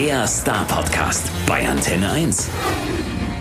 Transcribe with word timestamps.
Der 0.00 0.26
Star-Podcast 0.26 1.30
bei 1.46 1.68
Antenne 1.68 2.10
1. 2.10 2.48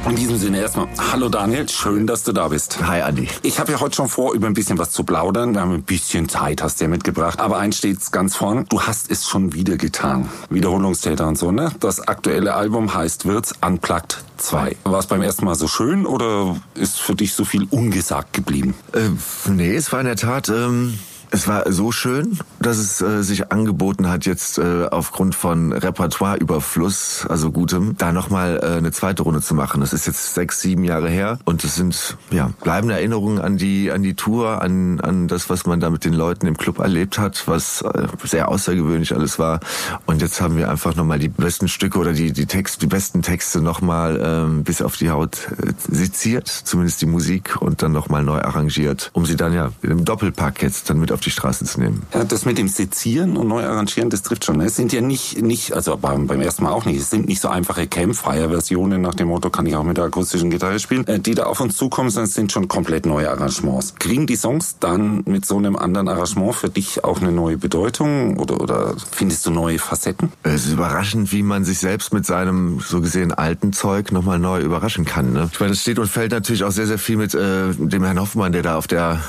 In 0.10 0.16
diesem 0.18 0.38
Sinne 0.38 0.60
erstmal, 0.60 0.90
hallo 1.10 1.30
Daniel, 1.30 1.70
schön, 1.70 2.06
dass 2.06 2.24
du 2.24 2.34
da 2.34 2.50
bist. 2.50 2.86
Hi 2.86 3.02
Andi. 3.02 3.30
Ich 3.44 3.62
habe 3.62 3.72
ja 3.72 3.80
heute 3.80 3.96
schon 3.96 4.10
vor, 4.10 4.34
über 4.34 4.46
ein 4.46 4.54
bisschen 4.56 4.78
was 4.78 4.92
zu 4.92 5.06
plaudern. 5.06 5.54
Wir 5.54 5.62
haben 5.62 5.72
ein 5.72 5.84
bisschen 5.84 6.28
Zeit, 6.28 6.62
hast 6.62 6.82
du 6.82 6.84
ja 6.84 6.90
mitgebracht. 6.90 7.40
Aber 7.40 7.60
eins 7.60 7.78
steht 7.78 8.12
ganz 8.12 8.36
vorn, 8.36 8.66
du 8.68 8.82
hast 8.82 9.10
es 9.10 9.26
schon 9.26 9.54
wieder 9.54 9.78
getan. 9.78 10.30
Wiederholungstäter 10.50 11.30
und 11.30 11.38
so, 11.38 11.54
ne? 11.54 11.72
Das 11.80 12.06
aktuelle 12.06 12.56
Album 12.56 12.94
heißt 12.94 13.26
Wirts 13.26 13.54
Unplugged 13.66 14.22
2. 14.36 14.76
War 14.84 15.00
es 15.00 15.08
beim 15.08 15.22
ersten 15.22 15.46
Mal 15.46 15.56
so 15.56 15.70
schön 15.70 16.06
oder 16.06 16.58
ist 16.76 17.00
für 17.00 17.16
dich 17.16 17.36
so 17.36 17.46
viel 17.46 17.68
ungesagt 17.70 18.34
geblieben? 18.34 18.76
Äh, 18.92 19.12
nee, 19.50 19.76
es 19.76 19.94
war 19.94 20.02
in 20.02 20.08
der 20.08 20.18
Tat... 20.18 20.50
Ähm 20.50 21.00
es 21.32 21.48
war 21.48 21.72
so 21.72 21.92
schön, 21.92 22.40
dass 22.60 22.78
es 22.78 23.02
äh, 23.02 23.24
sich 23.24 23.52
angeboten 23.52 24.10
hat, 24.10 24.26
jetzt 24.26 24.58
äh, 24.58 24.88
aufgrund 24.90 25.36
von 25.36 25.72
Repertoireüberfluss, 25.72 27.26
also 27.30 27.52
gutem, 27.52 27.96
da 27.98 28.12
nochmal 28.12 28.60
äh, 28.64 28.78
eine 28.78 28.92
zweite 28.92 29.24
Runde 29.24 29.42
zu 29.42 29.54
machen. 29.54 29.82
Das 29.82 29.94
ist 29.94 30.08
jetzt 30.08 30.34
sechs, 30.34 30.62
sieben 30.62 30.84
Jahre 30.84 31.10
her 31.10 31.40
und 31.46 31.64
es 31.64 31.76
sind 31.76 32.18
ja 32.32 32.52
bleibende 32.62 32.96
Erinnerungen 32.96 33.40
an 33.40 33.58
die 33.58 33.92
an 33.92 34.02
die 34.02 34.16
Tour, 34.16 34.62
an 34.62 35.00
an 35.02 35.28
das, 35.28 35.50
was 35.50 35.66
man 35.66 35.80
da 35.80 35.90
mit 35.90 36.04
den 36.04 36.14
Leuten 36.14 36.48
im 36.48 36.58
Club 36.58 36.80
erlebt 36.80 37.20
hat, 37.20 37.48
was 37.48 37.82
äh, 37.82 38.08
sehr 38.24 38.50
außergewöhnlich 38.50 39.14
alles 39.14 39.38
war. 39.38 39.60
Und 40.06 40.22
jetzt 40.22 40.42
haben 40.42 40.58
wir 40.58 40.70
einfach 40.70 40.96
nochmal 40.96 41.20
die 41.20 41.30
besten 41.30 41.68
Stücke 41.68 42.00
oder 42.00 42.14
die 42.14 42.34
die 42.34 42.48
Text, 42.48 42.82
die 42.82 42.88
besten 42.88 43.22
Texte 43.22 43.62
nochmal 43.62 44.20
ähm, 44.22 44.64
bis 44.64 44.82
auf 44.82 44.98
die 44.98 45.12
Haut 45.12 45.48
äh, 45.62 45.74
seziert, 45.78 46.48
zumindest 46.48 47.02
die 47.02 47.06
Musik 47.06 47.62
und 47.62 47.84
dann 47.84 47.92
nochmal 47.92 48.24
neu 48.24 48.42
arrangiert, 48.42 49.12
um 49.14 49.26
sie 49.26 49.36
dann 49.36 49.54
ja 49.54 49.72
im 49.84 50.06
Doppelpack 50.06 50.64
jetzt 50.64 50.90
dann 50.90 51.00
mit 51.00 51.12
auf 51.12 51.19
auf 51.20 51.24
die 51.24 51.32
Straße 51.32 51.66
zu 51.66 51.82
nehmen. 51.82 52.04
Ja, 52.14 52.24
das 52.24 52.46
mit 52.46 52.58
dem 52.58 52.70
Sezieren 52.70 53.36
und 53.36 53.48
neu 53.48 53.64
arrangieren, 53.64 54.10
das 54.10 54.22
trifft 54.22 54.46
schon. 54.46 54.62
Es 54.62 54.76
sind 54.76 54.94
ja 54.94 55.02
nicht, 55.02 55.42
nicht 55.42 55.74
also 55.74 55.98
beim, 55.98 56.28
beim 56.28 56.42
ersten 56.42 56.64
Mal 56.64 56.72
auch 56.72 56.86
nicht, 56.86 57.00
es 57.00 57.10
sind 57.10 57.28
nicht 57.28 57.42
so 57.42 57.50
einfache 57.50 57.88
Campfire-Versionen 57.88 59.02
nach 59.02 59.16
dem 59.16 59.28
Motto, 59.28 59.50
kann 59.50 59.66
ich 59.66 59.76
auch 59.76 59.84
mit 59.84 59.98
der 59.98 60.06
akustischen 60.06 60.50
Gitarre 60.50 60.80
spielen, 60.80 61.06
äh, 61.08 61.20
die 61.20 61.36
da 61.36 61.44
auf 61.44 61.60
uns 61.60 61.76
zukommen, 61.76 62.10
sondern 62.10 62.30
es 62.30 62.36
sind 62.36 62.52
schon 62.52 62.68
komplett 62.68 63.06
neue 63.06 63.30
Arrangements. 63.30 63.96
Kriegen 63.96 64.28
die 64.28 64.38
Songs 64.38 64.78
dann 64.80 65.24
mit 65.26 65.46
so 65.46 65.58
einem 65.58 65.76
anderen 65.76 66.08
Arrangement 66.08 66.56
für 66.56 66.70
dich 66.70 67.04
auch 67.04 67.22
eine 67.22 67.34
neue 67.34 67.58
Bedeutung 67.58 68.38
oder, 68.38 68.62
oder 68.62 68.96
findest 69.12 69.46
du 69.46 69.52
neue 69.52 69.78
Facetten? 69.78 70.32
Es 70.44 70.66
ist 70.66 70.74
überraschend, 70.74 71.34
wie 71.34 71.44
man 71.44 71.66
sich 71.66 71.80
selbst 71.80 72.14
mit 72.14 72.26
seinem 72.26 72.80
so 72.80 73.02
gesehen 73.02 73.34
alten 73.34 73.74
Zeug 73.74 74.14
nochmal 74.14 74.40
neu 74.40 74.62
überraschen 74.62 75.04
kann. 75.04 75.34
Ne? 75.34 75.50
Ich 75.52 75.60
meine, 75.60 75.72
das 75.72 75.82
steht 75.82 76.00
und 76.00 76.08
fällt 76.08 76.32
natürlich 76.32 76.64
auch 76.64 76.72
sehr, 76.72 76.88
sehr 76.88 76.98
viel 76.98 77.18
mit 77.18 77.34
äh, 77.34 77.74
dem 77.74 78.04
Herrn 78.04 78.20
Hoffmann, 78.20 78.54
der 78.54 78.64
da 78.64 78.78
auf 78.78 78.88
der 78.88 79.20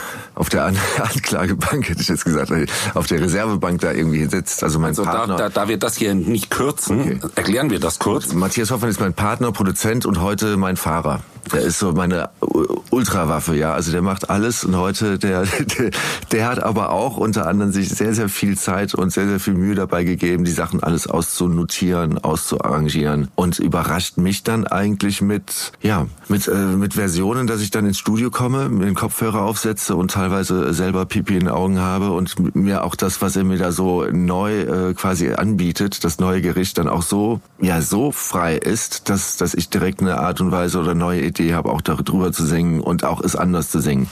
auf 0.40 0.48
der 0.48 0.64
An 0.64 0.76
Anklagebank, 0.98 1.90
hätte 1.90 2.00
ich 2.00 2.08
jetzt 2.08 2.24
gesagt, 2.24 2.50
auf 2.94 3.06
der 3.06 3.20
Reservebank 3.20 3.82
da 3.82 3.92
irgendwie 3.92 4.24
sitzt. 4.24 4.64
Also 4.64 4.78
mein 4.78 4.88
also 4.88 5.04
Partner. 5.04 5.36
Da, 5.36 5.48
da, 5.48 5.48
da 5.50 5.68
wir 5.68 5.76
das 5.76 5.96
hier 5.96 6.14
nicht 6.14 6.50
kürzen, 6.50 7.00
okay. 7.00 7.20
erklären 7.34 7.68
wir 7.68 7.78
das 7.78 7.98
kurz. 7.98 8.32
Matthias 8.32 8.70
Hoffmann 8.70 8.90
ist 8.90 9.00
mein 9.00 9.12
Partner, 9.12 9.52
Produzent 9.52 10.06
und 10.06 10.22
heute 10.22 10.56
mein 10.56 10.78
Fahrer. 10.78 11.20
Der 11.52 11.60
ist 11.62 11.78
so 11.78 11.92
meine 11.92 12.30
Ultrawaffe, 12.90 13.54
ja. 13.54 13.72
Also 13.72 13.92
der 13.92 14.02
macht 14.02 14.30
alles 14.30 14.64
und 14.64 14.76
heute, 14.76 15.18
der, 15.18 15.44
der, 15.78 15.90
der 16.32 16.46
hat 16.48 16.62
aber 16.62 16.90
auch 16.90 17.16
unter 17.16 17.46
anderem 17.46 17.72
sich 17.72 17.88
sehr, 17.88 18.14
sehr 18.14 18.28
viel 18.28 18.56
Zeit 18.56 18.94
und 18.94 19.12
sehr, 19.12 19.26
sehr 19.26 19.40
viel 19.40 19.54
Mühe 19.54 19.74
dabei 19.74 20.04
gegeben, 20.04 20.44
die 20.44 20.50
Sachen 20.50 20.82
alles 20.82 21.06
auszunotieren, 21.06 22.18
auszuarrangieren 22.18 23.28
und 23.34 23.58
überrascht 23.58 24.16
mich 24.16 24.42
dann 24.42 24.66
eigentlich 24.66 25.22
mit, 25.22 25.72
ja, 25.82 26.06
mit, 26.28 26.48
äh, 26.48 26.54
mit 26.54 26.94
Versionen, 26.94 27.46
dass 27.46 27.60
ich 27.60 27.70
dann 27.70 27.86
ins 27.86 27.98
Studio 27.98 28.30
komme, 28.30 28.68
mir 28.68 28.86
den 28.86 28.94
Kopfhörer 28.94 29.42
aufsetze 29.42 29.96
und 29.96 30.10
teilweise 30.10 30.72
selber 30.74 31.06
Pipi 31.06 31.34
in 31.34 31.40
den 31.40 31.48
Augen 31.48 31.78
habe 31.80 32.10
und 32.10 32.54
mir 32.54 32.84
auch 32.84 32.94
das, 32.94 33.22
was 33.22 33.36
er 33.36 33.44
mir 33.44 33.58
da 33.58 33.72
so 33.72 34.04
neu 34.10 34.60
äh, 34.60 34.94
quasi 34.94 35.32
anbietet, 35.32 36.04
das 36.04 36.18
neue 36.18 36.42
Gericht 36.42 36.78
dann 36.78 36.88
auch 36.88 37.02
so, 37.02 37.40
ja, 37.60 37.80
so 37.80 38.12
frei 38.12 38.56
ist, 38.56 39.08
dass, 39.08 39.36
dass 39.36 39.54
ich 39.54 39.70
direkt 39.70 40.00
eine 40.00 40.18
Art 40.18 40.40
und 40.40 40.50
Weise 40.50 40.78
oder 40.78 40.94
neue 40.94 41.20
Idee 41.30 41.54
habe, 41.54 41.70
auch 41.70 41.80
darüber 41.80 42.32
zu 42.32 42.44
singen 42.44 42.80
und 42.80 43.04
auch 43.04 43.20
es 43.20 43.34
anders 43.36 43.70
zu 43.70 43.80
singen. 43.80 44.08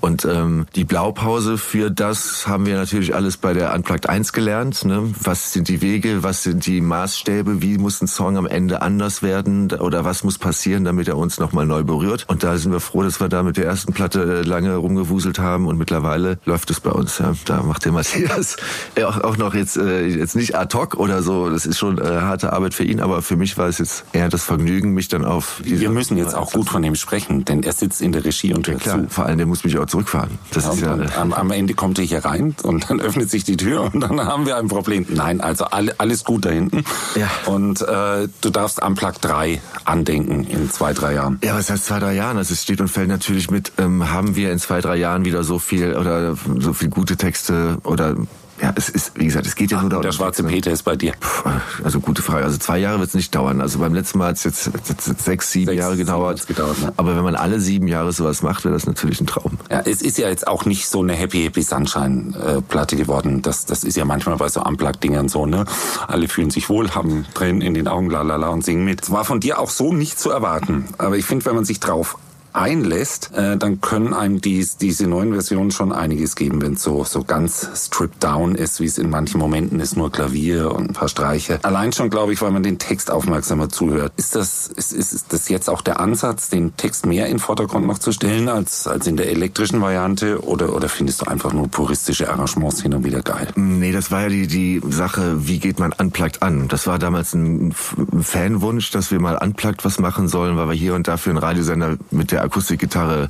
Und 0.00 0.24
ähm, 0.24 0.66
die 0.74 0.84
Blaupause 0.84 1.58
für 1.58 1.90
das 1.90 2.46
haben 2.46 2.66
wir 2.66 2.76
natürlich 2.76 3.14
alles 3.14 3.36
bei 3.36 3.52
der 3.52 3.74
Unplugged 3.74 4.08
1 4.08 4.32
gelernt. 4.32 4.84
Ne? 4.84 5.12
Was 5.22 5.52
sind 5.52 5.68
die 5.68 5.80
Wege, 5.80 6.22
was 6.22 6.42
sind 6.42 6.66
die 6.66 6.80
Maßstäbe, 6.80 7.62
wie 7.62 7.78
muss 7.78 8.00
ein 8.00 8.06
Song 8.06 8.36
am 8.36 8.46
Ende 8.46 8.82
anders 8.82 9.22
werden 9.22 9.70
oder 9.72 10.04
was 10.04 10.24
muss 10.24 10.38
passieren, 10.38 10.84
damit 10.84 11.08
er 11.08 11.16
uns 11.16 11.38
nochmal 11.38 11.66
neu 11.66 11.82
berührt. 11.82 12.24
Und 12.28 12.42
da 12.42 12.56
sind 12.56 12.72
wir 12.72 12.80
froh, 12.80 13.02
dass 13.02 13.20
wir 13.20 13.28
da 13.28 13.42
mit 13.42 13.56
der 13.56 13.64
ersten 13.64 13.92
Platte 13.92 14.42
lange 14.42 14.76
rumgewuselt 14.76 15.38
haben 15.38 15.66
und 15.66 15.78
mittlerweile 15.78 16.38
läuft 16.44 16.70
es 16.70 16.80
bei 16.80 16.90
uns. 16.90 17.18
Ja. 17.18 17.34
Da 17.44 17.62
macht 17.62 17.84
der 17.84 17.92
Matthias 17.92 18.56
auch, 19.04 19.20
auch 19.22 19.36
noch 19.36 19.54
jetzt, 19.54 19.76
äh, 19.76 20.06
jetzt 20.06 20.36
nicht 20.36 20.56
ad 20.56 20.76
hoc 20.76 20.94
oder 20.94 21.22
so. 21.22 21.50
Das 21.50 21.66
ist 21.66 21.78
schon 21.78 21.98
äh, 21.98 22.04
harte 22.04 22.52
Arbeit 22.52 22.74
für 22.74 22.84
ihn, 22.84 23.00
aber 23.00 23.22
für 23.22 23.36
mich 23.36 23.56
war 23.58 23.68
es 23.68 23.78
jetzt 23.78 24.04
eher 24.12 24.28
das 24.28 24.44
Vergnügen, 24.44 24.92
mich 24.92 25.08
dann 25.08 25.24
auf... 25.24 25.60
Wir 25.64 25.90
müssen 25.90 26.16
jetzt 26.16 26.34
auch 26.34 26.47
gut 26.52 26.68
von 26.68 26.82
ihm 26.84 26.94
sprechen, 26.94 27.44
denn 27.44 27.62
er 27.62 27.72
sitzt 27.72 28.00
in 28.00 28.12
der 28.12 28.24
Regie 28.24 28.54
und 28.54 28.66
hört 28.68 28.84
ja, 28.84 28.92
klar. 28.92 29.08
zu. 29.08 29.14
Vor 29.14 29.26
allem, 29.26 29.38
der 29.38 29.46
muss 29.46 29.64
mich 29.64 29.78
auch 29.78 29.86
zurückfahren. 29.86 30.38
Das 30.52 30.64
ja, 30.64 30.72
ist 30.72 30.80
ja, 30.80 31.20
am, 31.20 31.32
am, 31.32 31.50
Ende 31.50 31.74
kommt 31.74 31.98
er 31.98 32.04
hier 32.04 32.24
rein 32.24 32.54
und 32.62 32.90
dann 32.90 33.00
öffnet 33.08 33.30
sich 33.30 33.44
die 33.44 33.56
Tür 33.56 33.90
und 33.92 34.00
dann 34.00 34.20
haben 34.24 34.46
wir 34.46 34.56
ein 34.56 34.68
Problem. 34.68 35.06
Nein, 35.08 35.40
also 35.40 35.64
alle, 35.66 35.98
alles 35.98 36.24
gut 36.24 36.44
da 36.44 36.50
hinten. 36.50 36.84
Ja. 37.14 37.30
Und 37.46 37.82
äh, 37.82 38.28
du 38.40 38.50
darfst 38.50 38.82
am 38.82 38.94
Plug 38.94 39.14
3 39.20 39.60
andenken 39.84 40.44
in 40.44 40.70
zwei, 40.70 40.92
drei 40.92 41.14
Jahren. 41.14 41.38
Ja, 41.42 41.54
was 41.54 41.70
heißt 41.70 41.86
zwei, 41.86 41.98
drei 41.98 42.14
Jahren? 42.14 42.36
Also 42.36 42.52
es 42.52 42.62
steht 42.62 42.80
und 42.80 42.88
fällt 42.88 43.08
natürlich 43.08 43.50
mit, 43.50 43.72
ähm, 43.78 44.10
haben 44.10 44.36
wir 44.36 44.52
in 44.52 44.58
zwei, 44.58 44.80
drei 44.80 44.96
Jahren 44.96 45.24
wieder 45.24 45.44
so 45.44 45.58
viel 45.58 45.96
oder 45.96 46.36
so 46.58 46.72
viel 46.72 46.88
gute 46.88 47.16
Texte 47.16 47.78
oder 47.84 48.16
ja, 48.60 48.72
es 48.76 48.88
ist, 48.88 49.12
wie 49.16 49.26
gesagt, 49.26 49.46
es 49.46 49.54
geht 49.54 49.70
ja 49.70 49.78
Ach, 49.78 49.82
nur 49.82 49.90
darum. 49.90 50.02
Der 50.02 50.12
schwarze 50.12 50.42
Peter 50.44 50.70
ist 50.70 50.82
bei 50.82 50.96
dir. 50.96 51.12
Puh, 51.20 51.50
also 51.84 52.00
gute 52.00 52.22
Frage. 52.22 52.44
Also 52.44 52.58
zwei 52.58 52.78
Jahre 52.78 52.98
wird 52.98 53.08
es 53.08 53.14
nicht 53.14 53.34
dauern. 53.34 53.60
Also 53.60 53.78
beim 53.78 53.94
letzten 53.94 54.18
Mal 54.18 54.28
hat 54.28 54.36
es 54.36 54.44
jetzt, 54.44 54.70
jetzt, 54.88 55.24
sechs, 55.24 55.52
sieben 55.52 55.66
sechs, 55.66 55.78
Jahre 55.78 55.96
gedauert. 55.96 56.46
gedauert 56.46 56.80
ne? 56.80 56.92
Aber 56.96 57.16
wenn 57.16 57.24
man 57.24 57.34
alle 57.34 57.60
sieben 57.60 57.88
Jahre 57.88 58.12
sowas 58.12 58.42
macht, 58.42 58.64
wäre 58.64 58.74
das 58.74 58.86
natürlich 58.86 59.20
ein 59.20 59.26
Traum. 59.26 59.58
Ja, 59.70 59.80
es 59.80 60.02
ist 60.02 60.18
ja 60.18 60.28
jetzt 60.28 60.46
auch 60.46 60.64
nicht 60.64 60.88
so 60.88 61.02
eine 61.02 61.14
Happy 61.14 61.42
Happy 61.42 61.62
Sunshine 61.62 62.62
Platte 62.68 62.96
geworden. 62.96 63.42
Das, 63.42 63.66
das 63.66 63.84
ist 63.84 63.96
ja 63.96 64.04
manchmal 64.04 64.36
bei 64.36 64.48
so 64.48 64.62
Unplugged-Dingern 64.62 65.28
so, 65.28 65.46
ne? 65.46 65.64
Alle 66.06 66.28
fühlen 66.28 66.50
sich 66.50 66.68
wohl, 66.68 66.90
haben 66.90 67.26
Tränen 67.34 67.60
in 67.62 67.74
den 67.74 67.88
Augen, 67.88 68.10
lalala 68.10 68.48
und 68.48 68.64
singen 68.64 68.84
mit. 68.84 69.02
Es 69.02 69.10
war 69.10 69.24
von 69.24 69.40
dir 69.40 69.58
auch 69.58 69.70
so 69.70 69.92
nicht 69.92 70.18
zu 70.18 70.30
erwarten. 70.30 70.86
Aber 70.98 71.16
ich 71.16 71.24
finde, 71.24 71.44
wenn 71.46 71.54
man 71.54 71.64
sich 71.64 71.80
drauf 71.80 72.18
einlässt, 72.58 73.30
äh, 73.34 73.56
dann 73.56 73.80
können 73.80 74.12
einem 74.12 74.40
dies, 74.40 74.76
diese 74.76 75.06
neuen 75.06 75.32
Versionen 75.32 75.70
schon 75.70 75.92
einiges 75.92 76.34
geben, 76.34 76.60
wenn 76.60 76.74
es 76.74 76.82
so, 76.82 77.04
so 77.04 77.22
ganz 77.22 77.68
stripped 77.74 78.22
down 78.22 78.54
ist, 78.54 78.80
wie 78.80 78.86
es 78.86 78.98
in 78.98 79.10
manchen 79.10 79.38
Momenten 79.38 79.80
ist, 79.80 79.96
nur 79.96 80.10
Klavier 80.10 80.72
und 80.74 80.90
ein 80.90 80.92
paar 80.92 81.08
Streiche. 81.08 81.60
Allein 81.62 81.92
schon, 81.92 82.10
glaube 82.10 82.32
ich, 82.32 82.42
weil 82.42 82.50
man 82.50 82.62
den 82.62 82.78
Text 82.78 83.10
aufmerksamer 83.10 83.68
zuhört. 83.68 84.12
Ist 84.16 84.34
das, 84.34 84.66
ist, 84.66 84.92
ist 84.92 85.32
das 85.32 85.48
jetzt 85.48 85.70
auch 85.70 85.82
der 85.82 86.00
Ansatz, 86.00 86.48
den 86.48 86.76
Text 86.76 87.06
mehr 87.06 87.26
in 87.26 87.34
den 87.34 87.38
Vordergrund 87.38 87.86
noch 87.86 87.98
zu 87.98 88.12
stellen, 88.12 88.48
als, 88.48 88.86
als 88.86 89.06
in 89.06 89.16
der 89.16 89.30
elektrischen 89.30 89.80
Variante? 89.80 90.44
Oder, 90.44 90.74
oder 90.74 90.88
findest 90.88 91.22
du 91.22 91.26
einfach 91.26 91.52
nur 91.52 91.68
puristische 91.68 92.28
Arrangements 92.28 92.82
hin 92.82 92.94
und 92.94 93.04
wieder 93.04 93.22
geil? 93.22 93.48
Nee, 93.54 93.92
das 93.92 94.10
war 94.10 94.22
ja 94.22 94.28
die, 94.28 94.46
die 94.48 94.82
Sache, 94.88 95.46
wie 95.46 95.60
geht 95.60 95.78
man 95.78 95.92
Unplugged 95.92 96.42
an? 96.42 96.66
Das 96.68 96.86
war 96.86 96.98
damals 96.98 97.34
ein 97.34 97.72
Fanwunsch, 97.72 98.90
dass 98.90 99.10
wir 99.12 99.20
mal 99.20 99.36
Unplugged 99.36 99.84
was 99.84 100.00
machen 100.00 100.26
sollen, 100.26 100.56
weil 100.56 100.68
wir 100.68 100.74
hier 100.74 100.94
und 100.94 101.06
da 101.06 101.16
für 101.16 101.30
einen 101.30 101.38
Radiosender 101.38 101.96
mit 102.10 102.32
der 102.32 102.47
Akustikgitarre 102.48 103.28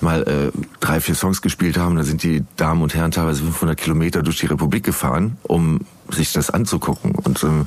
mal 0.00 0.22
äh, 0.22 0.58
drei, 0.80 1.00
vier 1.00 1.14
Songs 1.14 1.42
gespielt 1.42 1.76
haben. 1.76 1.96
Da 1.96 2.04
sind 2.04 2.22
die 2.22 2.44
Damen 2.56 2.82
und 2.82 2.94
Herren 2.94 3.10
teilweise 3.10 3.42
500 3.42 3.76
Kilometer 3.76 4.22
durch 4.22 4.38
die 4.38 4.46
Republik 4.46 4.84
gefahren, 4.84 5.36
um 5.42 5.80
sich 6.14 6.32
das 6.32 6.50
anzugucken. 6.50 7.12
Und, 7.12 7.42
ähm, 7.44 7.66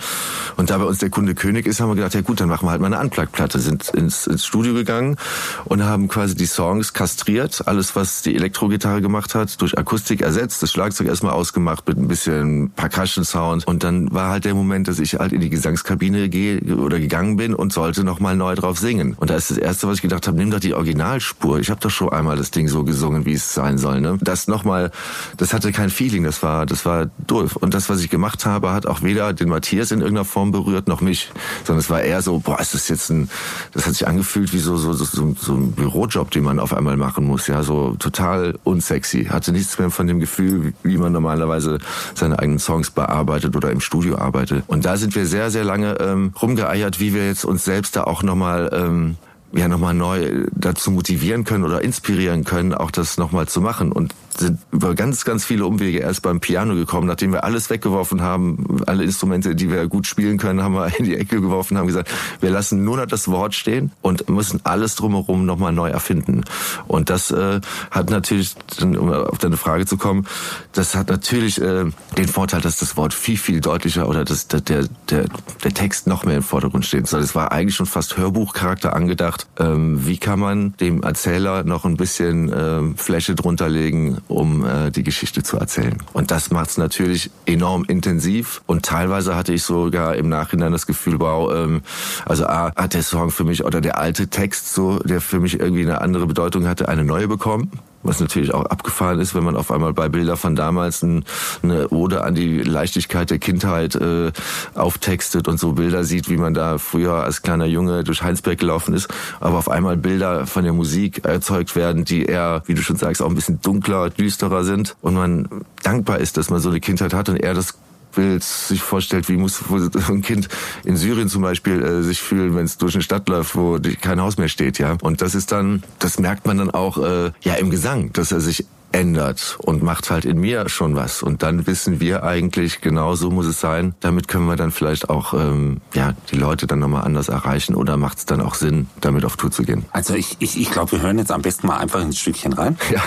und 0.57 0.69
da 0.69 0.77
bei 0.77 0.85
uns 0.85 0.99
der 0.99 1.09
Kunde 1.09 1.35
König 1.35 1.65
ist, 1.65 1.79
haben 1.79 1.89
wir 1.89 1.95
gedacht, 1.95 2.13
ja 2.13 2.21
gut, 2.21 2.39
dann 2.39 2.49
machen 2.49 2.65
wir 2.65 2.71
halt 2.71 2.81
mal 2.81 2.93
eine 2.93 2.99
Unplugged-Platte. 2.99 3.59
Sind 3.59 3.89
ins, 3.89 4.27
ins 4.27 4.45
Studio 4.45 4.73
gegangen 4.73 5.17
und 5.65 5.83
haben 5.83 6.07
quasi 6.07 6.35
die 6.35 6.45
Songs 6.45 6.93
kastriert. 6.93 7.67
Alles, 7.67 7.95
was 7.95 8.21
die 8.21 8.35
Elektrogitarre 8.35 9.01
gemacht 9.01 9.35
hat, 9.35 9.61
durch 9.61 9.77
Akustik 9.77 10.21
ersetzt. 10.21 10.63
Das 10.63 10.71
Schlagzeug 10.71 11.07
erstmal 11.07 11.33
ausgemacht 11.33 11.87
mit 11.87 11.97
ein 11.97 12.07
bisschen 12.07 12.71
Percussion-Sound. 12.71 13.67
Und 13.67 13.83
dann 13.83 14.11
war 14.11 14.29
halt 14.29 14.45
der 14.45 14.53
Moment, 14.53 14.87
dass 14.87 14.99
ich 14.99 15.15
halt 15.15 15.33
in 15.33 15.41
die 15.41 15.49
Gesangskabine 15.49 16.29
gehe 16.29 16.59
oder 16.75 16.99
gegangen 16.99 17.37
bin 17.37 17.53
und 17.53 17.73
sollte 17.73 18.03
nochmal 18.03 18.35
neu 18.35 18.55
drauf 18.55 18.79
singen. 18.79 19.15
Und 19.17 19.29
da 19.29 19.35
ist 19.35 19.51
das 19.51 19.57
Erste, 19.57 19.87
was 19.87 19.95
ich 19.95 20.01
gedacht 20.01 20.27
habe, 20.27 20.37
nimm 20.37 20.51
doch 20.51 20.59
die 20.59 20.73
Originalspur. 20.73 21.59
Ich 21.59 21.69
habe 21.69 21.79
doch 21.79 21.89
schon 21.89 22.09
einmal 22.09 22.37
das 22.37 22.51
Ding 22.51 22.67
so 22.67 22.83
gesungen, 22.83 23.25
wie 23.25 23.33
es 23.33 23.53
sein 23.53 23.77
soll. 23.77 24.01
Ne? 24.01 24.17
Das 24.21 24.47
nochmal, 24.47 24.91
das 25.37 25.53
hatte 25.53 25.71
kein 25.71 25.89
Feeling, 25.89 26.23
das 26.23 26.43
war, 26.43 26.65
das 26.65 26.85
war 26.85 27.07
doof. 27.27 27.55
Und 27.55 27.73
das, 27.73 27.89
was 27.89 28.01
ich 28.01 28.09
gemacht 28.09 28.32
gemacht 28.33 28.45
habe, 28.45 28.71
hat 28.71 28.85
auch 28.85 29.01
weder 29.01 29.33
den 29.33 29.49
Matthias 29.49 29.91
in 29.91 29.99
irgendeiner 29.99 30.25
Form 30.25 30.51
berührt 30.51 30.87
noch 30.87 31.01
mich, 31.01 31.31
sondern 31.63 31.79
es 31.79 31.89
war 31.89 32.01
eher 32.01 32.21
so, 32.21 32.39
boah, 32.39 32.59
ist 32.59 32.73
das 32.73 32.89
jetzt 32.89 33.09
ein, 33.09 33.29
das 33.73 33.85
hat 33.85 33.93
sich 33.93 34.07
angefühlt 34.07 34.53
wie 34.53 34.59
so 34.59 34.77
so 34.77 34.93
so, 34.93 35.35
so 35.35 35.53
ein 35.53 35.71
Bürojob, 35.71 36.31
den 36.31 36.43
man 36.43 36.59
auf 36.59 36.73
einmal 36.73 36.97
machen 36.97 37.25
muss, 37.25 37.47
ja, 37.47 37.63
so 37.63 37.95
total 37.99 38.57
unsexy, 38.63 39.25
hatte 39.25 39.51
nichts 39.51 39.77
mehr 39.79 39.89
von 39.89 40.07
dem 40.07 40.19
Gefühl, 40.19 40.73
wie 40.83 40.97
man 40.97 41.11
normalerweise 41.11 41.79
seine 42.15 42.39
eigenen 42.39 42.59
Songs 42.59 42.91
bearbeitet 42.91 43.55
oder 43.55 43.71
im 43.71 43.79
Studio 43.79 44.17
arbeitet. 44.17 44.63
Und 44.67 44.85
da 44.85 44.97
sind 44.97 45.15
wir 45.15 45.25
sehr 45.25 45.51
sehr 45.51 45.63
lange 45.63 45.99
ähm, 45.99 46.33
rumgeeiert, 46.41 46.99
wie 46.99 47.13
wir 47.13 47.27
jetzt 47.27 47.45
uns 47.45 47.63
selbst 47.63 47.95
da 47.95 48.03
auch 48.03 48.23
nochmal 48.23 48.69
ähm, 48.73 49.15
ja 49.53 49.67
nochmal 49.67 49.93
neu 49.93 50.47
dazu 50.51 50.91
motivieren 50.91 51.43
können 51.43 51.63
oder 51.63 51.83
inspirieren 51.83 52.43
können, 52.43 52.73
auch 52.73 52.91
das 52.91 53.17
nochmal 53.17 53.47
zu 53.47 53.61
machen. 53.61 53.91
Und 53.91 54.13
sind 54.39 54.59
über 54.71 54.95
ganz, 54.95 55.25
ganz 55.25 55.45
viele 55.45 55.65
Umwege 55.65 55.99
erst 55.99 56.21
beim 56.21 56.39
Piano 56.39 56.75
gekommen, 56.75 57.07
nachdem 57.07 57.31
wir 57.31 57.43
alles 57.43 57.69
weggeworfen 57.69 58.21
haben, 58.21 58.81
alle 58.85 59.03
Instrumente, 59.03 59.55
die 59.55 59.69
wir 59.69 59.87
gut 59.87 60.07
spielen 60.07 60.37
können, 60.37 60.61
haben 60.61 60.73
wir 60.73 60.87
in 60.99 61.05
die 61.05 61.15
Ecke 61.15 61.41
geworfen, 61.41 61.77
haben 61.77 61.87
gesagt, 61.87 62.09
wir 62.39 62.49
lassen 62.49 62.83
nur 62.83 62.97
noch 62.97 63.05
das 63.05 63.27
Wort 63.27 63.55
stehen 63.55 63.91
und 64.01 64.29
müssen 64.29 64.61
alles 64.63 64.95
drumherum 64.95 65.45
nochmal 65.45 65.71
neu 65.71 65.89
erfinden. 65.89 66.43
Und 66.87 67.09
das 67.09 67.31
äh, 67.31 67.61
hat 67.91 68.09
natürlich, 68.09 68.55
um 68.81 69.11
auf 69.11 69.37
deine 69.37 69.57
Frage 69.57 69.85
zu 69.85 69.97
kommen, 69.97 70.25
das 70.73 70.95
hat 70.95 71.09
natürlich 71.09 71.61
äh, 71.61 71.85
den 72.17 72.27
Vorteil, 72.27 72.61
dass 72.61 72.77
das 72.77 72.97
Wort 72.97 73.13
viel, 73.13 73.37
viel 73.37 73.61
deutlicher 73.61 74.07
oder 74.07 74.25
dass 74.25 74.47
der, 74.47 74.61
der, 74.61 74.85
der, 75.09 75.25
der 75.63 75.73
Text 75.73 76.07
noch 76.07 76.23
mehr 76.23 76.37
im 76.37 76.43
Vordergrund 76.43 76.85
steht. 76.85 77.07
So, 77.07 77.19
das 77.19 77.35
war 77.35 77.51
eigentlich 77.51 77.75
schon 77.75 77.85
fast 77.85 78.17
Hörbuchcharakter 78.17 78.95
angedacht. 78.95 79.47
Ähm, 79.59 80.05
wie 80.05 80.17
kann 80.17 80.39
man 80.39 80.75
dem 80.77 81.03
Erzähler 81.03 81.63
noch 81.63 81.85
ein 81.85 81.97
bisschen 81.97 82.51
ähm, 82.55 82.97
Fläche 82.97 83.35
drunter 83.35 83.69
legen, 83.69 84.17
um 84.27 84.65
äh, 84.65 84.91
die 84.91 85.03
Geschichte 85.03 85.43
zu 85.43 85.57
erzählen? 85.57 85.97
Und 86.13 86.31
das 86.31 86.51
macht 86.51 86.69
es 86.69 86.77
natürlich 86.77 87.31
enorm 87.45 87.83
intensiv. 87.85 88.61
Und 88.65 88.85
teilweise 88.85 89.35
hatte 89.35 89.53
ich 89.53 89.63
sogar 89.63 90.15
im 90.15 90.29
Nachhinein 90.29 90.71
das 90.71 90.87
Gefühl, 90.87 91.19
wow, 91.19 91.51
ähm, 91.53 91.81
also 92.25 92.45
A, 92.45 92.71
hat 92.75 92.93
der 92.93 93.03
Song 93.03 93.31
für 93.31 93.43
mich 93.43 93.63
oder 93.63 93.81
der 93.81 93.97
alte 93.97 94.27
Text 94.27 94.73
so, 94.73 94.99
der 94.99 95.21
für 95.21 95.39
mich 95.39 95.59
irgendwie 95.59 95.83
eine 95.83 96.01
andere 96.01 96.27
Bedeutung 96.27 96.67
hatte, 96.67 96.87
eine 96.87 97.03
neue 97.03 97.27
bekommen 97.27 97.71
was 98.03 98.19
natürlich 98.19 98.53
auch 98.53 98.65
abgefahren 98.65 99.19
ist, 99.19 99.35
wenn 99.35 99.43
man 99.43 99.55
auf 99.55 99.71
einmal 99.71 99.93
bei 99.93 100.09
Bilder 100.09 100.37
von 100.37 100.55
damals 100.55 101.01
ein, 101.03 101.25
eine 101.61 101.89
Ode 101.89 102.23
an 102.23 102.35
die 102.35 102.61
Leichtigkeit 102.61 103.29
der 103.29 103.39
Kindheit 103.39 103.95
äh, 103.95 104.31
auftextet 104.75 105.47
und 105.47 105.59
so 105.59 105.73
Bilder 105.73 106.03
sieht, 106.03 106.29
wie 106.29 106.37
man 106.37 106.53
da 106.53 106.77
früher 106.77 107.23
als 107.23 107.41
kleiner 107.41 107.65
Junge 107.65 108.03
durch 108.03 108.23
Heinsberg 108.23 108.59
gelaufen 108.59 108.93
ist, 108.93 109.07
aber 109.39 109.57
auf 109.57 109.69
einmal 109.69 109.97
Bilder 109.97 110.45
von 110.45 110.63
der 110.63 110.73
Musik 110.73 111.25
erzeugt 111.25 111.75
werden, 111.75 112.05
die 112.05 112.25
eher, 112.25 112.63
wie 112.65 112.73
du 112.73 112.81
schon 112.81 112.97
sagst, 112.97 113.21
auch 113.21 113.29
ein 113.29 113.35
bisschen 113.35 113.61
dunkler, 113.61 114.09
düsterer 114.09 114.63
sind 114.63 114.95
und 115.01 115.13
man 115.13 115.47
dankbar 115.81 116.19
ist, 116.19 116.37
dass 116.37 116.49
man 116.49 116.59
so 116.59 116.69
eine 116.69 116.79
Kindheit 116.79 117.13
hat 117.13 117.29
und 117.29 117.37
er 117.37 117.53
das 117.53 117.75
Bild 118.13 118.43
sich 118.43 118.81
vorstellt, 118.81 119.29
wie 119.29 119.37
muss 119.37 119.61
ein 120.09 120.21
Kind 120.21 120.47
in 120.83 120.97
Syrien 120.97 121.29
zum 121.29 121.41
Beispiel 121.41 121.81
äh, 121.81 122.01
sich 122.03 122.21
fühlen, 122.21 122.55
wenn 122.55 122.65
es 122.65 122.77
durch 122.77 122.95
eine 122.95 123.03
Stadt 123.03 123.27
läuft, 123.29 123.55
wo 123.55 123.79
kein 124.01 124.21
Haus 124.21 124.37
mehr 124.37 124.49
steht, 124.49 124.79
ja. 124.79 124.97
Und 125.01 125.21
das 125.21 125.35
ist 125.35 125.51
dann, 125.51 125.83
das 125.99 126.19
merkt 126.19 126.45
man 126.45 126.57
dann 126.57 126.71
auch 126.71 126.97
äh, 126.97 127.31
ja 127.41 127.55
im 127.55 127.69
Gesang, 127.69 128.11
dass 128.13 128.31
er 128.31 128.39
sich 128.39 128.65
ändert 128.93 129.57
und 129.59 129.83
macht 129.83 130.09
halt 130.09 130.25
in 130.25 130.39
mir 130.39 130.69
schon 130.69 130.95
was. 130.95 131.23
Und 131.23 131.43
dann 131.43 131.67
wissen 131.67 131.99
wir 131.99 132.23
eigentlich, 132.23 132.81
genau 132.81 133.15
so 133.15 133.31
muss 133.31 133.45
es 133.45 133.59
sein. 133.59 133.95
Damit 133.99 134.27
können 134.27 134.45
wir 134.45 134.55
dann 134.55 134.71
vielleicht 134.71 135.09
auch 135.09 135.33
ähm, 135.33 135.81
ja, 135.93 136.13
die 136.31 136.37
Leute 136.37 136.67
dann 136.67 136.79
nochmal 136.79 137.03
anders 137.03 137.27
erreichen 137.27 137.75
oder 137.75 137.97
macht 137.97 138.19
es 138.19 138.25
dann 138.25 138.41
auch 138.41 138.55
Sinn, 138.55 138.87
damit 139.01 139.25
auf 139.25 139.35
Tour 139.35 139.51
zu 139.51 139.63
gehen? 139.63 139.85
Also 139.91 140.13
ich, 140.13 140.37
ich, 140.39 140.59
ich 140.59 140.71
glaube, 140.71 140.93
wir 140.93 141.01
hören 141.01 141.17
jetzt 141.17 141.31
am 141.31 141.41
besten 141.41 141.67
mal 141.67 141.77
einfach 141.77 142.01
ein 142.01 142.13
Stückchen 142.13 142.53
rein. 142.53 142.77
Ja. 142.91 143.01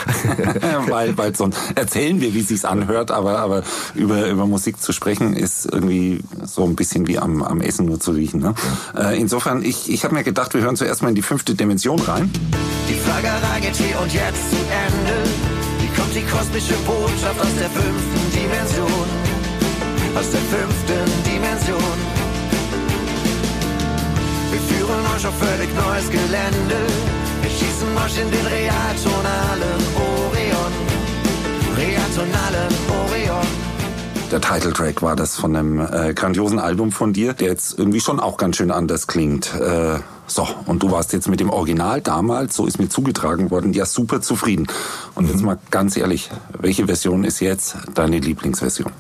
weil, 0.89 1.17
weil 1.17 1.35
sonst 1.35 1.59
erzählen 1.75 2.21
wir, 2.21 2.35
wie 2.35 2.41
es 2.41 2.49
sich 2.49 2.65
anhört, 2.65 3.11
aber, 3.11 3.39
aber 3.39 3.63
über, 3.95 4.29
über 4.29 4.47
Musik 4.47 4.81
zu 4.81 4.93
sprechen 4.93 5.35
ist 5.35 5.67
irgendwie 5.71 6.21
so 6.45 6.65
ein 6.65 6.75
bisschen 6.75 7.07
wie 7.07 7.19
am, 7.19 7.43
am 7.43 7.61
Essen 7.61 7.87
nur 7.87 8.01
zu 8.01 8.13
riechen. 8.13 8.41
Ne? 8.41 8.55
Ja. 8.95 9.11
Äh, 9.11 9.21
insofern, 9.21 9.63
ich, 9.63 9.91
ich 9.91 10.05
habe 10.05 10.15
mir 10.15 10.25
gedacht, 10.25 10.55
wir 10.55 10.63
hören 10.63 10.77
zuerst 10.77 11.03
mal 11.03 11.11
in 11.11 11.15
die 11.15 11.23
fünfte 11.23 11.55
Dimension 11.55 12.01
rein. 12.01 12.31
Die 12.89 12.95
Flaggerei 12.95 13.61
geht 13.61 13.77
hier 13.77 14.01
und 14.01 14.13
jetzt 14.13 14.51
zu 14.51 14.57
Ende 14.57 15.56
kommt 16.07 16.15
die 16.15 16.25
kosmische 16.25 16.75
Botschaft 16.87 17.41
aus 17.41 17.55
der 17.59 17.71
fünften 17.71 18.33
Dimension. 18.33 19.09
Aus 20.15 20.31
der 20.31 20.41
fünften 20.41 21.05
Dimension. 21.25 21.97
Wir 24.51 24.61
führen 24.61 25.05
euch 25.15 25.27
auf 25.27 25.39
völlig 25.39 25.69
neues 25.75 26.11
Gelände. 26.11 26.79
Wir 27.43 27.51
schießen 27.51 27.89
euch 27.97 28.21
in 28.21 28.31
den 28.31 28.47
reatonalen 28.47 29.81
Orion. 29.97 30.73
Reatonalen 31.77 32.75
Orion. 33.05 33.47
Der 34.31 34.41
Titeltrack 34.41 35.03
war 35.03 35.17
das 35.17 35.37
von 35.37 35.55
einem 35.55 35.81
äh, 35.81 36.15
grandiosen 36.15 36.59
Album 36.59 36.93
von 36.93 37.13
dir, 37.13 37.33
der 37.33 37.49
jetzt 37.49 37.79
irgendwie 37.79 38.01
schon 38.01 38.21
auch 38.21 38.37
ganz 38.37 38.57
schön 38.57 38.71
anders 38.71 39.07
klingt. 39.07 39.55
Äh, 39.55 39.99
so, 40.27 40.47
und 40.67 40.83
du 40.83 40.91
warst 40.91 41.13
jetzt 41.13 41.29
mit 41.29 41.41
dem 41.41 41.51
Original 41.51 42.01
damals, 42.01 42.57
so 42.57 42.67
ist 42.67 42.79
mir 42.79 42.89
zugetragen 42.89 43.51
worden, 43.51 43.73
ja 43.73 43.87
super 43.87 44.21
zufrieden. 44.21 44.67
Und 45.15 45.29
jetzt 45.29 45.41
mhm. 45.41 45.47
mal 45.47 45.59
ganz 45.71 45.97
ehrlich, 45.97 46.31
welche 46.59 46.87
Version 46.87 47.25
ist 47.25 47.41
jetzt 47.41 47.77
deine 47.95 48.19
Lieblingsversion? 48.19 48.91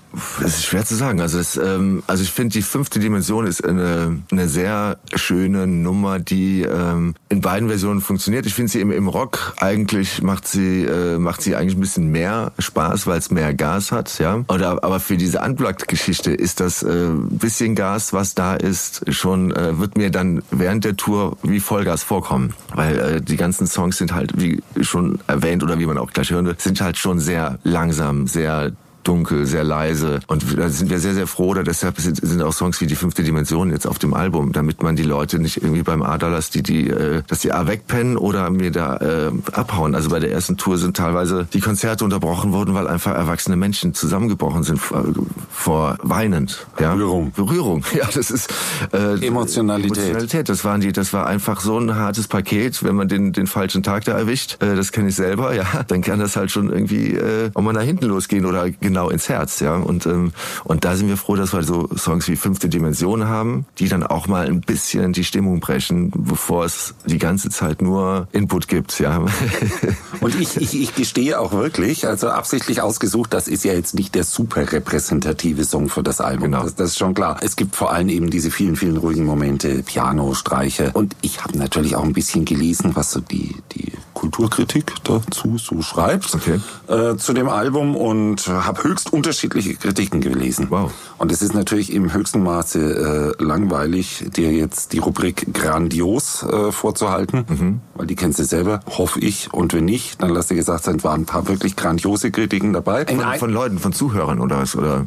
Das 0.40 0.56
ist 0.56 0.64
schwer 0.64 0.84
zu 0.84 0.94
sagen. 0.94 1.20
Also, 1.20 1.38
das, 1.38 1.56
ähm, 1.56 2.02
also 2.06 2.23
ich 2.23 2.31
finde, 2.31 2.52
die 2.52 2.62
fünfte 2.62 3.00
Dimension 3.00 3.46
ist 3.46 3.64
eine, 3.64 4.23
eine 4.31 4.49
sehr 4.49 4.99
schöne 5.14 5.67
Nummer, 5.67 6.19
die 6.20 6.62
ähm, 6.62 7.14
in 7.28 7.40
beiden 7.40 7.69
Versionen 7.69 8.00
funktioniert. 8.00 8.46
Ich 8.46 8.55
finde 8.55 8.70
sie 8.70 8.81
im, 8.81 8.93
im 8.93 9.08
Rock 9.08 9.55
eigentlich 9.58 10.23
macht 10.23 10.46
sie 10.46 10.84
äh, 10.84 11.19
macht 11.19 11.43
sie 11.43 11.56
eigentlich 11.56 11.76
ein 11.76 11.81
bisschen 11.81 12.11
mehr 12.11 12.52
Spaß, 12.58 13.06
weil 13.06 13.19
es 13.19 13.31
mehr 13.31 13.52
Gas 13.52 13.93
hat, 13.93 14.19
ja. 14.19 14.44
Oder 14.49 14.82
aber 14.84 15.00
für 15.00 15.17
diese 15.17 15.40
Unplugged-Geschichte 15.40 16.32
ist 16.32 16.61
das 16.61 16.82
äh, 16.82 17.08
bisschen 17.12 17.75
Gas, 17.75 18.12
was 18.12 18.34
da 18.34 18.55
ist, 18.55 19.12
schon 19.12 19.55
äh, 19.55 19.78
wird 19.78 19.96
mir 19.96 20.11
dann 20.11 20.43
während 20.50 20.84
der 20.84 20.96
Tour 20.96 21.15
Tour 21.16 21.36
wie 21.42 21.60
Vollgas 21.60 22.02
vorkommen. 22.02 22.54
Weil 22.74 22.98
äh, 22.98 23.20
die 23.20 23.36
ganzen 23.36 23.66
Songs 23.66 23.98
sind 23.98 24.14
halt, 24.14 24.40
wie 24.40 24.62
schon 24.80 25.18
erwähnt 25.26 25.62
oder 25.62 25.78
wie 25.78 25.86
man 25.86 25.98
auch 25.98 26.12
gleich 26.12 26.30
hören 26.30 26.46
wird, 26.46 26.60
sind 26.60 26.80
halt 26.80 26.98
schon 26.98 27.18
sehr 27.18 27.58
langsam, 27.64 28.26
sehr 28.26 28.72
dunkel, 29.06 29.47
sehr 29.47 29.64
leise. 29.64 30.20
Und 30.26 30.58
da 30.58 30.69
sind 30.69 30.91
wir 30.91 30.99
sehr, 30.99 31.14
sehr 31.14 31.26
froh, 31.26 31.49
oder 31.49 31.62
deshalb 31.62 31.99
sind 31.99 32.43
auch 32.43 32.53
Songs 32.53 32.81
wie 32.81 32.87
die 32.87 32.97
fünfte 32.97 33.23
Dimension 33.23 33.70
jetzt 33.70 33.87
auf 33.87 33.99
dem 33.99 34.14
Album, 34.14 34.53
damit 34.53 34.82
man 34.82 34.97
die 34.97 35.03
Leute 35.03 35.38
nicht 35.38 35.62
irgendwie 35.62 35.82
beim 35.82 36.03
Aderlass, 36.03 36.50
die, 36.50 36.62
die, 36.62 36.88
äh, 36.88 37.23
dass 37.26 37.41
die 37.41 37.53
A 37.53 37.67
wegpennen 37.67 38.17
oder 38.17 38.50
mir 38.50 38.70
da 38.70 38.97
äh, 38.97 39.32
abhauen. 39.53 39.94
Also 39.94 40.11
bei 40.11 40.19
der 40.19 40.32
ersten 40.32 40.56
Tour 40.56 40.79
sind 40.79 40.97
teilweise 40.97 41.47
die 41.53 41.61
Konzerte 41.61 42.05
unterbrochen 42.05 42.53
worden, 42.53 42.75
weil 42.75 42.88
einfach 42.88 43.14
erwachsene 43.14 43.56
Menschen 43.56 43.94
zusammengebrochen 43.94 44.62
sind 44.62 44.79
vor, 44.79 45.05
vor 45.50 45.99
weinend. 46.02 46.67
Ja? 46.81 46.94
Berührung. 46.94 47.32
Berührung, 47.32 47.85
ja, 47.94 48.09
das 48.12 48.31
ist 48.31 48.52
äh, 48.93 49.25
Emotionalität. 49.25 49.97
Emotionalität. 49.97 50.49
Das 50.49 50.64
waren 50.64 50.81
die, 50.81 50.93
das 50.93 51.12
war 51.12 51.26
einfach 51.26 51.61
so 51.61 51.79
ein 51.79 51.94
hartes 51.94 52.29
Paket, 52.29 52.82
wenn 52.82 52.97
man 52.97 53.09
den, 53.09 53.32
den 53.32 53.47
falschen 53.47 53.82
Tag 53.82 54.05
da 54.05 54.12
erwischt. 54.12 54.62
Äh, 54.62 54.75
das 54.75 54.93
kenne 54.93 55.09
ich 55.09 55.14
selber, 55.14 55.55
ja. 55.55 55.64
Dann 55.87 56.02
kann 56.02 56.19
das 56.19 56.37
halt 56.37 56.50
schon 56.50 56.70
irgendwie 56.70 57.12
äh, 57.12 57.50
auch 57.55 57.62
mal 57.62 57.73
nach 57.73 57.82
hinten 57.82 58.06
losgehen 58.06 58.47
oder 58.47 58.70
genau 58.70 58.95
genau 58.96 59.10
ins 59.10 59.28
Herz, 59.28 59.60
ja. 59.60 59.76
Und, 59.76 60.06
ähm, 60.06 60.32
und 60.64 60.87
da 60.87 60.96
sind 60.96 61.08
wir 61.08 61.19
froh, 61.19 61.37
dass 61.37 61.52
wir 61.52 61.62
so 61.62 61.87
Songs 61.94 62.28
wie 62.28 62.37
Fünfte 62.37 62.70
Dimension 62.70 63.28
haben, 63.28 63.66
die 63.78 63.90
dann 63.90 64.02
auch 64.02 64.26
mal 64.26 64.46
ein 64.46 64.62
bisschen 64.62 65.12
die 65.12 65.25
Stimmung 65.25 65.60
brechen, 65.60 66.10
bevor 66.14 66.64
es 66.64 66.94
die 67.04 67.19
ganze 67.19 67.50
Zeit 67.50 67.82
nur 67.82 68.26
Input 68.32 68.69
gibt, 68.69 68.98
ja. 68.98 69.19
und 70.22 70.40
ich, 70.40 70.56
ich, 70.56 70.81
ich 70.81 70.94
gestehe 70.94 71.38
auch 71.38 71.52
wirklich, 71.52 72.06
also 72.06 72.31
absichtlich 72.31 72.81
ausgesucht, 72.81 73.34
das 73.34 73.48
ist 73.48 73.64
ja 73.64 73.75
jetzt 73.75 73.94
nicht 73.94 74.14
der 74.14 74.25
super 74.25 74.72
repräsentative 74.72 75.64
Song 75.64 75.90
für 75.90 76.02
das 76.02 76.22
Album. 76.22 76.52
Genau. 76.52 76.62
Das, 76.62 76.75
das 76.75 76.90
ist 76.92 76.99
schon 76.99 77.12
klar. 77.12 77.37
Es 77.42 77.56
gibt 77.56 77.76
vor 77.76 77.92
allem 77.92 78.08
eben 78.08 78.30
diese 78.30 78.50
vielen, 78.50 78.76
vielen 78.76 78.97
ruhigen 78.97 79.26
Momente, 79.26 79.82
Piano, 79.82 80.32
Streiche. 80.32 80.92
Und 80.94 81.16
ich 81.21 81.44
habe 81.44 81.59
natürlich 81.59 81.97
auch 81.97 82.04
ein 82.04 82.14
bisschen 82.14 82.47
gelesen, 82.47 82.97
was 82.97 83.11
so 83.11 83.21
die, 83.21 83.56
die 83.73 83.92
Kulturkritik 84.16 84.94
dazu 85.04 85.58
so 85.58 85.82
schreibt 85.82 86.35
okay. 86.35 86.58
äh, 86.88 87.16
zu 87.16 87.35
dem 87.35 87.50
Album 87.50 87.94
und 87.94 88.49
habe 88.49 88.82
höchst 88.82 89.12
unterschiedliche 89.12 89.75
Kritiken 89.75 90.23
gelesen. 90.23 90.68
Wow. 90.70 90.90
Und 91.18 91.30
es 91.30 91.42
ist 91.42 91.52
natürlich 91.52 91.92
im 91.92 92.14
höchsten 92.14 92.42
Maße 92.42 93.35
äh, 93.38 93.42
langweilig, 93.42 94.25
dir 94.35 94.52
jetzt 94.52 94.94
die 94.94 94.99
Rubrik 94.99 95.52
grandios 95.52 96.42
äh, 96.42 96.73
vorzuhalten, 96.73 97.44
mhm. 97.46 97.80
weil 97.94 98.06
die 98.06 98.16
kennst 98.16 98.38
du 98.38 98.44
selber, 98.44 98.80
hoffe 98.87 99.20
ich. 99.20 99.52
Und 99.52 99.75
wenn 99.75 99.85
nicht, 99.85 100.23
dann 100.23 100.30
lass 100.30 100.46
dir 100.46 100.54
gesagt 100.54 100.85
sein, 100.85 101.04
waren 101.04 101.23
ein 101.23 101.26
paar 101.26 101.46
wirklich 101.46 101.76
grandiose 101.76 102.30
Kritiken 102.30 102.73
dabei. 102.73 103.04
Von, 103.04 103.20
von 103.38 103.50
Leuten, 103.50 103.78
von 103.78 103.92
Zuhörern 103.92 104.40
oder 104.40 104.61
was? 104.61 104.75
Oder? 104.76 105.04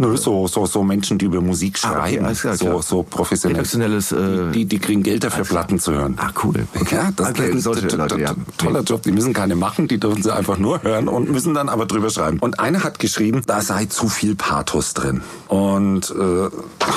Nö, 0.00 0.16
so, 0.16 0.46
so, 0.46 0.64
so 0.64 0.84
Menschen, 0.84 1.18
die 1.18 1.24
über 1.24 1.40
Musik 1.40 1.76
schreiben, 1.76 2.24
ah, 2.24 2.30
okay, 2.30 2.56
so, 2.56 2.80
so 2.80 3.02
professionell. 3.02 3.56
Professionelles, 3.56 4.12
äh, 4.12 4.52
die, 4.52 4.64
die 4.64 4.78
kriegen 4.78 5.02
Geld 5.02 5.24
dafür, 5.24 5.44
Platten 5.44 5.80
zu 5.80 5.92
hören. 5.92 6.14
Ah, 6.18 6.30
cool. 6.44 6.66
Ja, 6.88 7.10
das 7.16 7.30
okay, 7.30 7.50
ist 7.50 7.66
ein 7.66 7.98
Leute, 7.98 8.20
ja. 8.20 8.32
toller 8.58 8.82
Job. 8.82 9.02
Die 9.02 9.10
müssen 9.10 9.32
keine 9.32 9.56
machen, 9.56 9.88
die 9.88 9.98
dürfen 9.98 10.22
sie 10.22 10.32
einfach 10.32 10.56
nur 10.56 10.84
hören 10.84 11.08
und 11.08 11.30
müssen 11.32 11.52
dann 11.52 11.68
aber 11.68 11.86
drüber 11.86 12.10
schreiben. 12.10 12.38
Und 12.38 12.60
einer 12.60 12.84
hat 12.84 13.00
geschrieben, 13.00 13.42
da 13.46 13.60
sei 13.60 13.86
zu 13.86 14.08
viel 14.08 14.36
Pathos 14.36 14.94
drin. 14.94 15.20
Und 15.48 16.10
äh, 16.10 16.48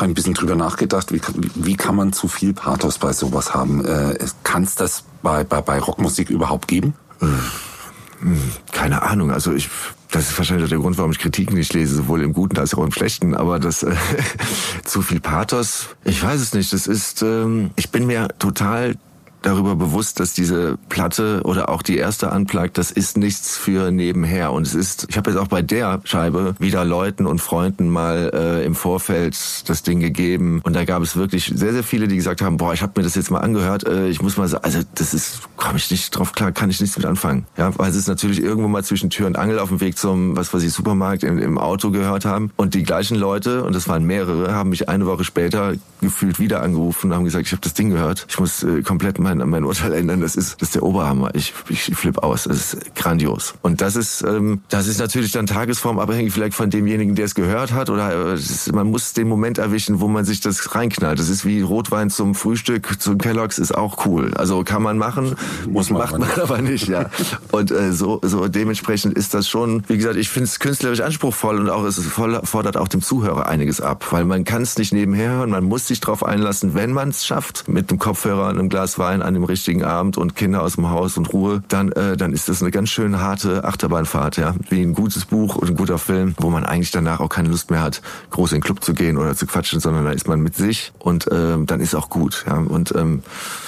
habe 0.01 0.05
ein 0.05 0.13
bisschen 0.13 0.35
drüber 0.35 0.55
nachgedacht, 0.55 1.11
wie, 1.11 1.21
wie 1.55 1.75
kann 1.75 1.95
man 1.95 2.13
zu 2.13 2.27
viel 2.27 2.53
Pathos 2.53 2.99
bei 2.99 3.13
sowas 3.13 3.53
haben? 3.53 3.83
Äh, 3.83 4.15
Kann 4.43 4.63
es 4.63 4.75
das 4.75 5.03
bei, 5.23 5.43
bei, 5.43 5.61
bei 5.61 5.79
Rockmusik 5.79 6.29
überhaupt 6.29 6.67
geben? 6.67 6.93
Hm, 7.19 8.41
keine 8.71 9.01
Ahnung. 9.01 9.31
Also 9.31 9.53
ich 9.53 9.69
das 10.11 10.29
ist 10.29 10.37
wahrscheinlich 10.37 10.69
der 10.69 10.79
Grund, 10.79 10.97
warum 10.97 11.11
ich 11.11 11.19
Kritiken 11.19 11.55
nicht 11.55 11.73
lese, 11.73 11.95
sowohl 11.95 12.21
im 12.21 12.33
Guten 12.33 12.57
als 12.57 12.73
auch 12.73 12.83
im 12.83 12.91
Schlechten. 12.91 13.33
Aber 13.33 13.59
das 13.59 13.83
äh, 13.83 13.95
zu 14.83 15.01
viel 15.01 15.19
Pathos, 15.19 15.87
ich 16.03 16.21
weiß 16.21 16.39
es 16.39 16.53
nicht. 16.53 16.73
Das 16.73 16.85
ist, 16.85 17.21
ähm, 17.21 17.71
ich 17.77 17.89
bin 17.89 18.05
mir 18.05 18.27
total 18.37 18.95
darüber 19.41 19.75
bewusst, 19.75 20.19
dass 20.19 20.33
diese 20.33 20.77
Platte 20.89 21.41
oder 21.43 21.69
auch 21.69 21.81
die 21.81 21.97
erste 21.97 22.29
Unplugged, 22.29 22.77
das 22.77 22.91
ist 22.91 23.17
nichts 23.17 23.57
für 23.57 23.91
nebenher. 23.91 24.51
Und 24.51 24.67
es 24.67 24.73
ist, 24.73 25.07
ich 25.09 25.17
habe 25.17 25.31
jetzt 25.31 25.39
auch 25.39 25.47
bei 25.47 25.61
der 25.61 26.01
Scheibe 26.03 26.55
wieder 26.59 26.85
Leuten 26.85 27.25
und 27.25 27.39
Freunden 27.39 27.89
mal 27.89 28.31
äh, 28.33 28.65
im 28.65 28.75
Vorfeld 28.75 29.37
das 29.67 29.83
Ding 29.83 29.99
gegeben. 29.99 30.61
Und 30.63 30.75
da 30.75 30.85
gab 30.85 31.01
es 31.01 31.15
wirklich 31.15 31.51
sehr, 31.55 31.73
sehr 31.73 31.83
viele, 31.83 32.07
die 32.07 32.15
gesagt 32.15 32.41
haben, 32.41 32.57
boah, 32.57 32.73
ich 32.73 32.81
habe 32.81 32.93
mir 32.95 33.03
das 33.03 33.15
jetzt 33.15 33.31
mal 33.31 33.39
angehört, 33.39 33.87
äh, 33.87 34.07
ich 34.07 34.21
muss 34.21 34.37
mal 34.37 34.47
sagen, 34.47 34.63
also 34.63 34.79
das 34.95 35.13
ist, 35.13 35.41
komme 35.57 35.77
ich 35.77 35.89
nicht 35.89 36.11
drauf 36.11 36.33
klar, 36.33 36.51
kann 36.51 36.69
ich 36.69 36.79
nichts 36.79 36.97
mit 36.97 37.05
anfangen. 37.05 37.45
Ja, 37.57 37.77
weil 37.77 37.89
es 37.89 37.95
ist 37.95 38.07
natürlich 38.07 38.41
irgendwo 38.41 38.67
mal 38.67 38.83
zwischen 38.83 39.09
Tür 39.09 39.27
und 39.27 39.37
Angel 39.37 39.59
auf 39.59 39.69
dem 39.69 39.81
Weg 39.81 39.97
zum, 39.97 40.37
was 40.37 40.53
weiß 40.53 40.63
ich, 40.63 40.73
Supermarkt 40.73 41.23
im, 41.23 41.39
im 41.39 41.57
Auto 41.57 41.91
gehört 41.91 42.25
haben. 42.25 42.51
Und 42.57 42.73
die 42.73 42.83
gleichen 42.83 43.15
Leute, 43.15 43.63
und 43.63 43.75
das 43.75 43.87
waren 43.87 44.03
mehrere, 44.03 44.53
haben 44.53 44.69
mich 44.69 44.89
eine 44.89 45.05
Woche 45.05 45.23
später 45.23 45.73
gefühlt 46.01 46.39
wieder 46.39 46.61
angerufen 46.61 47.07
und 47.07 47.15
haben 47.15 47.25
gesagt, 47.25 47.45
ich 47.45 47.51
habe 47.51 47.61
das 47.61 47.73
Ding 47.73 47.89
gehört, 47.89 48.25
ich 48.29 48.39
muss 48.39 48.63
äh, 48.63 48.81
komplett 48.81 49.19
mein, 49.35 49.49
mein 49.49 49.63
Urteil 49.63 49.93
ändern, 49.93 50.21
das 50.21 50.35
ist, 50.35 50.61
das 50.61 50.69
ist 50.69 50.75
der 50.75 50.83
Oberhammer. 50.83 51.33
Ich, 51.33 51.53
ich 51.69 51.83
flipp 51.95 52.19
aus, 52.19 52.43
das 52.43 52.73
ist 52.73 52.95
grandios. 52.95 53.55
Und 53.61 53.81
das 53.81 53.95
ist, 53.95 54.21
ähm, 54.23 54.61
das 54.69 54.87
ist 54.87 54.99
natürlich 54.99 55.31
dann 55.31 55.47
tagesformabhängig 55.47 56.33
vielleicht 56.33 56.55
von 56.55 56.69
demjenigen, 56.69 57.15
der 57.15 57.25
es 57.25 57.35
gehört 57.35 57.73
hat, 57.73 57.89
oder 57.89 58.31
äh, 58.31 58.33
ist, 58.35 58.73
man 58.73 58.87
muss 58.87 59.13
den 59.13 59.27
Moment 59.27 59.57
erwischen, 59.57 59.99
wo 59.99 60.07
man 60.07 60.25
sich 60.25 60.41
das 60.41 60.75
reinknallt. 60.75 61.19
Das 61.19 61.29
ist 61.29 61.45
wie 61.45 61.61
Rotwein 61.61 62.09
zum 62.09 62.35
Frühstück, 62.35 63.01
zum 63.01 63.17
Kellogg's 63.17 63.57
ist 63.57 63.75
auch 63.75 64.05
cool. 64.05 64.33
Also 64.35 64.63
kann 64.63 64.83
man 64.83 64.97
machen, 64.97 65.35
muss 65.67 65.89
man 65.89 66.01
macht 66.01 66.17
man 66.17 66.29
aber 66.41 66.61
nicht, 66.61 66.87
ja. 66.87 67.09
Und 67.51 67.71
äh, 67.71 67.93
so, 67.93 68.19
so 68.23 68.47
dementsprechend 68.47 69.13
ist 69.13 69.33
das 69.33 69.47
schon, 69.47 69.83
wie 69.87 69.97
gesagt, 69.97 70.15
ich 70.15 70.29
finde 70.29 70.45
es 70.45 70.59
künstlerisch 70.59 71.01
anspruchsvoll 71.01 71.59
und 71.59 71.69
auch 71.69 71.83
es 71.83 71.99
fordert 72.05 72.77
auch 72.77 72.87
dem 72.87 73.01
Zuhörer 73.01 73.47
einiges 73.47 73.81
ab, 73.81 74.07
weil 74.11 74.25
man 74.25 74.43
kann 74.43 74.63
es 74.63 74.77
nicht 74.77 74.93
nebenher 74.93 75.31
hören, 75.31 75.49
man 75.51 75.63
muss 75.63 75.87
sich 75.87 75.99
darauf 75.99 76.23
einlassen, 76.25 76.73
wenn 76.73 76.91
man 76.91 77.09
es 77.09 77.25
schafft, 77.25 77.67
mit 77.67 77.89
einem 77.89 77.99
Kopfhörer 77.99 78.49
und 78.49 78.59
einem 78.59 78.69
Glas 78.69 78.97
Wein 78.99 79.20
an 79.21 79.33
dem 79.33 79.43
richtigen 79.43 79.83
Abend 79.83 80.17
und 80.17 80.35
Kinder 80.35 80.61
aus 80.61 80.75
dem 80.75 80.89
Haus 80.89 81.17
und 81.17 81.31
Ruhe, 81.33 81.63
dann, 81.67 81.91
äh, 81.91 82.17
dann 82.17 82.33
ist 82.33 82.49
das 82.49 82.61
eine 82.61 82.71
ganz 82.71 82.89
schön 82.89 83.19
harte 83.19 83.63
Achterbahnfahrt, 83.63 84.37
ja, 84.37 84.55
wie 84.69 84.81
ein 84.81 84.93
gutes 84.93 85.25
Buch 85.25 85.55
und 85.55 85.69
ein 85.69 85.75
guter 85.75 85.97
Film, 85.97 86.35
wo 86.39 86.49
man 86.49 86.65
eigentlich 86.65 86.91
danach 86.91 87.19
auch 87.19 87.29
keine 87.29 87.49
Lust 87.49 87.71
mehr 87.71 87.81
hat, 87.81 88.01
groß 88.31 88.51
in 88.51 88.57
den 88.57 88.63
Club 88.63 88.83
zu 88.83 88.93
gehen 88.93 89.17
oder 89.17 89.35
zu 89.35 89.45
quatschen, 89.45 89.79
sondern 89.79 90.05
da 90.05 90.11
ist 90.11 90.27
man 90.27 90.41
mit 90.41 90.55
sich 90.55 90.91
und 90.99 91.27
ähm, 91.31 91.65
dann 91.65 91.79
ist 91.79 91.95
auch 91.95 92.09
gut, 92.09 92.45
ja. 92.47 92.57
Und 92.57 92.93
ähm, 92.95 93.23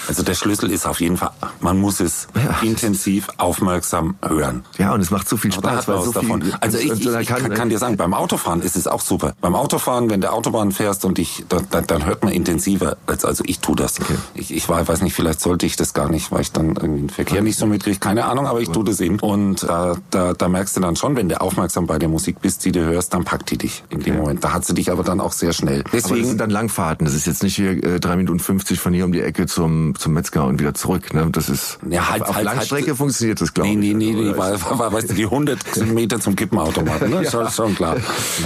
also 0.07 0.23
der 0.23 0.33
Schlüssel 0.33 0.71
ist 0.71 0.85
auf 0.85 0.99
jeden 0.99 1.17
Fall, 1.17 1.31
man 1.61 1.79
muss 1.79 1.99
es 1.99 2.27
ja. 2.35 2.59
intensiv, 2.61 3.27
aufmerksam 3.37 4.15
hören. 4.21 4.63
Ja, 4.77 4.93
und 4.93 5.01
es 5.01 5.11
macht 5.11 5.29
so 5.29 5.37
viel 5.37 5.51
Spaß. 5.51 5.87
Weil 5.87 6.01
so 6.01 6.11
davon. 6.11 6.41
Viel, 6.41 6.53
also 6.59 6.77
ich, 6.77 6.91
ich, 6.91 7.05
ich 7.05 7.27
kann, 7.27 7.53
kann, 7.53 7.69
dir 7.69 7.77
sagen, 7.77 7.97
beim 7.97 8.13
Autofahren 8.13 8.61
ist 8.61 8.75
es 8.75 8.87
auch 8.87 9.01
super. 9.01 9.33
Beim 9.41 9.55
Autofahren, 9.55 10.09
wenn 10.09 10.21
der 10.21 10.33
Autobahn 10.33 10.71
fährst 10.71 11.05
und 11.05 11.19
ich, 11.19 11.45
dann, 11.49 11.87
dann 11.87 12.05
hört 12.05 12.23
man 12.23 12.33
intensiver, 12.33 12.97
als 13.07 13.25
also 13.25 13.43
ich 13.47 13.59
tue 13.59 13.75
das. 13.75 13.99
Okay. 13.99 14.15
Ich, 14.33 14.53
ich 14.53 14.67
weiß 14.67 15.01
nicht, 15.01 15.13
vielleicht 15.13 15.39
sollte 15.43 15.65
ich 15.65 15.75
das 15.75 15.93
gar 15.93 16.09
nicht, 16.09 16.31
weil 16.31 16.41
ich 16.41 16.51
dann 16.51 16.69
irgendwie 16.69 17.01
den 17.01 17.09
Verkehr 17.09 17.41
nicht 17.41 17.57
so 17.59 17.67
mitkriege, 17.67 17.99
keine 17.99 18.25
Ahnung, 18.25 18.47
aber 18.47 18.61
ich 18.61 18.69
tue 18.69 18.83
das 18.83 18.99
eben. 18.99 19.19
Und 19.19 19.63
äh, 19.63 19.67
da, 20.09 20.33
da 20.33 20.47
merkst 20.49 20.75
du 20.75 20.81
dann 20.81 20.95
schon, 20.95 21.15
wenn 21.15 21.29
du 21.29 21.39
aufmerksam 21.39 21.85
bei 21.85 21.99
der 21.99 22.09
Musik 22.09 22.41
bist, 22.41 22.65
die 22.65 22.71
du 22.71 22.83
hörst, 22.83 23.13
dann 23.13 23.23
packt 23.23 23.51
die 23.51 23.57
dich 23.57 23.83
in 23.89 23.97
okay. 23.97 24.11
dem 24.11 24.17
Moment. 24.17 24.43
Da 24.43 24.53
hat 24.53 24.65
sie 24.65 24.73
dich 24.73 24.91
aber 24.91 25.03
dann 25.03 25.19
auch 25.19 25.33
sehr 25.33 25.53
schnell. 25.53 25.83
Deswegen 25.91 26.05
aber 26.05 26.19
das 26.19 26.27
sind 26.29 26.41
dann 26.41 26.49
Langfahrten. 26.49 27.05
Das 27.05 27.13
ist 27.13 27.27
jetzt 27.27 27.43
nicht 27.43 27.55
hier 27.55 27.71
äh, 27.83 27.99
drei 27.99 28.15
Minuten 28.15 28.39
50 28.39 28.79
von 28.79 28.93
hier 28.93 29.05
um 29.05 29.11
die 29.11 29.21
Ecke 29.21 29.45
zum, 29.45 29.95
zum 29.95 30.13
Metzger 30.13 30.45
und 30.45 30.59
wieder 30.59 30.73
zurück. 30.73 31.13
Ne? 31.13 31.27
Das 31.31 31.49
ist 31.49 31.77
ja, 31.89 32.09
halt, 32.09 32.23
auf 32.23 32.35
halt, 32.35 32.45
Langstrecke 32.45 32.87
halt, 32.87 32.97
funktioniert 32.97 33.41
das, 33.41 33.53
glaube 33.53 33.69
nee, 33.69 33.89
ich. 33.89 33.95
Nee, 33.95 34.13
nee, 34.13 34.29
nee, 34.29 34.37
weil, 34.37 34.57
weil, 34.69 34.93
weißt 34.93 35.11
du, 35.11 35.13
die 35.13 35.25
100 35.25 35.85
Meter 35.93 36.19
zum 36.19 36.35
Kippenautomaten, 36.35 37.09
ne? 37.09 37.21
ja. 37.23 37.31
schon, 37.31 37.49
schon 37.49 37.75
klar. 37.75 37.97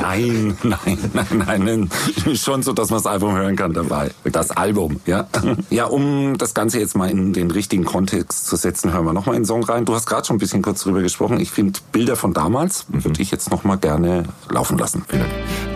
Nein, 0.02 0.58
nein, 0.64 0.98
nein, 1.14 1.64
nein, 1.64 2.36
schon 2.36 2.64
so, 2.64 2.74
dass 2.74 2.90
man 2.90 3.00
das 3.00 3.06
Album 3.06 3.36
hören 3.36 3.56
kann 3.56 3.74
dabei. 3.74 4.12
Das 4.24 4.52
Album, 4.52 5.00
ja. 5.06 5.28
Ja, 5.70 5.86
um 5.86 6.38
das 6.38 6.54
Ganze 6.54 6.80
jetzt 6.80 6.87
mal 6.96 7.10
in 7.10 7.34
den 7.34 7.52
richtigen 7.52 7.86
Kontext 7.86 8.48
zu 8.48 8.56
setzen, 8.56 8.94
hören 8.94 9.06
wir 9.06 9.14
nochmal 9.14 9.36
in 9.36 9.42
den 9.42 9.48
Song 9.48 9.64
rein. 9.64 9.86
Du 9.86 9.94
hast 9.96 10.06
gerade 10.06 10.26
schon 10.26 10.36
ein 10.36 10.40
bisschen 10.40 10.62
kurz 10.62 10.84
drüber 10.84 11.02
gesprochen. 11.02 11.40
Ich 11.40 11.52
finde 11.52 11.80
Bilder 11.92 12.16
von 12.16 12.34
damals 12.34 12.88
mhm. 12.90 13.04
würde 13.04 13.22
ich 13.22 13.32
jetzt 13.32 13.52
nochmal 13.52 13.78
gerne 13.78 14.24
laufen 14.50 14.78
lassen. 14.78 15.04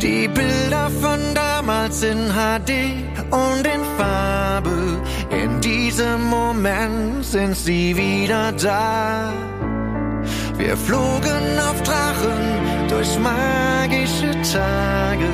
Die 0.01 0.27
Bilder 0.27 0.89
von 1.01 1.19
damals 1.33 2.03
in 2.03 2.17
HD 2.29 2.71
und 3.31 3.67
in 3.67 3.81
Farbe. 3.97 5.01
In 5.29 5.61
diesem 5.61 6.29
Moment 6.29 7.25
sind 7.25 7.55
sie 7.55 7.95
wieder 7.95 8.51
da. 8.53 9.31
Wir 10.57 10.77
flogen 10.77 11.59
auf 11.69 11.81
Drachen 11.83 12.87
durch 12.87 13.17
magische 13.19 14.31
Tage 14.53 15.29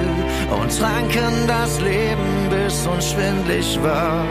und 0.62 0.77
tranken 0.77 1.48
das 1.48 1.81
Leben, 1.81 2.50
bis 2.50 2.88
uns 2.88 3.12
schwindlig 3.12 3.77
war. 3.84 4.25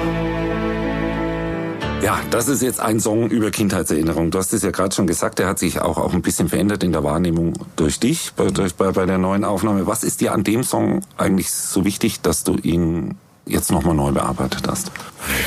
Ja, 2.06 2.20
das 2.30 2.46
ist 2.46 2.62
jetzt 2.62 2.78
ein 2.78 3.00
Song 3.00 3.30
über 3.30 3.50
Kindheitserinnerung. 3.50 4.30
Du 4.30 4.38
hast 4.38 4.52
es 4.52 4.62
ja 4.62 4.70
gerade 4.70 4.94
schon 4.94 5.08
gesagt, 5.08 5.40
der 5.40 5.48
hat 5.48 5.58
sich 5.58 5.80
auch, 5.80 5.98
auch 5.98 6.14
ein 6.14 6.22
bisschen 6.22 6.48
verändert 6.48 6.84
in 6.84 6.92
der 6.92 7.02
Wahrnehmung 7.02 7.54
durch 7.74 7.98
dich, 7.98 8.32
bei, 8.36 8.46
durch, 8.46 8.76
bei, 8.76 8.92
bei 8.92 9.06
der 9.06 9.18
neuen 9.18 9.44
Aufnahme. 9.44 9.88
Was 9.88 10.04
ist 10.04 10.20
dir 10.20 10.32
an 10.32 10.44
dem 10.44 10.62
Song 10.62 11.00
eigentlich 11.16 11.50
so 11.50 11.84
wichtig, 11.84 12.20
dass 12.20 12.44
du 12.44 12.58
ihn 12.58 13.16
jetzt 13.46 13.70
nochmal 13.70 13.94
neu 13.94 14.12
bearbeitet 14.12 14.66
hast? 14.68 14.90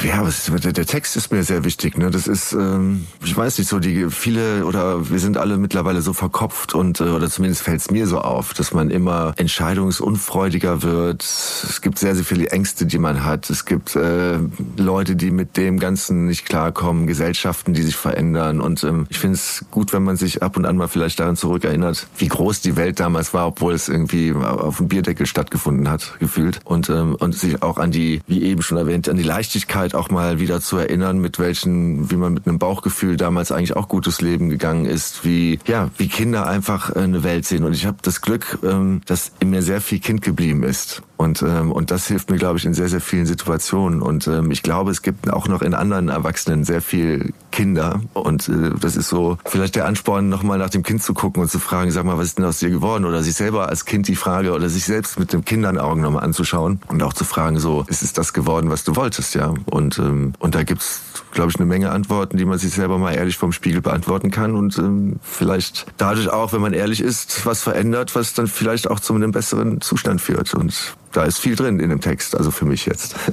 Ja, 0.03 0.23
der 0.23 0.85
Text 0.85 1.15
ist 1.15 1.31
mir 1.31 1.43
sehr 1.43 1.63
wichtig. 1.63 1.97
Ne? 1.97 2.09
Das 2.09 2.27
ist, 2.27 2.53
ähm, 2.53 3.07
ich 3.23 3.35
weiß 3.35 3.57
nicht, 3.57 3.69
so 3.69 3.79
die 3.79 4.09
viele 4.09 4.65
oder 4.65 5.09
wir 5.09 5.19
sind 5.19 5.37
alle 5.37 5.57
mittlerweile 5.57 6.01
so 6.01 6.13
verkopft 6.13 6.73
und 6.73 6.99
äh, 6.99 7.03
oder 7.03 7.29
zumindest 7.29 7.63
fällt 7.63 7.81
es 7.81 7.91
mir 7.91 8.07
so 8.07 8.19
auf, 8.19 8.53
dass 8.53 8.73
man 8.73 8.89
immer 8.89 9.33
entscheidungsunfreudiger 9.37 10.83
wird. 10.83 11.23
Es 11.23 11.81
gibt 11.81 11.99
sehr, 11.99 12.15
sehr 12.15 12.25
viele 12.25 12.49
Ängste, 12.49 12.85
die 12.85 12.97
man 12.97 13.23
hat. 13.23 13.49
Es 13.49 13.65
gibt 13.65 13.95
äh, 13.95 14.39
Leute, 14.77 15.15
die 15.15 15.31
mit 15.31 15.57
dem 15.57 15.79
Ganzen 15.79 16.25
nicht 16.25 16.45
klarkommen, 16.45 17.07
Gesellschaften, 17.07 17.73
die 17.73 17.83
sich 17.83 17.95
verändern. 17.95 18.61
Und 18.61 18.83
ähm, 18.83 19.05
ich 19.09 19.19
finde 19.19 19.35
es 19.35 19.65
gut, 19.71 19.93
wenn 19.93 20.03
man 20.03 20.17
sich 20.17 20.43
ab 20.43 20.57
und 20.57 20.65
an 20.65 20.77
mal 20.77 20.87
vielleicht 20.87 21.19
daran 21.19 21.35
zurückerinnert, 21.35 22.07
wie 22.17 22.27
groß 22.27 22.61
die 22.61 22.75
Welt 22.75 22.99
damals 22.99 23.33
war, 23.33 23.47
obwohl 23.47 23.73
es 23.73 23.89
irgendwie 23.89 24.33
auf 24.33 24.77
dem 24.77 24.87
Bierdeckel 24.87 25.25
stattgefunden 25.25 25.89
hat, 25.89 26.15
gefühlt. 26.19 26.59
Und, 26.63 26.89
ähm, 26.89 27.15
und 27.15 27.35
sich 27.35 27.61
auch 27.61 27.77
an 27.77 27.88
die, 27.91 28.21
wie 28.27 28.43
eben 28.43 28.61
schon 28.61 28.77
erwähnt, 28.77 29.09
an 29.09 29.17
die 29.17 29.23
Leichtigkeit 29.23 29.95
auch 29.95 30.09
mal 30.09 30.39
wieder 30.39 30.61
zu 30.61 30.77
erinnern, 30.77 31.19
mit 31.19 31.39
welchen, 31.39 32.11
wie 32.11 32.15
man 32.15 32.33
mit 32.33 32.47
einem 32.47 32.59
Bauchgefühl 32.59 33.17
damals 33.17 33.51
eigentlich 33.51 33.75
auch 33.75 33.87
gutes 33.87 34.21
Leben 34.21 34.49
gegangen 34.49 34.85
ist, 34.85 35.25
wie 35.25 35.59
ja, 35.65 35.89
wie 35.97 36.07
Kinder 36.07 36.47
einfach 36.47 36.95
äh, 36.95 36.99
eine 36.99 37.23
Welt 37.23 37.45
sehen. 37.45 37.63
Und 37.63 37.73
ich 37.73 37.85
habe 37.85 37.97
das 38.01 38.21
Glück, 38.21 38.59
ähm, 38.63 39.01
dass 39.05 39.31
in 39.39 39.49
mir 39.49 39.61
sehr 39.61 39.81
viel 39.81 39.99
Kind 39.99 40.21
geblieben 40.21 40.63
ist. 40.63 41.01
Und, 41.19 41.41
ähm, 41.41 41.73
und 41.73 41.91
das 41.91 42.07
hilft 42.07 42.29
mir, 42.29 42.37
glaube 42.37 42.59
ich, 42.59 42.65
in 42.65 42.73
sehr, 42.73 42.87
sehr 42.87 43.01
vielen 43.01 43.25
Situationen. 43.25 44.01
Und 44.01 44.25
ähm, 44.27 44.51
ich 44.51 44.63
glaube, 44.63 44.89
es 44.91 45.01
gibt 45.01 45.29
auch 45.29 45.49
noch 45.49 45.61
in 45.61 45.73
anderen 45.73 46.07
Erwachsenen 46.07 46.63
sehr 46.63 46.81
viel 46.81 47.33
Kinder. 47.51 48.01
Und 48.13 48.47
äh, 48.47 48.71
das 48.79 48.95
ist 48.95 49.09
so 49.09 49.37
vielleicht 49.43 49.75
der 49.75 49.85
Ansporn, 49.85 50.29
nochmal 50.29 50.57
nach 50.57 50.69
dem 50.69 50.81
Kind 50.81 51.03
zu 51.03 51.13
gucken 51.13 51.41
und 51.41 51.49
zu 51.49 51.59
fragen, 51.59 51.91
sag 51.91 52.05
mal, 52.05 52.17
was 52.17 52.27
ist 52.27 52.37
denn 52.37 52.45
aus 52.45 52.59
dir 52.59 52.69
geworden? 52.69 53.03
Oder 53.03 53.21
sich 53.21 53.35
selber 53.35 53.67
als 53.67 53.83
Kind 53.83 54.07
die 54.07 54.15
Frage 54.15 54.53
oder 54.53 54.69
sich 54.69 54.85
selbst 54.85 55.19
mit 55.19 55.33
dem 55.33 55.43
Kindernaugen 55.43 56.01
nochmal 56.01 56.23
anzuschauen 56.23 56.79
und 56.87 57.03
auch 57.03 57.11
zu 57.11 57.25
fragen, 57.25 57.59
so, 57.59 57.78
ist 57.87 58.01
es 58.01 58.13
das 58.13 58.33
geworden, 58.33 58.69
was 58.69 58.83
du 58.83 58.95
wolltest, 58.95 59.35
ja? 59.35 59.53
Und, 59.69 59.99
ähm, 59.99 60.33
und 60.39 60.55
da 60.55 60.63
gibt's 60.63 61.01
glaube 61.31 61.51
ich, 61.51 61.57
eine 61.57 61.65
Menge 61.65 61.91
Antworten, 61.91 62.37
die 62.37 62.45
man 62.45 62.57
sich 62.57 62.73
selber 62.73 62.97
mal 62.97 63.13
ehrlich 63.13 63.37
vom 63.37 63.51
Spiegel 63.51 63.81
beantworten 63.81 64.31
kann 64.31 64.55
und 64.55 64.77
ähm, 64.77 65.19
vielleicht 65.21 65.85
dadurch 65.97 66.29
auch, 66.29 66.53
wenn 66.53 66.61
man 66.61 66.73
ehrlich 66.73 67.01
ist, 67.01 67.45
was 67.45 67.61
verändert, 67.61 68.15
was 68.15 68.33
dann 68.33 68.47
vielleicht 68.47 68.89
auch 68.89 68.99
zu 68.99 69.13
einem 69.13 69.31
besseren 69.31 69.81
Zustand 69.81 70.21
führt. 70.21 70.53
Und 70.53 70.95
da 71.11 71.23
ist 71.23 71.39
viel 71.39 71.55
drin 71.55 71.79
in 71.79 71.89
dem 71.89 72.01
Text, 72.01 72.35
also 72.35 72.51
für 72.51 72.65
mich 72.65 72.85
jetzt. 72.85 73.15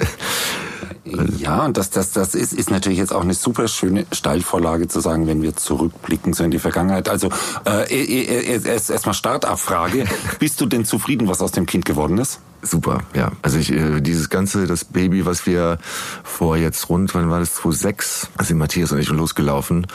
Ja, 1.39 1.65
und 1.65 1.77
das, 1.77 1.91
das, 1.91 2.11
das 2.11 2.35
ist, 2.35 2.53
ist 2.53 2.71
natürlich 2.71 2.99
jetzt 2.99 3.13
auch 3.13 3.23
eine 3.23 3.35
super 3.35 3.69
schöne 3.69 4.07
Steilvorlage 4.11 4.89
zu 4.89 4.99
sagen, 4.99 5.29
wenn 5.29 5.41
wir 5.41 5.55
zurückblicken 5.55 6.33
so 6.33 6.43
in 6.43 6.51
die 6.51 6.59
Vergangenheit. 6.59 7.09
Also 7.09 7.31
äh, 7.65 8.59
erst 8.65 8.91
erstmal 8.91 9.15
Startabfrage. 9.15 10.05
Bist 10.41 10.61
du 10.61 10.67
denn 10.67 10.85
zufrieden, 10.85 11.29
was 11.29 11.41
aus 11.41 11.53
dem 11.53 11.65
Kind 11.65 11.85
geworden 11.85 12.19
ist? 12.19 12.41
Super, 12.63 13.03
ja. 13.15 13.33
Also 13.43 13.59
ich, 13.59 13.73
äh, 13.73 14.01
dieses 14.01 14.29
ganze, 14.29 14.67
das 14.67 14.85
Baby, 14.85 15.25
was 15.25 15.47
wir 15.47 15.79
vor 16.25 16.57
jetzt 16.57 16.89
rund, 16.89 17.15
wann 17.15 17.31
war 17.31 17.41
das, 17.41 17.55
2006, 17.55 18.29
sind 18.43 18.59
Matthias 18.59 18.93
und 18.93 18.99
ich 18.99 19.09
losgelaufen 19.09 19.87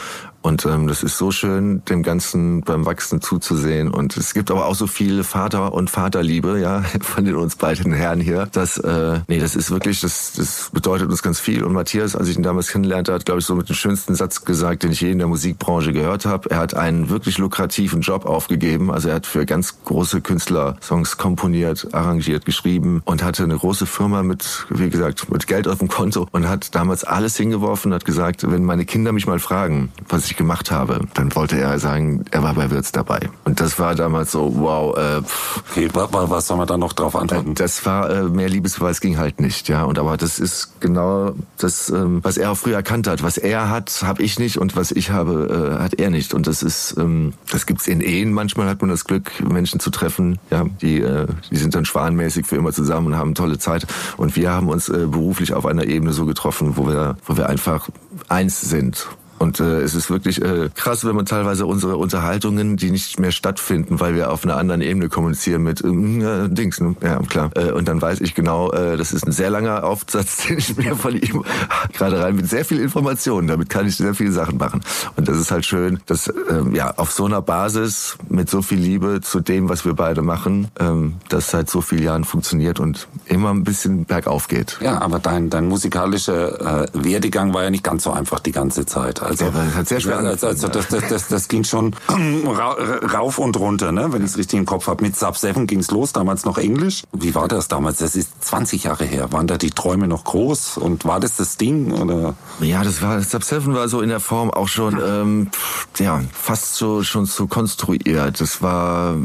und 0.42 0.66
ähm, 0.66 0.88
das 0.88 1.04
ist 1.04 1.18
so 1.18 1.32
schön, 1.32 1.84
dem 1.86 2.04
Ganzen 2.04 2.62
beim 2.62 2.86
Wachsen 2.86 3.22
zuzusehen. 3.22 3.90
Und 3.90 4.18
es 4.18 4.34
gibt 4.34 4.50
aber 4.50 4.66
auch 4.66 4.76
so 4.76 4.88
viel 4.88 5.24
Vater 5.24 5.74
und 5.74 5.90
Vaterliebe, 5.90 6.60
ja, 6.60 6.84
von 7.02 7.26
den 7.26 7.36
uns 7.36 7.56
beiden 7.56 7.94
Herren 7.94 8.20
hier. 8.20 8.48
Das, 8.52 8.78
äh, 8.78 9.20
nee, 9.28 9.40
das 9.40 9.56
ist 9.56 9.70
wirklich, 9.70 10.02
das, 10.02 10.34
das 10.36 10.70
bedeutet 10.74 11.10
uns 11.10 11.22
ganz 11.22 11.40
viel. 11.40 11.64
Und 11.64 11.74
Matthias, 11.74 12.16
als 12.16 12.28
ich 12.28 12.38
ihn 12.38 12.44
damals 12.44 12.70
kennenlernte, 12.70 13.14
hat, 13.14 13.26
glaube 13.26 13.40
ich, 13.40 13.46
so 13.46 13.56
mit 13.56 13.70
dem 13.70 13.76
schönsten 13.76 14.16
Satz 14.16 14.44
gesagt, 14.44 14.84
den 14.84 14.92
ich 14.92 15.02
je 15.02 15.12
in 15.12 15.20
der 15.20 15.28
Musikbranche 15.28 15.94
gehört 15.94 16.26
habe. 16.26 16.50
Er 16.50 16.58
hat 16.58 16.74
einen 16.74 17.10
wirklich 17.10 17.38
lukrativen 17.38 18.02
Job 18.02 18.26
aufgegeben. 18.26 18.92
Also 18.92 19.10
er 19.10 19.16
hat 19.16 19.28
für 19.28 19.46
ganz 19.46 19.84
große 19.84 20.22
Künstler 20.22 20.78
Songs 20.82 21.18
komponiert, 21.18 21.88
arrangiert, 21.92 22.46
geschrieben 22.46 23.02
und 23.06 23.24
hatte 23.24 23.44
eine 23.44 23.58
große 23.58 23.86
Firma 23.86 24.24
mit, 24.24 24.66
wie 24.70 24.90
gesagt, 24.90 25.30
mit 25.32 25.46
Geld 25.46 25.68
auf 25.68 25.80
dem 25.80 25.88
Konto 25.88 26.28
und 26.32 26.48
hat 26.48 26.74
damals 26.74 27.04
alles 27.04 27.38
hingeworfen 27.38 27.92
und 27.92 27.96
hat 27.96 28.06
gesagt, 28.06 28.50
wenn 28.50 28.64
meine 28.64 28.86
Kinder 28.86 29.12
mich 29.12 29.28
mal 29.28 29.40
fragen, 29.40 29.92
was 30.10 30.31
ich 30.31 30.31
ich 30.32 30.38
gemacht 30.38 30.72
habe, 30.72 31.02
dann 31.14 31.34
wollte 31.36 31.60
er 31.60 31.78
sagen, 31.80 32.26
er 32.32 32.44
war 32.44 32.54
bei 32.54 32.72
Wirtz 32.72 32.92
dabei. 32.92 33.30
Und 33.44 33.60
das 33.60 33.80
war 33.80 33.96
damals 33.96 34.32
so, 34.32 34.54
wow. 34.56 34.98
Äh, 34.98 35.22
pff, 35.22 35.64
okay, 35.72 35.90
was 35.94 36.48
soll 36.48 36.58
man 36.58 36.68
da 36.68 36.78
noch 36.78 36.94
drauf 36.94 37.16
antworten? 37.16 37.56
Das 37.56 37.86
war 37.86 38.10
äh, 38.10 38.24
mehr 38.24 38.50
Liebesbeweis 38.50 39.02
ging 39.02 39.18
halt 39.18 39.40
nicht, 39.40 39.70
ja. 39.70 39.84
Und 39.84 40.00
aber 40.00 40.18
das 40.18 40.40
ist 40.40 40.80
genau 40.80 41.34
das, 41.58 41.90
ähm, 41.90 42.20
was 42.24 42.38
er 42.38 42.52
auch 42.52 42.58
früher 42.58 42.76
erkannt 42.76 43.08
hat. 43.08 43.24
Was 43.24 43.38
er 43.38 43.70
hat, 43.70 44.02
habe 44.04 44.24
ich 44.24 44.40
nicht 44.40 44.58
und 44.58 44.76
was 44.76 44.92
ich 44.92 45.12
habe, 45.12 45.78
äh, 45.80 45.84
hat 45.84 45.96
er 45.96 46.10
nicht. 46.10 46.34
Und 46.34 46.48
das 46.48 46.64
ist, 46.64 46.96
ähm, 46.98 47.34
das 47.52 47.66
gibt's 47.66 47.88
in 47.88 48.02
Ehen. 48.02 48.34
Manchmal 48.34 48.68
hat 48.68 48.82
man 48.82 48.90
das 48.90 49.06
Glück, 49.06 49.32
Menschen 49.42 49.80
zu 49.80 49.90
treffen, 49.92 50.40
ja, 50.50 50.66
die, 50.82 51.02
äh, 51.02 51.28
die 51.52 51.58
sind 51.58 51.76
dann 51.76 51.86
schwanmäßig 51.86 52.46
für 52.46 52.56
immer 52.56 52.72
zusammen 52.72 53.08
und 53.08 53.18
haben 53.18 53.36
tolle 53.36 53.58
Zeit. 53.58 53.86
Und 54.18 54.36
wir 54.36 54.52
haben 54.52 54.70
uns 54.70 54.90
äh, 54.90 55.08
beruflich 55.08 55.54
auf 55.54 55.66
einer 55.66 55.86
Ebene 55.86 56.14
so 56.14 56.26
getroffen, 56.26 56.78
wo 56.78 56.88
wir, 56.88 57.18
wo 57.26 57.38
wir 57.38 57.50
einfach 57.50 57.90
eins 58.30 58.62
sind 58.62 59.08
und 59.42 59.60
äh, 59.60 59.82
es 59.82 59.96
ist 59.96 60.12
wirklich 60.12 60.40
äh, 60.40 60.70
krass, 60.76 61.04
wenn 61.04 61.16
man 61.16 61.26
teilweise 61.26 61.66
unsere 61.66 61.98
Unterhaltungen, 61.98 62.78
die 62.78 62.92
nicht 62.92 63.20
mehr 63.20 63.32
stattfinden, 63.32 64.00
weil 64.00 64.14
wir 64.14 64.30
auf 64.30 64.44
einer 64.44 64.56
anderen 64.56 64.82
Ebene 64.82 65.10
kommunizieren 65.10 65.64
mit 65.64 65.82
äh, 65.82 66.48
Dings, 66.48 66.80
ne? 66.80 66.96
ja 67.02 67.18
klar. 67.28 67.50
Äh, 67.56 67.72
und 67.72 67.88
dann 67.88 68.00
weiß 68.00 68.22
ich 68.22 68.36
genau, 68.36 68.72
äh, 68.72 68.98
das 68.98 69.12
ist 69.12 69.26
ein 69.26 69.32
sehr 69.32 69.50
langer 69.50 69.84
Aufsatz, 69.84 70.38
den 70.48 70.60
ich 70.60 70.78
mir 70.78 70.96
von 70.96 71.16
ihm 71.16 71.44
gerade 71.94 72.22
rein 72.22 72.36
mit 72.36 72.48
sehr 72.48 72.66
viel 72.66 72.80
Informationen. 72.80 73.48
Damit 73.48 73.70
kann 73.70 73.88
ich 73.88 73.98
sehr 73.98 74.14
viele 74.14 74.32
Sachen 74.32 74.58
machen. 74.58 74.82
Und 75.16 75.28
das 75.28 75.40
ist 75.40 75.50
halt 75.50 75.66
schön, 75.66 76.00
dass 76.06 76.32
ähm, 76.52 76.76
ja 76.76 76.94
auf 76.98 77.12
so 77.12 77.26
einer 77.26 77.42
Basis 77.42 78.20
mit 78.30 78.48
so 78.48 78.62
viel 78.62 78.78
Liebe 78.78 79.22
zu 79.22 79.40
dem, 79.40 79.70
was 79.70 79.86
wir 79.86 79.96
beide 79.96 80.22
machen, 80.22 80.68
ähm, 80.80 81.16
das 81.30 81.50
seit 81.50 81.68
so 81.68 81.82
vielen 81.82 82.04
Jahren 82.04 82.26
funktioniert 82.26 82.80
und 82.80 83.08
immer 83.26 83.50
ein 83.50 83.64
bisschen 83.64 84.06
bergauf 84.06 84.48
geht. 84.48 84.78
Ja, 84.82 85.02
aber 85.02 85.18
dein 85.18 85.50
dein 85.50 85.68
musikalischer 85.68 86.84
äh, 86.84 86.88
Werdegang 86.94 87.56
war 87.56 87.64
ja 87.64 87.72
nicht 87.72 87.84
ganz 87.84 88.04
so 88.04 88.12
einfach 88.12 88.40
die 88.40 88.52
ganze 88.52 88.86
Zeit. 88.86 89.24
Der 89.40 89.76
hat 89.76 89.88
sehr 89.88 90.00
schwer 90.00 90.20
also, 90.20 90.48
also 90.48 90.68
das, 90.68 90.88
das, 90.88 91.08
das, 91.08 91.28
das 91.28 91.48
ging 91.48 91.64
schon 91.64 91.96
rauf 93.14 93.40
und 93.40 93.58
runter, 93.58 93.92
ne? 93.92 94.08
wenn 94.12 94.24
ich 94.24 94.32
es 94.32 94.38
richtig 94.38 94.60
im 94.60 94.66
Kopf 94.66 94.88
habe. 94.88 95.04
Mit 95.04 95.16
Sub 95.16 95.38
7 95.38 95.68
ging 95.68 95.80
es 95.80 95.92
los, 95.92 96.14
damals 96.14 96.46
noch 96.46 96.58
Englisch. 96.58 97.04
Wie 97.12 97.34
war 97.36 97.48
das 97.48 97.68
damals? 97.68 97.98
Das 97.98 98.16
ist 98.16 98.44
20 98.44 98.84
Jahre 98.84 99.06
her. 99.06 99.32
Waren 99.32 99.48
da 99.48 99.58
die 99.58 99.72
Träume 99.72 100.08
noch 100.08 100.24
groß? 100.24 100.78
Und 100.78 101.06
war 101.06 101.20
das 101.20 101.38
das 101.38 101.58
Ding? 101.58 101.92
Oder? 101.92 102.36
Ja, 102.60 102.84
das 102.84 103.02
war 103.02 103.22
Sub 103.22 103.44
7 103.44 103.74
war 103.74 103.88
so 103.88 104.02
in 104.02 104.10
der 104.10 104.20
Form 104.20 104.52
auch 104.52 104.68
schon 104.68 105.00
ähm, 105.04 105.52
ja 105.98 106.22
fast 106.34 106.76
so 106.76 107.04
schon 107.04 107.26
so 107.26 107.48
konstruiert. 107.48 108.42
Das 108.42 108.62
war 108.62 109.16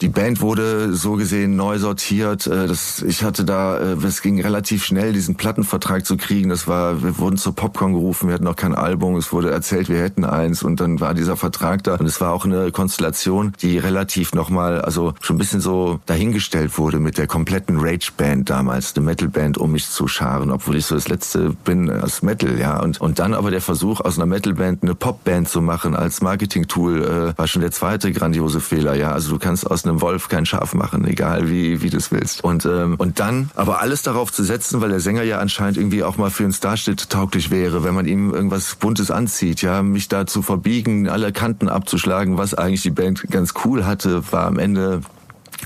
die 0.00 0.08
Band 0.08 0.40
wurde 0.40 0.94
so 0.94 1.12
gesehen 1.14 1.56
neu 1.56 1.78
sortiert. 1.78 2.46
Äh, 2.46 2.66
das, 2.66 3.02
ich 3.02 3.22
hatte 3.24 3.44
da, 3.44 3.78
äh, 3.78 3.96
es 4.04 4.22
ging 4.22 4.40
relativ 4.40 4.84
schnell, 4.84 5.12
diesen 5.12 5.36
Plattenvertrag 5.36 6.04
zu 6.06 6.16
kriegen. 6.16 6.48
Das 6.48 6.66
war, 6.66 7.02
wir 7.02 7.18
wurden 7.18 7.36
zu 7.36 7.52
Popcorn 7.52 7.92
gerufen, 7.92 8.28
wir 8.28 8.34
hatten 8.34 8.44
noch 8.44 8.56
kein 8.56 8.74
Album. 8.74 9.16
Es 9.16 9.32
wurde 9.32 9.47
wurde 9.48 9.54
erzählt, 9.54 9.88
wir 9.88 10.02
hätten 10.02 10.24
eins 10.24 10.62
und 10.62 10.78
dann 10.80 11.00
war 11.00 11.14
dieser 11.14 11.36
Vertrag 11.36 11.82
da 11.82 11.94
und 11.94 12.06
es 12.06 12.20
war 12.20 12.32
auch 12.32 12.44
eine 12.44 12.70
Konstellation, 12.70 13.52
die 13.62 13.78
relativ 13.78 14.34
nochmal, 14.34 14.82
also 14.82 15.14
schon 15.20 15.36
ein 15.36 15.38
bisschen 15.38 15.60
so 15.60 16.00
dahingestellt 16.06 16.76
wurde 16.76 16.98
mit 16.98 17.16
der 17.16 17.26
kompletten 17.26 17.78
Rage-Band 17.80 18.50
damals, 18.50 18.94
eine 18.94 19.06
Metal-Band, 19.06 19.56
um 19.56 19.72
mich 19.72 19.88
zu 19.88 20.06
scharen, 20.06 20.50
obwohl 20.50 20.76
ich 20.76 20.84
so 20.84 20.94
das 20.94 21.08
Letzte 21.08 21.50
bin 21.64 21.90
als 21.90 22.22
Metal, 22.22 22.58
ja. 22.58 22.78
Und, 22.80 23.00
und 23.00 23.18
dann 23.18 23.32
aber 23.32 23.50
der 23.50 23.62
Versuch, 23.62 24.00
aus 24.00 24.18
einer 24.18 24.26
Metal-Band 24.26 24.82
eine 24.82 24.94
Pop-Band 24.94 25.48
zu 25.48 25.62
machen 25.62 25.96
als 25.96 26.20
Marketing-Tool, 26.20 27.32
äh, 27.34 27.38
war 27.38 27.46
schon 27.46 27.62
der 27.62 27.70
zweite 27.70 28.12
grandiose 28.12 28.60
Fehler, 28.60 28.94
ja. 28.94 29.12
Also 29.12 29.30
du 29.30 29.38
kannst 29.38 29.70
aus 29.70 29.84
einem 29.84 30.02
Wolf 30.02 30.28
kein 30.28 30.44
Schaf 30.44 30.74
machen, 30.74 31.06
egal 31.06 31.48
wie, 31.48 31.80
wie 31.80 31.90
du 31.90 31.96
es 31.96 32.12
willst. 32.12 32.44
Und, 32.44 32.66
ähm, 32.66 32.96
und 32.98 33.18
dann 33.18 33.50
aber 33.54 33.80
alles 33.80 34.02
darauf 34.02 34.30
zu 34.30 34.44
setzen, 34.44 34.82
weil 34.82 34.90
der 34.90 35.00
Sänger 35.00 35.22
ja 35.22 35.38
anscheinend 35.38 35.78
irgendwie 35.78 36.02
auch 36.02 36.18
mal 36.18 36.30
für 36.30 36.44
ein 36.44 36.52
Starshit 36.52 37.08
tauglich 37.08 37.50
wäre, 37.50 37.84
wenn 37.84 37.94
man 37.94 38.06
ihm 38.06 38.34
irgendwas 38.34 38.74
Buntes 38.74 39.10
anzieht, 39.10 39.27
anzieht, 39.28 39.60
ja, 39.60 39.82
mich 39.82 40.08
da 40.08 40.26
zu 40.26 40.40
verbiegen, 40.40 41.06
alle 41.06 41.32
Kanten 41.32 41.68
abzuschlagen, 41.68 42.38
was 42.38 42.54
eigentlich 42.54 42.80
die 42.80 42.90
Band 42.90 43.24
ganz 43.30 43.52
cool 43.62 43.84
hatte, 43.84 44.32
war 44.32 44.46
am 44.46 44.58
Ende 44.58 45.02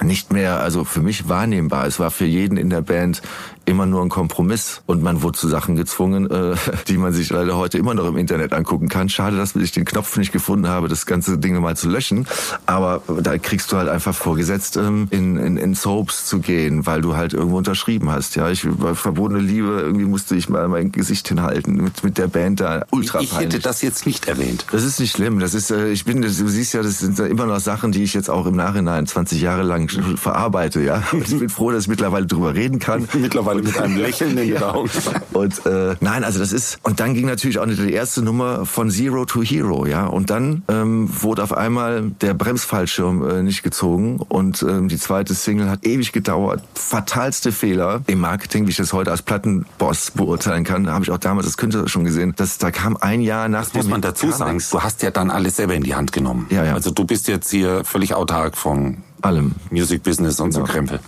nicht 0.02 0.32
mehr, 0.32 0.58
also 0.58 0.82
für 0.82 1.00
mich 1.00 1.28
wahrnehmbar. 1.28 1.86
Es 1.86 2.00
war 2.00 2.10
für 2.10 2.24
jeden 2.24 2.56
in 2.56 2.70
der 2.70 2.80
Band 2.80 3.22
immer 3.64 3.86
nur 3.86 4.02
ein 4.02 4.08
Kompromiss 4.08 4.82
und 4.86 5.02
man 5.02 5.22
wurde 5.22 5.38
zu 5.38 5.48
Sachen 5.48 5.76
gezwungen, 5.76 6.30
äh, 6.30 6.54
die 6.88 6.96
man 6.96 7.12
sich 7.12 7.30
leider 7.30 7.56
heute 7.56 7.78
immer 7.78 7.94
noch 7.94 8.06
im 8.06 8.16
Internet 8.16 8.52
angucken 8.52 8.88
kann. 8.88 9.08
Schade, 9.08 9.36
dass 9.36 9.54
ich 9.56 9.72
den 9.72 9.84
Knopf 9.84 10.16
nicht 10.16 10.32
gefunden 10.32 10.68
habe, 10.68 10.88
das 10.88 11.06
ganze 11.06 11.38
Ding 11.38 11.60
mal 11.60 11.76
zu 11.76 11.88
löschen. 11.88 12.26
Aber 12.66 13.02
da 13.22 13.38
kriegst 13.38 13.72
du 13.72 13.76
halt 13.76 13.88
einfach 13.88 14.14
vorgesetzt, 14.14 14.76
ähm, 14.76 15.08
in, 15.10 15.36
in, 15.36 15.56
in 15.56 15.74
Soaps 15.74 16.26
zu 16.26 16.40
gehen, 16.40 16.86
weil 16.86 17.00
du 17.00 17.16
halt 17.16 17.34
irgendwo 17.34 17.58
unterschrieben 17.58 18.10
hast. 18.10 18.36
Ja, 18.36 18.50
ich 18.50 18.66
war 18.80 18.94
verbotene 18.94 19.40
Liebe, 19.40 19.80
irgendwie 19.80 20.06
musste 20.06 20.34
ich 20.34 20.48
mal 20.48 20.66
mein 20.68 20.92
Gesicht 20.92 21.28
hinhalten 21.28 21.76
mit, 21.76 22.02
mit 22.04 22.18
der 22.18 22.28
Band 22.28 22.60
da. 22.60 22.84
Ultra 22.90 23.20
Ich 23.20 23.38
hätte 23.38 23.58
das 23.60 23.82
jetzt 23.82 24.06
nicht 24.06 24.28
erwähnt. 24.28 24.66
Das 24.72 24.82
ist 24.82 24.98
nicht 24.98 25.16
schlimm. 25.16 25.38
Das 25.38 25.54
ist, 25.54 25.70
äh, 25.70 25.90
ich 25.90 26.04
bin, 26.04 26.22
du 26.22 26.28
siehst 26.28 26.74
ja, 26.74 26.82
das 26.82 26.98
sind 26.98 27.18
immer 27.18 27.46
noch 27.46 27.60
Sachen, 27.60 27.92
die 27.92 28.02
ich 28.02 28.14
jetzt 28.14 28.30
auch 28.30 28.46
im 28.46 28.56
Nachhinein 28.56 29.06
20 29.06 29.40
Jahre 29.40 29.62
lang 29.62 29.88
verarbeite. 30.16 30.80
Ja, 30.80 31.02
ich 31.12 31.38
bin 31.38 31.48
froh, 31.48 31.70
dass 31.70 31.84
ich 31.84 31.88
mittlerweile 31.88 32.26
drüber 32.26 32.54
reden 32.54 32.78
kann. 32.78 33.08
mittlerweile 33.14 33.51
mittlerweile 33.54 33.62
mit 33.62 33.78
einem 33.78 33.96
Lächeln 33.96 34.38
in 34.38 34.48
den 34.48 34.62
Augen. 34.62 34.90
Und 35.32 35.66
äh, 35.66 35.96
nein, 36.00 36.24
also 36.24 36.38
das 36.38 36.52
ist 36.52 36.78
und 36.82 37.00
dann 37.00 37.14
ging 37.14 37.26
natürlich 37.26 37.58
auch 37.58 37.66
die 37.66 37.92
erste 37.92 38.22
Nummer 38.22 38.66
von 38.66 38.90
Zero 38.90 39.24
to 39.24 39.42
Hero, 39.42 39.86
ja. 39.86 40.06
Und 40.06 40.30
dann 40.30 40.62
ähm, 40.68 41.08
wurde 41.22 41.42
auf 41.42 41.52
einmal 41.52 42.10
der 42.20 42.34
Bremsfallschirm 42.34 43.28
äh, 43.28 43.42
nicht 43.42 43.62
gezogen 43.62 44.18
und 44.18 44.62
ähm, 44.62 44.88
die 44.88 44.98
zweite 44.98 45.34
Single 45.34 45.68
hat 45.70 45.86
ewig 45.86 46.12
gedauert. 46.12 46.62
Fatalste 46.74 47.52
Fehler 47.52 48.02
im 48.06 48.20
Marketing, 48.20 48.66
wie 48.66 48.70
ich 48.70 48.76
das 48.76 48.92
heute 48.92 49.10
als 49.10 49.22
Plattenboss 49.22 50.12
beurteilen 50.12 50.64
kann, 50.64 50.88
habe 50.88 51.04
ich 51.04 51.10
auch 51.10 51.18
damals 51.18 51.46
das 51.46 51.56
könnte 51.56 51.88
schon 51.88 52.04
gesehen, 52.04 52.34
dass 52.36 52.58
da 52.58 52.70
kam 52.70 52.96
ein 52.96 53.20
Jahr 53.20 53.48
nach 53.48 53.64
das 53.64 53.74
muss 53.74 53.88
man 53.88 54.00
dazu 54.00 54.30
sagen. 54.30 54.62
Du 54.70 54.80
hast 54.80 55.02
ja 55.02 55.10
dann 55.10 55.30
alles 55.30 55.56
selber 55.56 55.74
in 55.74 55.82
die 55.82 55.94
Hand 55.94 56.12
genommen. 56.12 56.46
Ja, 56.50 56.64
ja. 56.64 56.74
Also 56.74 56.90
du 56.90 57.04
bist 57.04 57.28
jetzt 57.28 57.50
hier 57.50 57.84
völlig 57.84 58.14
autark 58.14 58.56
von 58.56 58.98
allem. 59.22 59.52
Music 59.70 60.02
Business 60.02 60.40
und 60.40 60.52
so 60.52 60.62
Krempel. 60.62 61.00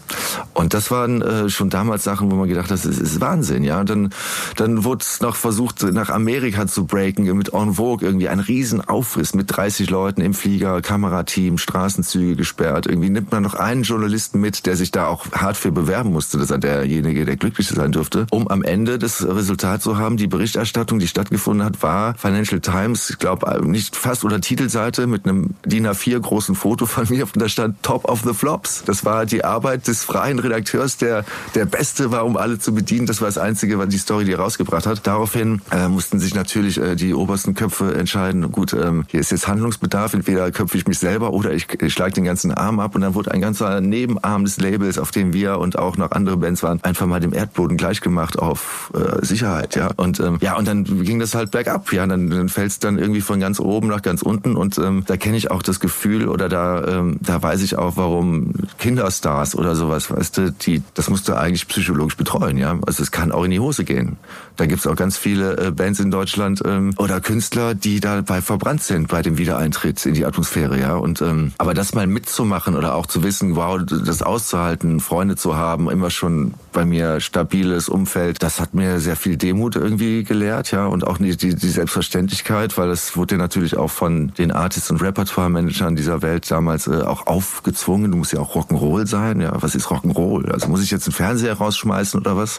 Und 0.52 0.74
das 0.74 0.90
waren 0.90 1.22
äh, 1.22 1.48
schon 1.48 1.70
damals 1.70 2.04
Sachen, 2.04 2.30
wo 2.30 2.36
man 2.36 2.48
gedacht 2.48 2.66
hat, 2.66 2.72
das 2.72 2.84
ist, 2.84 3.00
ist 3.00 3.20
Wahnsinn, 3.20 3.64
ja. 3.64 3.80
Und 3.80 3.90
dann, 3.90 4.10
dann 4.56 4.84
wurde 4.84 5.02
es 5.02 5.20
noch 5.20 5.36
versucht, 5.36 5.82
nach 5.82 6.10
Amerika 6.10 6.66
zu 6.66 6.86
breaken, 6.86 7.24
mit 7.36 7.52
En 7.52 7.74
Vogue 7.74 8.06
irgendwie 8.06 8.28
ein 8.28 8.40
Riesenaufriss 8.40 9.34
mit 9.34 9.54
30 9.54 9.90
Leuten 9.90 10.20
im 10.20 10.34
Flieger, 10.34 10.80
Kamerateam, 10.80 11.58
Straßenzüge 11.58 12.36
gesperrt. 12.36 12.86
Irgendwie 12.86 13.10
nimmt 13.10 13.32
man 13.32 13.42
noch 13.42 13.54
einen 13.54 13.82
Journalisten 13.82 14.40
mit, 14.40 14.66
der 14.66 14.76
sich 14.76 14.90
da 14.90 15.06
auch 15.06 15.32
hart 15.32 15.56
für 15.56 15.72
bewerben 15.72 16.12
musste, 16.12 16.38
dass 16.38 16.50
er 16.50 16.58
derjenige, 16.58 17.24
der 17.24 17.36
glücklich 17.36 17.68
sein 17.68 17.92
dürfte, 17.92 18.26
um 18.30 18.48
am 18.48 18.62
Ende 18.62 18.98
das 18.98 19.26
Resultat 19.26 19.82
zu 19.82 19.98
haben. 19.98 20.16
Die 20.16 20.26
Berichterstattung, 20.26 20.98
die 20.98 21.08
stattgefunden 21.08 21.64
hat, 21.64 21.82
war 21.82 22.14
Financial 22.14 22.60
Times, 22.60 23.10
ich 23.10 23.18
glaube, 23.18 23.66
nicht 23.66 23.96
fast 23.96 24.24
unter 24.24 24.40
Titelseite 24.40 25.06
mit 25.06 25.26
einem 25.26 25.54
DIN 25.64 25.86
A4 25.86 26.20
großen 26.20 26.54
Foto 26.54 26.86
von 26.86 27.06
mir, 27.08 27.24
und 27.24 27.40
da 27.40 27.48
stand 27.48 27.82
Top 27.82 28.03
of 28.04 28.22
the 28.22 28.34
Flops. 28.34 28.82
Das 28.84 29.04
war 29.04 29.26
die 29.26 29.44
Arbeit 29.44 29.86
des 29.86 30.04
freien 30.04 30.38
Redakteurs, 30.38 30.96
der 30.96 31.24
der 31.54 31.64
Beste 31.64 32.10
war, 32.10 32.24
um 32.24 32.36
alle 32.36 32.58
zu 32.58 32.74
bedienen. 32.74 33.06
Das 33.06 33.20
war 33.20 33.28
das 33.28 33.38
Einzige, 33.38 33.78
was 33.78 33.88
die 33.88 33.98
Story, 33.98 34.24
die 34.24 34.32
rausgebracht 34.32 34.86
hat. 34.86 35.06
Daraufhin 35.06 35.60
äh, 35.70 35.88
mussten 35.88 36.20
sich 36.20 36.34
natürlich 36.34 36.78
äh, 36.80 36.96
die 36.96 37.14
obersten 37.14 37.54
Köpfe 37.54 37.94
entscheiden. 37.94 38.50
Gut, 38.52 38.72
ähm, 38.72 39.04
hier 39.08 39.20
ist 39.20 39.30
jetzt 39.30 39.48
Handlungsbedarf. 39.48 40.14
Entweder 40.14 40.50
köpfe 40.50 40.76
ich 40.76 40.86
mich 40.86 40.98
selber 40.98 41.32
oder 41.32 41.52
ich, 41.52 41.66
ich 41.80 41.92
schlage 41.92 42.14
den 42.14 42.24
ganzen 42.24 42.52
Arm 42.52 42.80
ab. 42.80 42.94
Und 42.94 43.02
dann 43.02 43.14
wurde 43.14 43.30
ein 43.30 43.40
ganzer 43.40 43.80
Nebenarm 43.80 44.44
des 44.44 44.60
Labels, 44.60 44.98
auf 44.98 45.10
dem 45.10 45.32
wir 45.32 45.58
und 45.58 45.78
auch 45.78 45.96
noch 45.96 46.10
andere 46.12 46.36
Bands 46.36 46.62
waren, 46.62 46.82
einfach 46.82 47.06
mal 47.06 47.20
dem 47.20 47.32
Erdboden 47.32 47.76
gleichgemacht 47.76 48.38
auf 48.38 48.92
äh, 48.94 49.24
Sicherheit. 49.24 49.76
Ja 49.76 49.90
und 49.96 50.20
ähm, 50.20 50.38
ja 50.40 50.56
und 50.56 50.68
dann 50.68 50.84
ging 50.84 51.18
das 51.18 51.34
halt 51.34 51.50
bergab. 51.50 51.92
Ja, 51.92 52.06
dann, 52.06 52.30
dann 52.30 52.48
fällt 52.48 52.70
es 52.70 52.78
dann 52.78 52.98
irgendwie 52.98 53.20
von 53.20 53.40
ganz 53.40 53.60
oben 53.60 53.88
nach 53.88 54.02
ganz 54.02 54.22
unten. 54.22 54.56
Und 54.56 54.78
ähm, 54.78 55.04
da 55.06 55.16
kenne 55.16 55.36
ich 55.36 55.50
auch 55.50 55.62
das 55.62 55.80
Gefühl 55.80 56.28
oder 56.28 56.48
da 56.48 56.84
ähm, 56.86 57.18
da 57.20 57.42
weiß 57.42 57.62
ich 57.62 57.76
auch, 57.76 57.93
warum 57.96 58.52
Kinderstars 58.78 59.56
oder 59.56 59.74
sowas, 59.74 60.10
weißt 60.10 60.38
du, 60.38 60.52
die, 60.52 60.82
das 60.94 61.08
musst 61.10 61.28
du 61.28 61.34
eigentlich 61.34 61.68
psychologisch 61.68 62.16
betreuen, 62.16 62.56
ja. 62.56 62.78
Also 62.86 63.02
es 63.02 63.10
kann 63.10 63.32
auch 63.32 63.44
in 63.44 63.50
die 63.50 63.60
Hose 63.60 63.84
gehen. 63.84 64.16
Da 64.56 64.66
gibt's 64.66 64.86
auch 64.86 64.96
ganz 64.96 65.16
viele 65.16 65.56
äh, 65.56 65.70
Bands 65.70 66.00
in 66.00 66.10
Deutschland 66.10 66.62
ähm, 66.64 66.94
oder 66.98 67.20
Künstler, 67.20 67.74
die 67.74 68.00
dabei 68.00 68.40
verbrannt 68.40 68.82
sind 68.82 69.08
bei 69.08 69.22
dem 69.22 69.38
Wiedereintritt 69.38 70.04
in 70.06 70.14
die 70.14 70.24
Atmosphäre, 70.24 70.78
ja. 70.78 70.94
Und 70.96 71.22
ähm, 71.22 71.52
aber 71.58 71.74
das 71.74 71.94
mal 71.94 72.06
mitzumachen 72.06 72.76
oder 72.76 72.94
auch 72.94 73.06
zu 73.06 73.22
wissen, 73.22 73.56
wow, 73.56 73.80
das 73.84 74.22
auszuhalten, 74.22 75.00
Freunde 75.00 75.36
zu 75.36 75.56
haben, 75.56 75.90
immer 75.90 76.10
schon 76.10 76.54
bei 76.72 76.84
mir 76.84 77.20
stabiles 77.20 77.88
Umfeld, 77.88 78.42
das 78.42 78.60
hat 78.60 78.74
mir 78.74 79.00
sehr 79.00 79.16
viel 79.16 79.36
Demut 79.36 79.76
irgendwie 79.76 80.24
gelehrt, 80.24 80.70
ja, 80.70 80.86
und 80.86 81.06
auch 81.06 81.18
die, 81.18 81.36
die, 81.36 81.54
die 81.54 81.68
Selbstverständlichkeit, 81.68 82.76
weil 82.78 82.90
es 82.90 83.16
wurde 83.16 83.36
natürlich 83.36 83.76
auch 83.76 83.90
von 83.90 84.32
den 84.34 84.52
Artists 84.52 84.90
und 84.90 85.02
Repertoire-Managern 85.02 85.96
dieser 85.96 86.22
Welt 86.22 86.50
damals 86.50 86.86
äh, 86.86 87.02
auch 87.02 87.26
aufgezogen 87.26 87.83
gezwungen, 87.84 88.10
du 88.10 88.16
musst 88.16 88.32
ja 88.32 88.40
auch 88.40 88.54
Rock'n'Roll 88.54 89.06
sein. 89.06 89.40
Ja, 89.40 89.52
was 89.60 89.74
ist 89.74 89.88
Rock'n'Roll? 89.88 90.50
Also 90.50 90.68
muss 90.68 90.82
ich 90.82 90.90
jetzt 90.90 91.06
einen 91.06 91.14
Fernseher 91.14 91.54
rausschmeißen 91.54 92.18
oder 92.18 92.36
was? 92.36 92.58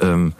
Ähm, 0.00 0.32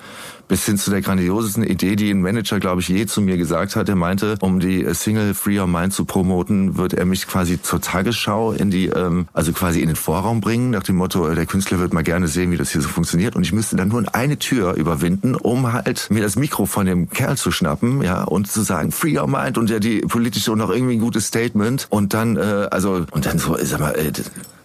bis 0.48 0.64
hin 0.64 0.78
zu 0.78 0.90
der 0.90 1.00
grandiosesten 1.00 1.64
Idee, 1.64 1.96
die 1.96 2.10
ein 2.10 2.20
Manager, 2.20 2.60
glaube 2.60 2.80
ich, 2.80 2.88
je 2.88 3.06
zu 3.06 3.20
mir 3.20 3.36
gesagt 3.36 3.76
hat. 3.76 3.88
Er 3.88 3.96
meinte, 3.96 4.36
um 4.40 4.60
die 4.60 4.84
äh, 4.84 4.94
Single 4.94 5.34
Free 5.34 5.58
Your 5.58 5.66
Mind 5.66 5.92
zu 5.92 6.04
promoten, 6.04 6.76
wird 6.76 6.94
er 6.94 7.04
mich 7.04 7.26
quasi 7.26 7.60
zur 7.60 7.80
Tagesschau 7.80 8.52
in 8.52 8.70
die, 8.70 8.86
ähm, 8.86 9.28
also 9.32 9.52
quasi 9.52 9.80
in 9.80 9.88
den 9.88 9.96
Vorraum 9.96 10.40
bringen, 10.40 10.70
nach 10.70 10.82
dem 10.82 10.96
Motto, 10.96 11.28
äh, 11.28 11.34
der 11.34 11.46
Künstler 11.46 11.78
wird 11.78 11.92
mal 11.92 12.02
gerne 12.02 12.28
sehen, 12.28 12.50
wie 12.50 12.56
das 12.56 12.70
hier 12.70 12.80
so 12.80 12.88
funktioniert. 12.88 13.36
Und 13.36 13.42
ich 13.42 13.52
müsste 13.52 13.76
dann 13.76 13.88
nur 13.88 14.04
eine 14.14 14.38
Tür 14.38 14.74
überwinden, 14.74 15.34
um 15.34 15.72
halt 15.72 16.08
mir 16.10 16.22
das 16.22 16.36
Mikro 16.36 16.66
von 16.66 16.86
dem 16.86 17.10
Kerl 17.10 17.36
zu 17.36 17.50
schnappen, 17.50 18.02
ja, 18.02 18.22
und 18.22 18.50
zu 18.50 18.62
sagen, 18.62 18.92
Free 18.92 19.18
Your 19.18 19.28
Mind 19.28 19.58
und 19.58 19.70
ja 19.70 19.78
die 19.78 20.00
politische 20.00 20.52
und 20.52 20.60
auch 20.60 20.70
irgendwie 20.70 20.96
ein 20.96 21.00
gutes 21.00 21.26
Statement. 21.26 21.86
Und 21.90 22.14
dann, 22.14 22.36
äh, 22.36 22.68
also, 22.70 23.06
und 23.10 23.26
dann 23.26 23.38
so, 23.38 23.56
sag 23.60 23.80
mal, 23.80 23.92
äh, 23.92 24.12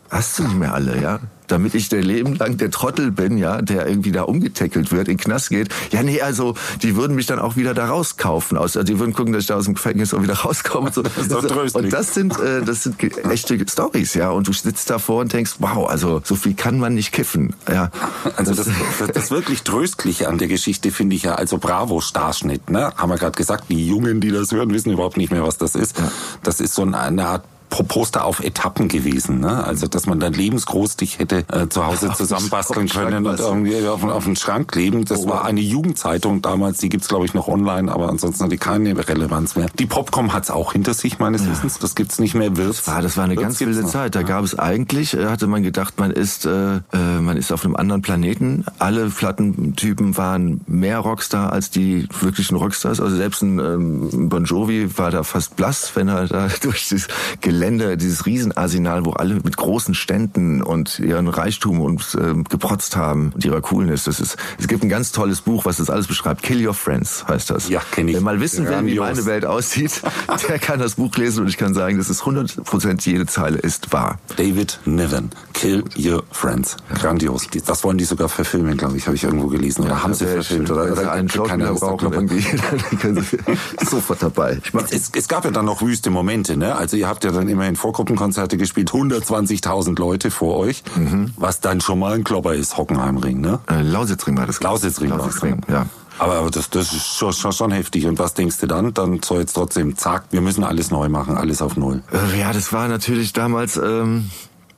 hast 0.10 0.39
du 0.39 0.44
nicht 0.44 0.58
mehr 0.58 0.74
alle, 0.74 1.02
ja? 1.02 1.20
Damit 1.52 1.76
ich 1.76 1.90
der 1.90 2.02
Leben 2.02 2.36
lang 2.36 2.58
der 2.58 2.72
Trottel 2.72 3.12
bin, 3.12 3.38
ja, 3.38 3.62
der 3.62 3.88
irgendwie 3.88 4.12
da 4.12 4.24
umgetackelt 4.24 4.92
wird, 4.92 5.08
in 5.08 5.18
den 5.18 5.24
Knast 5.24 5.50
geht. 5.50 5.70
Ja, 5.92 6.04
nee, 6.04 6.22
also 6.22 6.56
die 6.82 6.96
würden 6.96 7.16
mich 7.16 7.26
dann 7.26 7.40
auch 7.40 7.56
wieder 7.56 7.74
da 7.74 7.88
rauskaufen. 7.88 8.58
Also, 8.58 8.84
die 8.84 9.00
würden 9.00 9.14
gucken, 9.14 9.34
dass 9.34 9.44
ich 9.44 9.48
da 9.48 9.56
aus 9.58 9.66
dem 9.66 9.74
Gefängnis 9.74 10.14
auch 10.14 10.24
wieder 10.24 10.36
rauskomme. 10.36 10.88
Und, 10.88 10.94
so. 10.94 11.02
das 11.30 11.76
und 11.76 11.92
das 11.92 12.14
sind, 12.14 12.40
äh, 12.40 12.62
das 12.64 12.84
sind 12.84 12.96
echte 13.30 13.60
Stories, 13.68 14.14
ja. 14.14 14.30
Und 14.30 14.48
du 14.48 14.54
sitzt 14.54 14.90
davor 14.90 15.22
und 15.22 15.34
denkst, 15.34 15.56
wow, 15.60 15.90
also 15.90 16.22
so 16.24 16.36
viel 16.36 16.54
kann 16.54 16.80
man 16.80 16.94
nicht 16.94 17.12
kiffen. 17.12 17.54
Ja. 17.70 17.92
Also 18.38 18.54
das, 18.54 18.70
das, 19.00 19.12
das 19.12 19.32
wirklich 19.32 19.64
Tröstliche 19.64 20.30
an 20.30 20.38
der 20.38 20.48
Geschichte 20.48 20.92
finde 20.92 21.16
ich 21.16 21.24
ja, 21.24 21.36
also 21.36 21.58
Bravo 21.58 22.02
Starschnitt, 22.02 22.70
ne? 22.70 22.94
Haben 22.96 23.10
wir 23.10 23.18
gerade 23.18 23.36
gesagt, 23.36 23.66
die 23.70 23.88
Jungen, 23.88 24.22
die 24.22 24.32
das 24.32 24.52
hören, 24.52 24.74
wissen 24.74 24.92
überhaupt 24.92 25.18
nicht 25.18 25.32
mehr, 25.32 25.44
was 25.44 25.58
das 25.58 25.76
ist. 25.76 25.96
Das 26.44 26.60
ist 26.60 26.76
so 26.76 26.84
eine 26.84 27.26
Art 27.26 27.44
Poster 27.71 28.25
auf 28.25 28.43
Etappen 28.43 28.88
gewesen. 28.88 29.39
Ne? 29.39 29.63
Also 29.63 29.88
dass 29.88 30.05
man 30.05 30.19
dann 30.19 30.34
lebensgroß 30.34 30.97
dich 30.97 31.19
hätte 31.19 31.45
äh, 31.51 31.67
zu 31.69 31.86
Hause 31.86 32.12
zusammenbasteln 32.13 32.88
können 32.89 33.25
und 33.25 33.39
irgendwie 33.39 33.88
auf, 33.88 34.03
auf 34.03 34.25
den 34.25 34.36
Schrank 34.36 34.71
kleben. 34.71 35.05
Das 35.05 35.25
oh. 35.25 35.29
war 35.29 35.45
eine 35.45 35.62
Jugendzeitung 35.62 36.41
damals, 36.41 36.77
die 36.77 36.89
gibt's 36.89 37.07
glaube 37.07 37.25
ich 37.25 37.34
noch 37.34 37.47
online, 37.47 37.91
aber 37.91 38.10
ansonsten 38.10 38.43
hat 38.43 38.51
die 38.51 38.57
keine 38.57 38.95
Relevanz 39.07 39.55
mehr. 39.55 39.67
Die 39.79 39.86
Popcom 39.86 40.34
hat's 40.34 40.51
auch 40.51 40.73
hinter 40.73 40.93
sich 40.93 41.17
meines 41.19 41.45
ja. 41.45 41.51
Wissens. 41.51 41.79
Das 41.79 41.95
gibt's 41.95 42.19
nicht 42.19 42.36
mehr. 42.36 42.55
Wird's, 42.57 42.84
das 42.84 42.88
war, 42.88 43.01
das 43.01 43.17
war 43.17 43.23
eine 43.23 43.36
ganz 43.36 43.60
wilde 43.60 43.86
Zeit. 43.86 44.15
Da 44.15 44.21
ja. 44.21 44.27
gab 44.27 44.43
es 44.43 44.60
eigentlich, 44.60 45.15
äh, 45.15 45.27
hatte 45.27 45.47
man 45.47 45.63
gedacht, 45.63 45.99
man 45.99 46.12
ist, 46.12 46.45
äh, 46.45 46.75
äh, 46.75 46.81
man 47.19 47.38
ist 47.38 47.51
auf 47.51 47.65
einem 47.65 47.75
anderen 47.75 48.01
Planeten. 48.01 48.65
Alle 48.79 49.10
Plattentypen 49.10 50.17
waren 50.17 50.62
mehr 50.67 50.99
Rockstar 50.99 51.53
als 51.53 51.69
die 51.71 52.07
wirklichen 52.19 52.55
Rockstars. 52.55 52.99
Also 52.99 53.15
selbst 53.15 53.41
ein 53.41 53.60
ähm, 53.60 54.29
Bon 54.29 54.43
Jovi 54.43 54.97
war 54.97 55.12
da 55.12 55.23
fast 55.23 55.55
blass, 55.55 55.91
wenn 55.95 56.10
er 56.10 56.27
da 56.27 56.47
durch 56.62 56.89
das 56.89 57.07
Gelände 57.39 57.61
Gelände, 57.62 57.95
dieses 57.95 58.26
Riesenarsenal, 58.26 59.06
wo 59.06 59.12
alle 59.12 59.36
mit 59.36 59.56
großen 59.56 59.93
Ständen 59.93 60.63
und 60.63 60.97
ihren 60.97 61.28
Reichtum 61.28 61.80
und 61.80 62.17
äh, 62.19 62.34
geprotzt 62.50 62.95
haben 62.95 63.34
und 63.36 63.45
ihrer 63.45 63.62
Coolness. 63.62 64.06
Das 64.06 64.19
ist, 64.19 64.36
es 64.58 64.67
gibt 64.67 64.82
ein 64.82 64.89
ganz 64.89 65.12
tolles 65.12 65.41
Buch, 65.41 65.63
was 65.63 65.78
das 65.78 65.91
alles 65.91 66.08
beschreibt. 66.08 66.41
Kill 66.41 66.65
Your 66.65 66.74
Friends 66.74 67.24
heißt 67.28 67.52
das. 67.52 67.69
Ja, 67.69 67.80
kenne 67.91 68.10
ich. 68.10 68.15
Wer 68.15 68.24
mal 68.24 68.39
wissen 68.39 68.67
will, 68.67 68.86
wie 68.88 68.97
meine 68.97 69.28
Welt 69.28 69.45
aussieht, 69.45 70.02
der 70.50 70.58
kann 70.58 70.80
das 70.80 70.95
Buch 70.95 71.15
lesen 71.17 71.41
und 71.41 71.50
ich 71.50 71.58
kann 71.58 71.76
sagen, 71.76 72.00
dass 72.00 72.10
es 72.10 72.24
100% 72.24 73.08
jede 73.08 73.28
Zeile 73.28 73.60
ist 73.60 73.93
wahr. 73.93 74.17
David 74.38 74.80
Niven, 74.86 75.30
Kill 75.54 75.84
Your 75.95 76.24
Friends. 76.32 76.78
Grandios. 76.95 77.47
Das 77.67 77.84
wollen 77.84 78.00
die 78.00 78.06
sogar 78.06 78.28
verfilmen, 78.28 78.76
glaube 78.76 78.97
ich, 78.97 79.06
habe 79.06 79.15
ich 79.15 79.24
irgendwo 79.24 79.50
gelesen. 79.50 79.84
Oder 79.84 79.91
ja, 79.91 80.04
haben 80.04 80.15
sie 80.15 80.26
verfilmt? 80.26 80.71
Oder, 80.71 80.91
oder 80.93 81.12
einen 81.12 81.30
Schauspieler 81.30 81.76
brauchen 81.76 82.12
irgendwie, 82.12 82.43
dann 82.89 83.00
können 83.00 83.21
sie 83.21 83.38
sofort 83.88 84.24
dabei. 84.24 84.60
Es, 84.89 85.12
es, 85.15 85.28
gab 85.28 85.45
ja 85.45 85.52
dann 85.52 85.65
noch 85.65 85.84
wüste 85.84 86.10
Momente, 86.10 86.58
ne? 86.58 86.76
Also 86.76 86.97
ihr 86.97 87.08
habt 87.08 87.24
ja 87.24 87.32
dann 87.32 87.51
immerhin 87.52 87.76
Vorgruppenkonzerte 87.76 88.58
gespielt, 88.58 88.92
120.000 88.92 90.00
Leute 90.00 90.32
vor 90.32 90.58
euch, 90.58 90.84
mhm. 90.96 91.34
was 91.38 91.60
dann 91.60 91.82
schon 91.82 92.00
mal 92.00 92.14
ein 92.14 92.24
Klopper 92.24 92.54
ist, 92.54 92.78
Hockenheimring, 92.78 93.42
ne? 93.42 93.60
Äh, 93.70 93.82
Lausitzring 93.82 94.38
war 94.38 94.48
das. 94.48 94.62
Lausitzring, 94.62 95.10
Lausitzring 95.10 95.62
ja. 95.68 95.86
Aber, 96.20 96.36
aber 96.36 96.52
das, 96.52 96.70
das 96.70 96.94
ist 96.94 97.18
schon, 97.18 97.34
schon, 97.34 97.52
schon 97.52 97.72
heftig. 97.72 98.06
Und 98.06 98.20
was 98.20 98.34
denkst 98.34 98.60
du 98.60 98.68
dann? 98.68 98.94
Dann 98.94 99.22
soll 99.24 99.40
jetzt 99.40 99.54
trotzdem, 99.54 99.98
zack, 99.98 100.26
wir 100.32 100.42
müssen 100.42 100.64
alles 100.64 100.92
neu 100.92 101.10
machen, 101.10 101.36
alles 101.36 101.62
auf 101.62 101.78
Null. 101.78 102.04
Äh, 102.12 102.40
ja, 102.40 102.54
das 102.54 102.72
war 102.74 102.88
natürlich 102.88 103.34
damals, 103.34 103.78
ähm, 103.78 104.30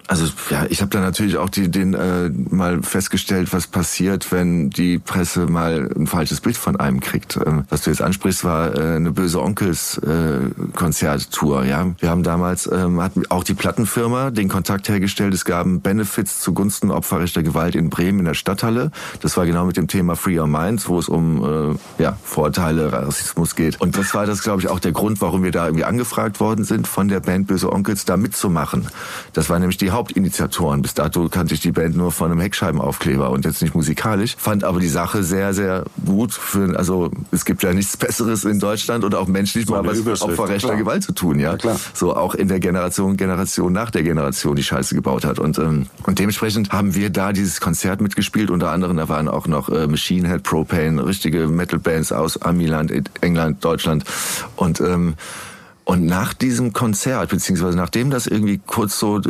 also 0.07 0.25
ja, 0.49 0.65
ich 0.69 0.81
habe 0.81 0.89
da 0.89 0.99
natürlich 0.99 1.37
auch 1.37 1.49
die, 1.49 1.71
den 1.71 1.93
äh, 1.93 2.29
mal 2.29 2.83
festgestellt, 2.83 3.53
was 3.53 3.67
passiert, 3.67 4.31
wenn 4.31 4.69
die 4.69 4.99
Presse 4.99 5.47
mal 5.47 5.89
ein 5.95 6.07
falsches 6.07 6.41
Bild 6.41 6.57
von 6.57 6.75
einem 6.75 6.99
kriegt. 6.99 7.37
Ähm, 7.37 7.63
was 7.69 7.83
du 7.83 7.89
jetzt 7.89 8.01
ansprichst, 8.01 8.43
war 8.43 8.75
äh, 8.75 8.95
eine 8.95 9.11
böse 9.11 9.41
Onkels 9.41 9.97
äh, 9.99 10.49
Konzerttour. 10.75 11.63
Ja, 11.65 11.87
wir 11.99 12.09
haben 12.09 12.23
damals 12.23 12.69
ähm, 12.71 13.01
hat 13.01 13.13
auch 13.29 13.43
die 13.43 13.53
Plattenfirma 13.53 14.31
den 14.31 14.49
Kontakt 14.49 14.89
hergestellt. 14.89 15.33
Es 15.33 15.45
gab 15.45 15.65
Benefits 15.81 16.41
zugunsten 16.41 16.91
opferrechter 16.91 17.41
Gewalt 17.41 17.75
in 17.75 17.89
Bremen 17.89 18.19
in 18.19 18.25
der 18.25 18.33
Stadthalle. 18.33 18.91
Das 19.21 19.37
war 19.37 19.45
genau 19.45 19.65
mit 19.65 19.77
dem 19.77 19.87
Thema 19.87 20.15
Free 20.15 20.37
Your 20.37 20.47
Minds, 20.47 20.89
wo 20.89 20.99
es 20.99 21.07
um 21.07 21.77
äh, 21.77 22.03
ja 22.03 22.17
Vorteile, 22.23 22.91
Rassismus 22.91 23.55
geht. 23.55 23.79
Und 23.79 23.97
das 23.97 24.13
war 24.13 24.25
das, 24.25 24.43
glaube 24.43 24.61
ich, 24.61 24.67
auch 24.67 24.79
der 24.79 24.91
Grund, 24.91 25.21
warum 25.21 25.43
wir 25.43 25.51
da 25.51 25.65
irgendwie 25.65 25.85
angefragt 25.85 26.41
worden 26.41 26.65
sind 26.65 26.87
von 26.87 27.07
der 27.07 27.21
Band 27.21 27.47
Böse 27.47 27.71
Onkels, 27.71 28.03
da 28.03 28.17
mitzumachen. 28.17 28.89
Das 29.31 29.49
war 29.49 29.59
nämlich 29.59 29.77
die 29.77 29.92
Hauptinitiatoren. 29.93 30.81
Bis 30.81 30.93
dato 30.93 31.29
kannte 31.29 31.53
ich 31.53 31.61
die 31.61 31.71
Band 31.71 31.95
nur 31.95 32.11
von 32.11 32.31
einem 32.31 32.39
Heckscheibenaufkleber 32.41 33.29
und 33.29 33.45
jetzt 33.45 33.61
nicht 33.61 33.75
musikalisch. 33.75 34.35
Fand 34.37 34.63
aber 34.63 34.79
die 34.79 34.87
Sache 34.87 35.23
sehr, 35.23 35.53
sehr 35.53 35.85
gut. 36.05 36.33
Für, 36.33 36.77
also 36.77 37.11
es 37.31 37.45
gibt 37.45 37.63
ja 37.63 37.73
nichts 37.73 37.95
Besseres 37.97 38.43
in 38.45 38.59
Deutschland 38.59 39.03
und 39.03 39.15
auch 39.15 39.27
menschlich 39.27 39.65
so 39.65 39.73
mal 39.73 39.85
was 39.85 40.03
mit 40.03 40.21
opferrechter 40.21 40.75
Gewalt 40.75 41.03
zu 41.03 41.13
tun. 41.13 41.39
Ja, 41.39 41.51
ja 41.51 41.57
klar. 41.57 41.79
So 41.93 42.15
auch 42.15 42.35
in 42.35 42.47
der 42.47 42.59
Generation, 42.59 43.17
Generation 43.17 43.71
nach 43.71 43.91
der 43.91 44.03
Generation, 44.03 44.55
die 44.55 44.63
Scheiße 44.63 44.95
gebaut 44.95 45.25
hat. 45.25 45.39
Und, 45.39 45.57
ähm, 45.57 45.87
und 46.03 46.19
dementsprechend 46.19 46.71
haben 46.71 46.95
wir 46.95 47.09
da 47.09 47.31
dieses 47.33 47.61
Konzert 47.61 48.01
mitgespielt. 48.01 48.51
Unter 48.51 48.71
anderem, 48.71 48.97
da 48.97 49.09
waren 49.09 49.27
auch 49.27 49.47
noch 49.47 49.69
äh, 49.69 49.87
Machine 49.87 50.27
Head, 50.27 50.43
Propane, 50.43 51.05
richtige 51.05 51.47
Metal-Bands 51.47 52.11
aus 52.11 52.41
Amiland, 52.41 52.91
England, 53.21 53.63
Deutschland. 53.63 54.03
Und 54.55 54.81
ähm, 54.81 55.15
und 55.85 56.05
nach 56.05 56.33
diesem 56.33 56.71
Konzert, 56.71 57.29
beziehungsweise 57.29 57.77
nachdem 57.77 58.09
das 58.09 58.25
irgendwie 58.25 58.59
kurz 58.65 58.99
so 58.99 59.17
äh, 59.19 59.21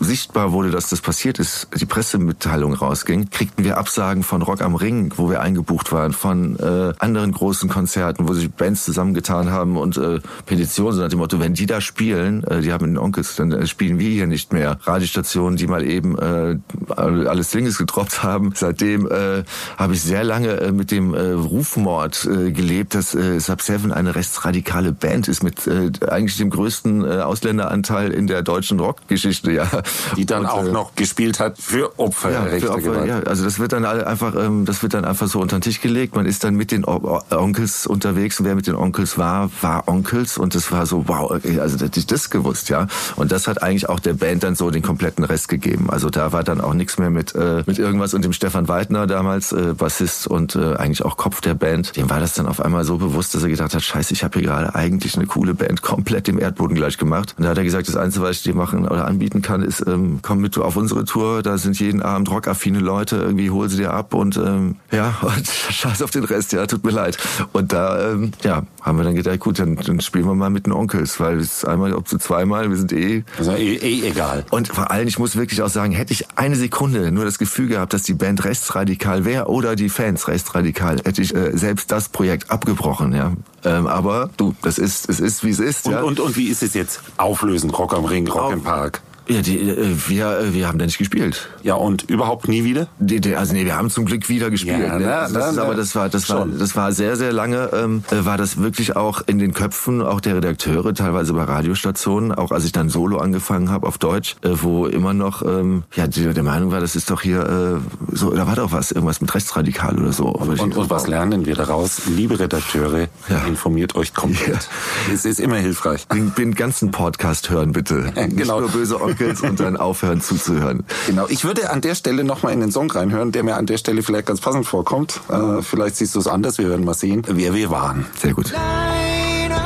sichtbar 0.00 0.52
wurde, 0.52 0.70
dass 0.70 0.88
das 0.88 1.02
passiert 1.02 1.38
ist, 1.38 1.68
die 1.78 1.84
Pressemitteilung 1.86 2.72
rausging, 2.72 3.28
kriegten 3.30 3.64
wir 3.64 3.76
Absagen 3.76 4.22
von 4.22 4.40
Rock 4.40 4.62
am 4.62 4.74
Ring, 4.74 5.12
wo 5.16 5.28
wir 5.28 5.42
eingebucht 5.42 5.92
waren, 5.92 6.12
von 6.12 6.58
äh, 6.58 6.94
anderen 6.98 7.32
großen 7.32 7.68
Konzerten, 7.68 8.26
wo 8.26 8.32
sich 8.32 8.50
Bands 8.50 8.84
zusammengetan 8.84 9.50
haben 9.50 9.76
und 9.76 9.98
äh, 9.98 10.20
Petitionen, 10.46 10.96
so 10.96 11.02
nach 11.02 11.10
dem 11.10 11.18
Motto, 11.18 11.40
wenn 11.40 11.52
die 11.54 11.66
da 11.66 11.80
spielen, 11.80 12.42
äh, 12.44 12.62
die 12.62 12.72
haben 12.72 12.86
den 12.86 12.98
Onkels, 12.98 13.36
dann 13.36 13.52
äh, 13.52 13.66
spielen 13.66 13.98
wir 13.98 14.08
hier 14.08 14.26
nicht 14.26 14.52
mehr. 14.52 14.78
Radiostationen, 14.84 15.56
die 15.58 15.66
mal 15.66 15.84
eben 15.84 16.18
äh, 16.18 16.56
alles 16.96 17.50
Singles 17.50 17.76
gedroppt 17.76 18.22
haben. 18.22 18.52
Seitdem 18.54 19.06
äh, 19.06 19.44
habe 19.76 19.92
ich 19.92 20.02
sehr 20.02 20.24
lange 20.24 20.60
äh, 20.60 20.72
mit 20.72 20.90
dem 20.90 21.12
äh, 21.12 21.32
Rufmord 21.32 22.24
äh, 22.24 22.50
gelebt, 22.50 22.94
dass 22.94 23.14
äh, 23.14 23.38
Sub 23.40 23.60
Seven 23.60 23.92
eine 23.92 24.14
rechtsradikale 24.14 24.92
Band 24.92 25.28
ist 25.28 25.42
mit 25.42 25.66
äh, 25.66 25.81
eigentlich 26.08 26.36
dem 26.36 26.50
größten 26.50 27.04
äh, 27.04 27.20
Ausländeranteil 27.20 28.10
in 28.10 28.26
der 28.26 28.42
deutschen 28.42 28.80
Rockgeschichte, 28.80 29.52
ja. 29.52 29.68
Die 30.16 30.26
dann 30.26 30.42
und, 30.42 30.50
auch 30.50 30.64
äh, 30.64 30.72
noch 30.72 30.94
gespielt 30.94 31.40
hat 31.40 31.58
für 31.58 31.98
Opfer 31.98 32.30
ja, 32.30 32.44
für 32.58 32.70
Opfer, 32.72 33.04
ja, 33.04 33.20
also 33.20 33.44
das 33.44 33.58
wird 33.58 33.72
dann 33.72 33.84
einfach, 33.84 34.34
ähm, 34.34 34.64
das 34.64 34.82
wird 34.82 34.94
dann 34.94 35.04
einfach 35.04 35.28
so 35.28 35.40
unter 35.40 35.58
den 35.58 35.62
Tisch 35.62 35.80
gelegt. 35.80 36.14
Man 36.14 36.26
ist 36.26 36.44
dann 36.44 36.54
mit 36.54 36.70
den 36.70 36.84
Onkels 36.84 37.86
unterwegs 37.86 38.38
und 38.40 38.46
wer 38.46 38.54
mit 38.54 38.66
den 38.66 38.74
Onkels 38.74 39.18
war, 39.18 39.50
war 39.60 39.88
Onkels 39.88 40.38
und 40.38 40.54
das 40.54 40.70
war 40.72 40.86
so, 40.86 41.08
wow, 41.08 41.30
also 41.30 41.84
hätte 41.84 41.98
ich 41.98 42.06
das 42.06 42.30
gewusst, 42.30 42.68
ja. 42.68 42.86
Und 43.16 43.32
das 43.32 43.48
hat 43.48 43.62
eigentlich 43.62 43.88
auch 43.88 44.00
der 44.00 44.14
Band 44.14 44.42
dann 44.42 44.54
so 44.54 44.70
den 44.70 44.82
kompletten 44.82 45.24
Rest 45.24 45.48
gegeben. 45.48 45.90
Also 45.90 46.10
da 46.10 46.32
war 46.32 46.44
dann 46.44 46.60
auch 46.60 46.74
nichts 46.74 46.98
mehr 46.98 47.10
mit, 47.10 47.34
äh, 47.34 47.62
mit 47.66 47.78
irgendwas 47.78 48.14
und 48.14 48.24
dem 48.24 48.32
Stefan 48.32 48.68
Weidner 48.68 49.06
damals, 49.06 49.52
äh, 49.52 49.74
Bassist 49.76 50.26
und 50.26 50.56
äh, 50.56 50.74
eigentlich 50.74 51.04
auch 51.04 51.16
Kopf 51.16 51.40
der 51.40 51.54
Band. 51.54 51.96
Dem 51.96 52.10
war 52.10 52.20
das 52.20 52.34
dann 52.34 52.46
auf 52.46 52.60
einmal 52.60 52.84
so 52.84 52.98
bewusst, 52.98 53.34
dass 53.34 53.42
er 53.42 53.48
gedacht 53.48 53.74
hat, 53.74 53.82
scheiße, 53.82 54.12
ich 54.12 54.24
habe 54.24 54.38
hier 54.38 54.48
gerade 54.48 54.74
eigentlich 54.74 55.16
eine 55.16 55.26
coole 55.26 55.54
Band 55.54 55.71
komplett 55.80 56.26
dem 56.26 56.38
Erdboden 56.38 56.74
gleich 56.74 56.98
gemacht. 56.98 57.34
Und 57.38 57.44
da 57.44 57.50
hat 57.50 57.58
er 57.58 57.64
gesagt, 57.64 57.88
das 57.88 57.96
Einzige, 57.96 58.24
was 58.24 58.36
ich 58.36 58.42
dir 58.42 58.54
machen 58.54 58.86
oder 58.86 59.06
anbieten 59.06 59.40
kann, 59.40 59.62
ist, 59.62 59.82
ähm, 59.86 60.18
komm 60.20 60.40
mit 60.40 60.58
auf 60.58 60.76
unsere 60.76 61.04
Tour, 61.04 61.42
da 61.42 61.56
sind 61.56 61.80
jeden 61.80 62.02
Abend 62.02 62.30
rockaffine 62.30 62.80
Leute, 62.80 63.16
irgendwie 63.16 63.50
hol 63.50 63.68
sie 63.70 63.78
dir 63.78 63.94
ab 63.94 64.12
und 64.12 64.36
ähm, 64.36 64.76
ja, 64.90 65.14
und 65.22 65.46
scheiß 65.48 66.02
auf 66.02 66.10
den 66.10 66.24
Rest, 66.24 66.52
ja, 66.52 66.66
tut 66.66 66.84
mir 66.84 66.90
leid. 66.90 67.16
Und 67.52 67.72
da, 67.72 68.12
ähm, 68.12 68.32
ja, 68.42 68.64
haben 68.82 68.98
wir 68.98 69.04
dann 69.04 69.14
gedacht, 69.14 69.40
gut, 69.40 69.58
dann, 69.58 69.76
dann 69.76 70.00
spielen 70.00 70.26
wir 70.26 70.34
mal 70.34 70.50
mit 70.50 70.66
den 70.66 70.72
Onkels, 70.72 71.20
weil 71.20 71.38
es 71.38 71.64
einmal, 71.64 71.94
ob 71.94 72.08
so 72.08 72.18
zweimal, 72.18 72.68
wir 72.68 72.76
sind 72.76 72.92
eh. 72.92 73.24
Also 73.38 73.52
eh, 73.52 73.76
eh 73.76 74.08
egal. 74.08 74.44
Und 74.50 74.68
vor 74.68 74.90
allem, 74.90 75.08
ich 75.08 75.18
muss 75.18 75.36
wirklich 75.36 75.62
auch 75.62 75.68
sagen, 75.68 75.92
hätte 75.92 76.12
ich 76.12 76.26
eine 76.36 76.56
Sekunde 76.56 77.12
nur 77.12 77.24
das 77.24 77.38
Gefühl 77.38 77.68
gehabt, 77.68 77.92
dass 77.94 78.02
die 78.02 78.14
Band 78.14 78.44
rechtsradikal 78.44 79.24
wäre 79.24 79.46
oder 79.46 79.76
die 79.76 79.88
Fans 79.88 80.28
rechtsradikal, 80.28 80.98
hätte 81.04 81.22
ich 81.22 81.34
äh, 81.34 81.56
selbst 81.56 81.92
das 81.92 82.08
Projekt 82.08 82.50
abgebrochen, 82.50 83.12
ja. 83.14 83.32
Ähm, 83.64 83.86
aber 83.86 84.30
du, 84.36 84.54
das 84.62 84.78
ist, 84.78 85.08
es 85.08 85.20
ist, 85.20 85.44
wie 85.44 85.50
es 85.50 85.60
ist. 85.62 85.86
Und, 85.86 85.92
ja. 85.92 86.02
und, 86.02 86.20
und 86.20 86.36
wie 86.36 86.48
ist 86.48 86.62
es 86.62 86.74
jetzt? 86.74 87.00
Auflösen, 87.16 87.70
Rock 87.70 87.94
am 87.94 88.04
Ring, 88.04 88.28
Rock 88.28 88.42
Auf, 88.42 88.52
im 88.52 88.62
Park. 88.62 89.00
Ja, 89.28 89.40
die, 89.42 89.58
äh, 89.58 89.94
wir, 90.08 90.38
äh, 90.38 90.54
wir 90.54 90.68
haben 90.68 90.78
da 90.78 90.84
nicht 90.84 90.98
gespielt. 90.98 91.48
Ja, 91.62 91.74
und 91.74 92.02
überhaupt 92.10 92.48
nie 92.48 92.64
wieder? 92.64 92.88
Die, 92.98 93.20
die, 93.20 93.36
also 93.36 93.52
nee, 93.52 93.64
wir 93.64 93.76
haben 93.76 93.88
zum 93.90 94.04
Glück 94.04 94.28
wieder 94.28 94.50
gespielt. 94.50 94.80
Ja, 94.80 94.98
ne? 94.98 95.14
also 95.16 95.34
das 95.34 95.42
na, 95.44 95.50
ist, 95.50 95.56
na, 95.56 95.62
aber 95.62 95.74
das 95.74 95.94
war, 95.94 96.08
das 96.08 96.28
war, 96.28 96.46
das 96.46 96.74
war 96.76 96.92
sehr, 96.92 97.16
sehr 97.16 97.32
lange, 97.32 97.70
ähm, 97.72 98.02
äh, 98.10 98.24
war 98.24 98.36
das 98.38 98.58
wirklich 98.60 98.96
auch 98.96 99.22
in 99.26 99.38
den 99.38 99.52
Köpfen 99.54 100.02
auch 100.02 100.20
der 100.20 100.36
Redakteure, 100.36 100.92
teilweise 100.94 101.32
bei 101.34 101.44
Radiostationen, 101.44 102.32
auch 102.32 102.50
als 102.52 102.64
ich 102.64 102.72
dann 102.72 102.88
Solo 102.88 103.18
angefangen 103.18 103.70
habe 103.70 103.86
auf 103.86 103.98
Deutsch, 103.98 104.36
äh, 104.42 104.50
wo 104.54 104.86
immer 104.86 105.14
noch, 105.14 105.42
ähm, 105.42 105.84
ja, 105.94 106.06
die, 106.06 106.24
der 106.32 106.42
Meinung 106.42 106.70
war, 106.72 106.80
das 106.80 106.96
ist 106.96 107.10
doch 107.10 107.20
hier 107.22 107.80
äh, 108.10 108.14
so, 108.16 108.30
da 108.34 108.46
war 108.46 108.56
doch 108.56 108.72
was, 108.72 108.90
irgendwas 108.92 109.20
mit 109.20 109.34
Rechtsradikal 109.34 109.98
oder 109.98 110.12
so. 110.12 110.28
Ich- 110.52 110.60
Und, 110.60 110.76
und 110.76 110.90
was 110.90 111.06
lernen 111.06 111.46
wir 111.46 111.54
daraus? 111.54 112.02
Liebe 112.06 112.38
Redakteure, 112.38 113.08
Ja. 113.28 113.44
informiert 113.46 113.94
euch 113.94 114.14
komplett. 114.14 114.68
Es 115.12 115.24
ist 115.24 115.38
immer 115.40 115.56
hilfreich. 115.56 116.06
den, 116.08 116.34
den 116.34 116.54
ganzen 116.54 116.90
Podcast 116.90 117.50
hören 117.50 117.72
bitte. 117.72 118.12
Genau. 118.32 118.60
Nicht 118.60 118.72
nur 118.72 118.80
böse 118.80 119.00
Onkels 119.12 119.40
und 119.42 119.60
dann 119.60 119.76
aufhören 119.76 120.20
zuzuhören. 120.20 120.84
Genau, 121.06 121.26
ich 121.28 121.44
würde 121.44 121.70
an 121.70 121.80
der 121.80 121.94
Stelle 121.94 122.24
nochmal 122.24 122.52
in 122.52 122.60
den 122.60 122.72
Song 122.72 122.90
reinhören, 122.90 123.32
der 123.32 123.42
mir 123.44 123.56
an 123.56 123.66
der 123.66 123.78
Stelle 123.78 124.02
vielleicht 124.02 124.26
ganz 124.26 124.40
passend 124.40 124.66
vorkommt. 124.66 125.20
Äh, 125.28 125.62
vielleicht 125.62 125.96
siehst 125.96 126.14
du 126.14 126.18
es 126.18 126.26
anders, 126.26 126.58
wir 126.58 126.68
werden 126.68 126.84
mal 126.84 126.94
sehen, 126.94 127.22
wer 127.26 127.54
wir 127.54 127.70
waren. 127.70 128.06
Sehr 128.18 128.34
gut. 128.34 128.50
Kleine 128.50 129.60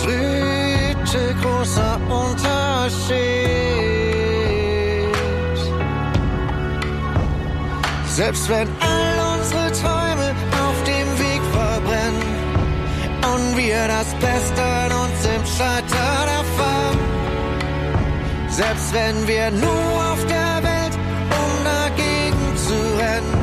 Schritte, 0.00 1.34
großer 1.42 2.00
Unterschied. 2.08 2.52
Selbst 8.06 8.48
wenn 8.48 8.68
all 8.80 9.38
unsere 9.38 9.72
Träume 9.72 10.34
auf 10.52 10.84
dem 10.84 11.18
Weg 11.18 11.40
verbrennen 11.50 12.22
und 13.34 13.56
wir 13.56 13.88
das 13.88 14.14
Beste 14.14 14.62
an 14.62 14.92
uns 14.92 15.24
im 15.24 15.46
Scheitern 15.46 16.28
erfahren. 16.28 17.01
Selbst 18.52 18.92
wenn 18.92 19.26
wir 19.26 19.50
nur 19.50 20.12
auf 20.12 20.26
der 20.26 20.62
Welt, 20.62 20.94
um 21.30 21.64
dagegen 21.64 22.56
zu 22.56 22.74
rennen, 22.98 23.34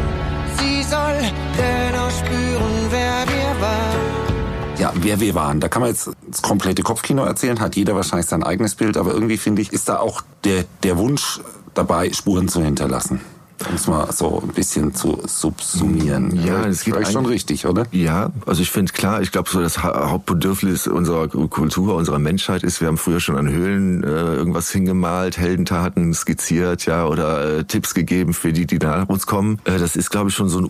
sie 0.60 0.84
soll 0.84 1.18
dennoch 1.58 2.12
spüren, 2.12 2.88
wer 2.92 3.26
wir 3.28 3.60
waren. 3.60 4.78
Ja, 4.78 4.94
wer 4.96 5.20
wir 5.20 5.34
waren. 5.34 5.60
Da 5.60 5.68
kann 5.68 5.82
man 5.82 5.90
jetzt 5.90 6.12
das 6.28 6.44
komplette 6.44 6.84
Kopfkino 6.84 7.24
erzählen, 7.24 7.60
hat 7.60 7.76
jeder 7.76 7.96
wahrscheinlich 7.96 8.28
sein 8.28 8.44
eigenes 8.44 8.76
Bild, 8.76 8.98
aber 8.98 9.12
irgendwie 9.14 9.38
finde 9.38 9.64
ich, 9.64 9.74
ist 9.74 9.90
da 9.90 9.98
auch 9.98 10.22
der, 10.44 10.66
der 10.84 11.00
Wunsch 11.00 11.40
dabei, 11.74 12.14
Spuren 12.14 12.48
zu 12.48 12.62
hinterlassen. 12.62 13.20
Um 13.68 13.76
es 13.76 13.88
mal 13.88 14.12
so 14.12 14.42
ein 14.42 14.50
bisschen 14.54 14.94
zu 14.96 15.22
subsumieren. 15.26 16.32
Ja, 16.46 16.66
es 16.66 16.84
geht 16.84 16.96
vielleicht 16.96 17.12
schon 17.12 17.26
richtig, 17.26 17.66
oder? 17.66 17.86
Ja, 17.92 18.32
also 18.46 18.62
ich 18.62 18.72
finde 18.72 18.94
klar, 18.94 19.22
ich 19.22 19.32
glaube 19.32 19.50
so 19.50 19.62
das 19.62 19.84
Ha- 19.84 20.10
Hauptbedürfnis 20.10 20.88
unserer 20.88 21.28
Kultur, 21.28 21.96
unserer 21.96 22.20
Menschheit 22.20 22.64
ist, 22.64 22.80
wir 22.82 22.88
haben 22.88 22.98
früher 22.98 23.20
schon 23.20 23.36
an 23.38 23.50
Höhlen 23.50 24.04
äh, 24.04 24.08
irgendwas 24.08 24.70
hingemalt, 24.72 25.38
Heldentaten 25.38 26.14
skizziert, 26.14 26.86
ja, 26.86 27.06
oder 27.06 27.60
äh, 27.60 27.64
Tipps 27.66 27.94
gegeben 27.94 28.34
für 28.34 28.54
die, 28.54 28.66
die 28.66 28.78
nach 28.78 29.10
uns 29.10 29.26
kommen. 29.28 29.60
Äh, 29.66 29.78
das 29.78 29.96
ist, 29.96 30.10
glaube 30.10 30.30
ich, 30.30 30.36
schon 30.36 30.50
so 30.50 30.60
ein 30.60 30.66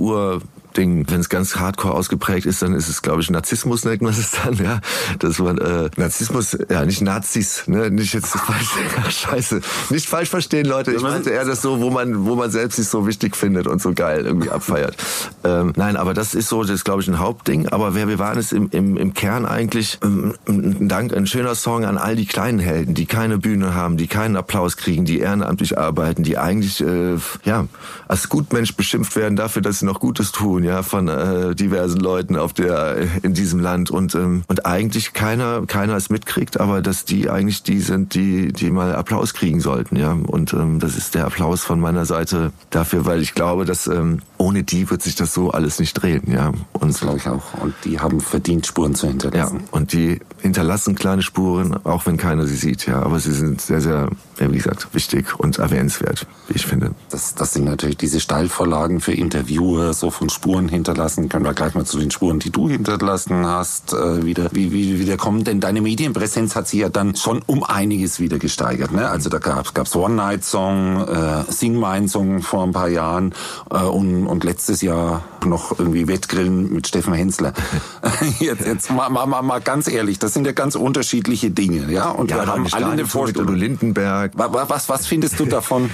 Urding. 0.79 1.09
Wenn 1.09 1.19
es 1.19 1.29
ganz 1.29 1.55
hardcore 1.55 1.93
ausgeprägt 1.93 2.45
ist, 2.45 2.61
dann 2.61 2.73
ist 2.73 2.87
es, 2.87 3.01
glaube 3.01 3.21
ich, 3.21 3.29
Narzissmus 3.29 3.85
nennt 3.85 4.01
man 4.01 4.13
es 4.13 4.31
dann, 4.31 4.55
ja. 4.55 4.79
Dass 5.19 5.39
man 5.39 5.57
äh, 5.57 5.89
Narzissmus, 5.97 6.57
ja, 6.69 6.85
nicht 6.85 7.01
Nazis, 7.01 7.63
ne, 7.67 7.89
nicht 7.89 8.13
jetzt 8.13 8.29
falsch, 8.29 8.69
scheiße, 9.09 9.61
nicht 9.89 10.07
falsch 10.07 10.29
verstehen, 10.29 10.65
Leute. 10.65 10.91
Ich 10.91 11.01
meinte 11.01 11.29
eher 11.29 11.45
das 11.45 11.61
so, 11.61 11.79
wo 11.81 11.89
man, 11.89 12.25
wo 12.25 12.35
man 12.35 12.51
selbst 12.51 12.77
sich 12.77 12.87
so 12.87 13.07
wichtig 13.07 13.35
findet 13.35 13.67
und 13.67 13.81
so 13.81 13.93
geil 13.93 14.25
irgendwie 14.25 14.49
abfeiert. 14.49 14.95
Ähm, 15.43 15.73
nein, 15.75 15.97
aber 15.97 16.13
das 16.13 16.33
ist 16.33 16.49
so, 16.49 16.61
das 16.63 16.71
ist 16.71 16.85
glaube 16.85 17.01
ich 17.01 17.07
ein 17.07 17.19
Hauptding. 17.19 17.67
Aber 17.69 17.95
wer 17.95 18.07
wir 18.07 18.19
waren, 18.19 18.37
ist 18.37 18.53
im, 18.53 18.69
im, 18.71 18.97
im 18.97 19.13
Kern 19.13 19.45
eigentlich 19.45 19.99
ähm, 20.03 20.35
ein 20.47 20.87
Dank, 20.87 21.13
ein 21.13 21.27
schöner 21.27 21.55
Song 21.55 21.85
an 21.85 21.97
all 21.97 22.15
die 22.15 22.25
kleinen 22.25 22.59
Helden, 22.59 22.93
die 22.93 23.05
keine 23.05 23.37
Bühne 23.37 23.73
haben, 23.73 23.97
die 23.97 24.07
keinen 24.07 24.35
Applaus 24.35 24.77
kriegen, 24.77 25.05
die 25.05 25.19
ehrenamtlich 25.19 25.77
arbeiten, 25.77 26.23
die 26.23 26.37
eigentlich 26.37 26.81
äh, 26.81 27.17
ja 27.43 27.67
als 28.07 28.29
Gutmensch 28.29 28.75
beschimpft 28.75 29.15
werden 29.15 29.35
dafür, 29.35 29.61
dass 29.61 29.79
sie 29.79 29.85
noch 29.85 29.99
Gutes 29.99 30.31
tun, 30.31 30.58
ja 30.63 30.83
von 30.83 31.07
äh, 31.07 31.55
diversen 31.55 31.99
Leuten 31.99 32.35
auf 32.35 32.53
der 32.53 32.97
in 33.23 33.33
diesem 33.33 33.59
Land 33.59 33.91
und 33.91 34.15
ähm, 34.15 34.43
und 34.47 34.65
eigentlich 34.65 35.13
keiner 35.13 35.65
keiner 35.67 35.95
es 35.95 36.09
mitkriegt, 36.09 36.59
aber 36.59 36.81
dass 36.81 37.05
die 37.05 37.29
eigentlich 37.29 37.63
die 37.63 37.79
sind, 37.79 38.13
die 38.13 38.51
die 38.51 38.71
mal 38.71 38.95
Applaus 38.95 39.33
kriegen 39.33 39.59
sollten, 39.59 39.95
ja 39.95 40.11
und 40.11 40.53
ähm, 40.53 40.79
das 40.79 40.97
ist 40.97 41.15
der 41.15 41.25
Applaus 41.25 41.63
von 41.63 41.79
meiner 41.79 42.05
Seite 42.05 42.51
dafür, 42.69 43.05
weil 43.05 43.21
ich 43.21 43.33
glaube, 43.33 43.65
dass 43.65 43.87
ähm, 43.87 44.21
ohne 44.37 44.63
die 44.63 44.89
wird 44.89 45.01
sich 45.01 45.15
das 45.15 45.33
so 45.33 45.51
alles 45.51 45.79
nicht 45.79 45.93
drehen, 45.93 46.31
ja 46.31 46.51
und 46.73 46.89
Das 46.89 47.01
glaube 47.01 47.17
ich 47.17 47.27
auch. 47.27 47.53
Und 47.61 47.73
die 47.83 47.99
haben 47.99 48.19
verdient, 48.19 48.65
Spuren 48.65 48.95
zu 48.95 49.05
ja, 49.05 49.11
hinterlassen. 49.11 49.63
und 49.71 49.93
die 49.93 50.19
hinterlassen 50.41 50.95
kleine 50.95 51.21
Spuren, 51.21 51.75
auch 51.85 52.05
wenn 52.05 52.17
keiner 52.17 52.45
sie 52.45 52.55
sieht, 52.55 52.85
ja. 52.87 53.01
Aber 53.01 53.19
sie 53.19 53.33
sind 53.33 53.61
sehr, 53.61 53.81
sehr, 53.81 53.91
ja, 53.91 54.09
wie 54.39 54.57
gesagt, 54.57 54.87
wichtig 54.93 55.39
und 55.39 55.59
erwähnenswert, 55.59 56.25
wie 56.47 56.55
ich 56.55 56.65
finde. 56.65 56.91
Das, 57.09 57.35
das 57.35 57.53
sind 57.53 57.65
natürlich 57.65 57.97
diese 57.97 58.19
Steilvorlagen 58.19 59.01
für 59.01 59.13
Interviewer, 59.13 59.93
so 59.93 60.09
von 60.09 60.29
Spuren 60.29 60.69
hinterlassen. 60.69 61.29
Können 61.29 61.45
wir 61.45 61.53
gleich 61.53 61.75
mal 61.75 61.85
zu 61.85 61.99
den 61.99 62.11
Spuren, 62.11 62.39
die 62.39 62.51
du 62.51 62.69
hinterlassen 62.69 63.45
hast, 63.45 63.93
äh, 63.93 64.25
wieder, 64.25 64.49
wie, 64.53 64.71
wie, 64.71 64.99
wieder 64.99 65.17
kommen. 65.17 65.43
Denn 65.43 65.59
deine 65.59 65.81
Medienpräsenz 65.81 66.55
hat 66.55 66.67
sich 66.67 66.79
ja 66.79 66.89
dann 66.89 67.15
schon 67.15 67.41
um 67.45 67.63
einiges 67.63 68.19
wieder 68.19 68.39
gesteigert. 68.39 68.91
Ne? 68.91 69.09
Also 69.09 69.29
da 69.29 69.39
gab's 69.39 69.73
gab's 69.73 69.95
One-Night-Song, 69.95 71.07
äh, 71.07 71.51
Sing 71.51 71.75
Mein 71.75 72.07
Song 72.07 72.41
vor 72.41 72.63
ein 72.63 72.71
paar 72.71 72.89
Jahren 72.89 73.33
äh, 73.69 73.83
und, 73.83 74.27
und 74.27 74.43
letztes 74.43 74.81
Jahr 74.81 75.23
noch 75.45 75.77
irgendwie 75.77 76.07
Wettgrillen 76.07 76.71
mit 76.73 76.87
Steffen 76.87 77.13
Hensler. 77.13 77.53
jetzt 78.39 78.65
jetzt 78.65 78.91
mal, 78.91 79.09
mal, 79.09 79.25
mal, 79.25 79.41
mal 79.41 79.61
ganz 79.61 79.87
ehrlich, 79.87 80.19
das 80.19 80.33
sind 80.33 80.45
ja 80.45 80.53
ganz 80.53 80.75
unterschiedliche 80.75 81.51
Dinge. 81.51 81.91
ja. 81.91 82.09
Und 82.09 82.29
wir 82.29 82.45
haben 82.45 82.67
alle 82.71 82.85
eine 82.85 83.01
Udo 83.01 83.09
Vorstellung. 83.09 83.55
Lindenberg. 83.55 84.28
Wa- 84.35 84.51
wa- 84.53 84.69
Was, 84.69 84.87
was 84.89 85.07
findest 85.07 85.39
du 85.39 85.45
davon, 85.45 85.89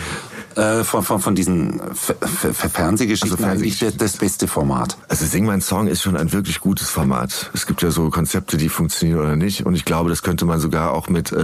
äh, 0.55 0.83
von, 0.83 1.03
von, 1.03 1.19
von 1.19 1.35
diesen 1.35 1.79
F 1.91 2.13
F 2.21 2.71
Fernsehgeschichten 2.71 3.43
Also 3.43 3.45
eigentlich 3.59 3.79
das, 3.79 3.97
das 3.97 4.17
beste 4.17 4.47
Format? 4.47 4.97
Also 5.09 5.25
Sing 5.25 5.45
mein 5.45 5.61
Song 5.61 5.87
ist 5.87 6.01
schon 6.03 6.15
ein 6.17 6.31
wirklich 6.31 6.59
gutes 6.59 6.89
Format. 6.89 7.49
Es 7.53 7.65
gibt 7.65 7.81
ja 7.81 7.91
so 7.91 8.09
Konzepte, 8.09 8.57
die 8.57 8.69
funktionieren 8.69 9.19
oder 9.19 9.35
nicht. 9.35 9.65
Und 9.65 9.75
ich 9.75 9.85
glaube, 9.85 10.09
das 10.09 10.23
könnte 10.23 10.45
man 10.45 10.59
sogar 10.59 10.91
auch 10.93 11.09
mit, 11.09 11.31
äh, 11.31 11.37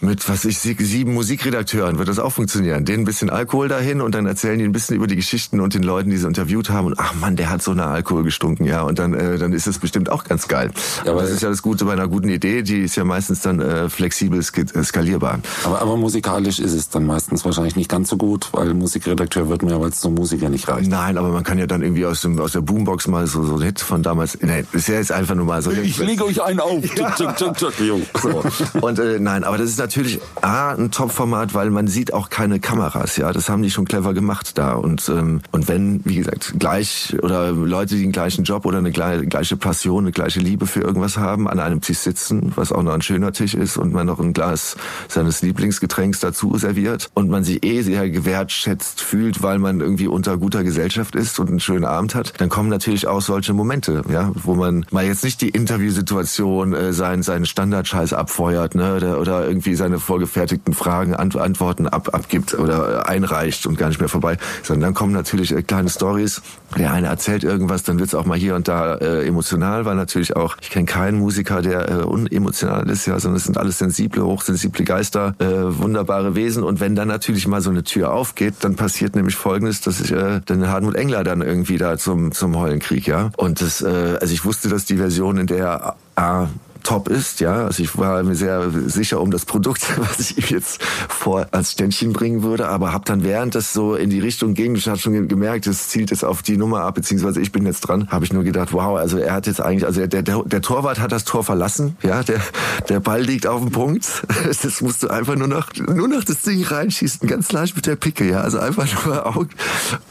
mit 0.00 0.28
was 0.28 0.44
ich, 0.44 0.58
sie- 0.58 0.76
sieben 0.78 1.14
Musikredakteuren 1.14 1.98
wird 1.98 2.08
das 2.08 2.18
auch 2.18 2.32
funktionieren. 2.32 2.84
Denen 2.84 3.02
ein 3.02 3.04
bisschen 3.04 3.30
Alkohol 3.30 3.68
dahin 3.68 4.00
und 4.00 4.14
dann 4.14 4.26
erzählen 4.26 4.58
die 4.58 4.64
ein 4.64 4.72
bisschen 4.72 4.96
über 4.96 5.06
die 5.06 5.16
Geschichten 5.16 5.60
und 5.60 5.74
den 5.74 5.82
Leuten, 5.82 6.10
die 6.10 6.16
sie 6.16 6.26
interviewt 6.26 6.70
haben. 6.70 6.86
Und 6.86 6.98
ach 6.98 7.14
man, 7.14 7.36
der 7.36 7.50
hat 7.50 7.62
so 7.62 7.70
eine 7.72 7.86
Alkohol 7.86 8.24
gestunken, 8.24 8.64
ja. 8.66 8.82
Und 8.82 8.98
dann, 8.98 9.14
äh, 9.14 9.38
dann 9.38 9.52
ist 9.52 9.66
es 9.66 9.78
bestimmt 9.78 10.10
auch 10.10 10.24
ganz 10.24 10.48
geil. 10.48 10.70
Ja, 11.04 11.12
aber- 11.12 11.22
das 11.22 11.30
ist 11.30 11.42
ja 11.42 11.48
das 11.48 11.62
Gute 11.62 11.84
bei 11.84 11.92
einer 11.92 12.08
guten 12.08 12.28
Idee. 12.28 12.62
Die 12.62 12.80
ist 12.80 12.96
ja 12.96 13.04
meistens 13.04 13.40
dann 13.40 13.60
äh, 13.60 13.88
flexibel 13.88 14.42
sk 14.42 14.66
skalierbar. 14.84 15.40
Aber, 15.64 15.80
aber 15.80 15.96
musikalisch 15.96 16.58
ist 16.58 16.72
es 16.72 16.88
dann 16.88 17.04
meistens 17.06 17.44
wahrscheinlich 17.44 17.76
nicht 17.76 17.90
ganz 17.90 18.08
so 18.08 18.16
gut, 18.16 18.48
weil 18.56 18.74
Musikredakteur 18.74 19.48
wird 19.48 19.62
mir, 19.62 19.80
weil 19.80 19.90
es 19.90 20.00
zum 20.00 20.14
Musiker 20.14 20.48
nicht 20.48 20.68
reicht. 20.68 20.90
Nein, 20.90 21.18
aber 21.18 21.28
man 21.28 21.44
kann 21.44 21.58
ja 21.58 21.66
dann 21.66 21.82
irgendwie 21.82 22.06
aus, 22.06 22.22
dem, 22.22 22.38
aus 22.40 22.52
der 22.52 22.60
Boombox 22.60 23.08
mal 23.08 23.26
so, 23.26 23.44
so 23.44 23.54
einen 23.54 23.62
Hit 23.62 23.80
von 23.80 24.02
damals. 24.02 24.38
Nein, 24.40 24.66
ist 24.72 24.88
ja 24.88 24.94
jetzt 24.94 25.12
einfach 25.12 25.34
nur 25.34 25.44
mal 25.46 25.62
so. 25.62 25.70
euch 25.70 26.42
einen 26.42 26.60
auf. 26.60 26.82
Tschuk, 26.82 27.36
tschuk, 27.36 27.56
tschuk, 27.56 27.80
jo. 27.80 28.00
So. 28.20 28.42
Und 28.80 28.98
äh, 28.98 29.18
nein, 29.20 29.44
aber 29.44 29.58
das 29.58 29.68
ist 29.70 29.78
natürlich 29.78 30.20
A, 30.42 30.72
ein 30.72 30.90
Top-Format, 30.90 31.54
weil 31.54 31.70
man 31.70 31.88
sieht 31.88 32.12
auch 32.12 32.30
keine 32.30 32.60
Kameras, 32.60 33.16
ja. 33.16 33.32
Das 33.32 33.48
haben 33.48 33.62
die 33.62 33.70
schon 33.70 33.84
clever 33.84 34.14
gemacht 34.14 34.58
da. 34.58 34.72
Und, 34.74 35.08
ähm, 35.08 35.40
und 35.52 35.68
wenn, 35.68 36.00
wie 36.04 36.16
gesagt, 36.16 36.54
gleich 36.58 37.16
oder 37.22 37.52
Leute, 37.52 37.96
die 37.96 38.02
einen 38.02 38.12
gleichen 38.12 38.44
Job 38.44 38.66
oder 38.66 38.78
eine 38.78 38.90
gle- 38.90 39.26
gleiche 39.26 39.56
Passion, 39.56 40.04
eine 40.04 40.12
gleiche 40.12 40.40
Liebe 40.40 40.66
für 40.66 40.80
irgendwas 40.80 41.16
haben, 41.16 41.48
an 41.48 41.60
einem 41.60 41.80
Tisch 41.80 41.98
sitzen, 41.98 42.52
was 42.56 42.72
auch 42.72 42.82
noch 42.82 42.92
ein 42.92 43.02
schöner 43.02 43.32
Tisch 43.32 43.54
ist 43.54 43.76
und 43.76 43.92
man 43.92 44.06
noch 44.06 44.20
ein 44.20 44.32
Glas 44.32 44.76
seines 45.08 45.42
Lieblingsgetränks 45.42 46.20
dazu 46.20 46.56
serviert 46.56 47.10
und 47.14 47.28
man 47.30 47.44
sich 47.44 47.64
eh 47.64 47.82
sehr 47.82 48.08
gewertschätzt 48.46 49.00
fühlt, 49.00 49.42
weil 49.42 49.58
man 49.58 49.80
irgendwie 49.80 50.06
unter 50.06 50.36
guter 50.36 50.62
Gesellschaft 50.62 51.16
ist 51.16 51.38
und 51.40 51.48
einen 51.48 51.60
schönen 51.60 51.84
Abend 51.84 52.14
hat, 52.14 52.40
dann 52.40 52.48
kommen 52.48 52.68
natürlich 52.68 53.06
auch 53.08 53.20
solche 53.20 53.52
Momente, 53.52 54.02
ja, 54.08 54.30
wo 54.34 54.54
man 54.54 54.86
mal 54.90 55.04
jetzt 55.04 55.24
nicht 55.24 55.40
die 55.40 55.48
Interviewsituation 55.48 56.72
äh, 56.72 56.92
sein, 56.92 57.22
seinen 57.22 57.46
Standardscheiß 57.46 58.12
abfeuert, 58.12 58.74
ne, 58.76 58.94
oder, 58.96 59.20
oder 59.20 59.46
irgendwie 59.46 59.74
seine 59.74 59.98
vorgefertigten 59.98 60.74
Fragen, 60.74 61.14
Ant 61.14 61.36
Antworten 61.36 61.88
ab, 61.88 62.14
abgibt 62.14 62.54
oder 62.54 63.08
einreicht 63.08 63.66
und 63.66 63.76
gar 63.76 63.88
nicht 63.88 63.98
mehr 63.98 64.08
vorbei, 64.08 64.38
sondern 64.62 64.88
dann 64.88 64.94
kommen 64.94 65.12
natürlich 65.12 65.52
äh, 65.52 65.62
kleine 65.62 65.88
Stories. 65.88 66.42
Der 66.76 66.92
eine 66.92 67.06
erzählt 67.06 67.44
irgendwas, 67.44 67.84
dann 67.84 67.98
wird's 67.98 68.14
auch 68.14 68.26
mal 68.26 68.36
hier 68.36 68.54
und 68.54 68.68
da 68.68 68.96
äh, 68.96 69.26
emotional, 69.26 69.84
weil 69.84 69.94
natürlich 69.94 70.36
auch, 70.36 70.56
ich 70.60 70.70
kenne 70.70 70.84
keinen 70.86 71.18
Musiker, 71.18 71.62
der 71.62 71.88
äh, 71.88 72.02
unemotional 72.02 72.88
ist, 72.90 73.06
ja, 73.06 73.18
sondern 73.18 73.36
es 73.36 73.44
sind 73.44 73.56
alles 73.56 73.78
sensible, 73.78 74.24
hochsensible 74.24 74.84
Geister, 74.84 75.34
äh, 75.38 75.46
wunderbare 75.46 76.34
Wesen 76.34 76.62
und 76.62 76.80
wenn 76.80 76.94
dann 76.94 77.08
natürlich 77.08 77.46
mal 77.46 77.60
so 77.60 77.70
eine 77.70 77.84
Tür 77.84 78.12
aufgeht, 78.12 78.54
dann 78.60 78.76
passiert 78.76 79.16
nämlich 79.16 79.36
Folgendes, 79.36 79.80
dass 79.80 80.00
ich 80.00 80.12
äh, 80.12 80.40
den 80.40 80.68
Hartmut 80.68 80.96
Engler 80.96 81.24
dann 81.24 81.40
irgendwie 81.40 81.78
da 81.78 81.96
zum 81.98 82.32
zum 82.32 82.56
Heulen 82.58 82.80
krieg, 82.80 83.06
ja. 83.06 83.30
Und 83.36 83.60
das, 83.60 83.80
äh, 83.82 84.18
also 84.20 84.32
ich 84.32 84.44
wusste, 84.44 84.68
dass 84.68 84.84
die 84.84 84.96
Version, 84.96 85.38
in 85.38 85.46
der 85.46 85.94
A, 86.16 86.48
top 86.86 87.08
ist, 87.08 87.40
ja. 87.40 87.66
Also 87.66 87.82
ich 87.82 87.98
war 87.98 88.22
mir 88.22 88.36
sehr 88.36 88.70
sicher 88.86 89.20
um 89.20 89.32
das 89.32 89.44
Produkt, 89.44 89.82
was 89.98 90.20
ich 90.20 90.38
ihm 90.38 90.56
jetzt 90.56 90.80
vor 91.08 91.48
als 91.50 91.72
Ständchen 91.72 92.12
bringen 92.12 92.44
würde, 92.44 92.68
aber 92.68 92.92
habe 92.92 93.04
dann 93.04 93.24
während 93.24 93.56
das 93.56 93.72
so 93.72 93.96
in 93.96 94.08
die 94.08 94.20
Richtung 94.20 94.54
ging, 94.54 94.76
ich 94.76 94.88
hatte 94.88 95.00
schon 95.00 95.26
gemerkt, 95.26 95.66
es 95.66 95.88
zielt 95.88 96.10
jetzt 96.12 96.24
auf 96.24 96.42
die 96.42 96.56
Nummer 96.56 96.82
ab, 96.82 96.94
beziehungsweise 96.94 97.40
ich 97.40 97.50
bin 97.50 97.66
jetzt 97.66 97.80
dran, 97.80 98.08
habe 98.10 98.24
ich 98.24 98.32
nur 98.32 98.44
gedacht, 98.44 98.72
wow, 98.72 98.96
also 98.96 99.18
er 99.18 99.32
hat 99.34 99.48
jetzt 99.48 99.60
eigentlich, 99.60 99.84
also 99.84 100.06
der, 100.06 100.22
der, 100.22 100.42
der 100.44 100.62
Torwart 100.62 101.00
hat 101.00 101.10
das 101.10 101.24
Tor 101.24 101.42
verlassen, 101.42 101.96
ja, 102.02 102.22
der, 102.22 102.40
der 102.88 103.00
Ball 103.00 103.20
liegt 103.20 103.48
auf 103.48 103.60
dem 103.60 103.72
Punkt, 103.72 104.06
das 104.46 104.80
musst 104.80 105.02
du 105.02 105.08
einfach 105.08 105.34
nur 105.34 105.48
noch, 105.48 105.74
nur 105.74 106.06
noch 106.06 106.22
das 106.22 106.42
Ding 106.42 106.62
reinschießen, 106.62 107.28
ganz 107.28 107.50
leicht 107.50 107.74
mit 107.74 107.86
der 107.86 107.96
Picke, 107.96 108.30
ja, 108.30 108.42
also 108.42 108.60
einfach 108.60 108.86
nur 109.04 109.26
Augen 109.36 109.50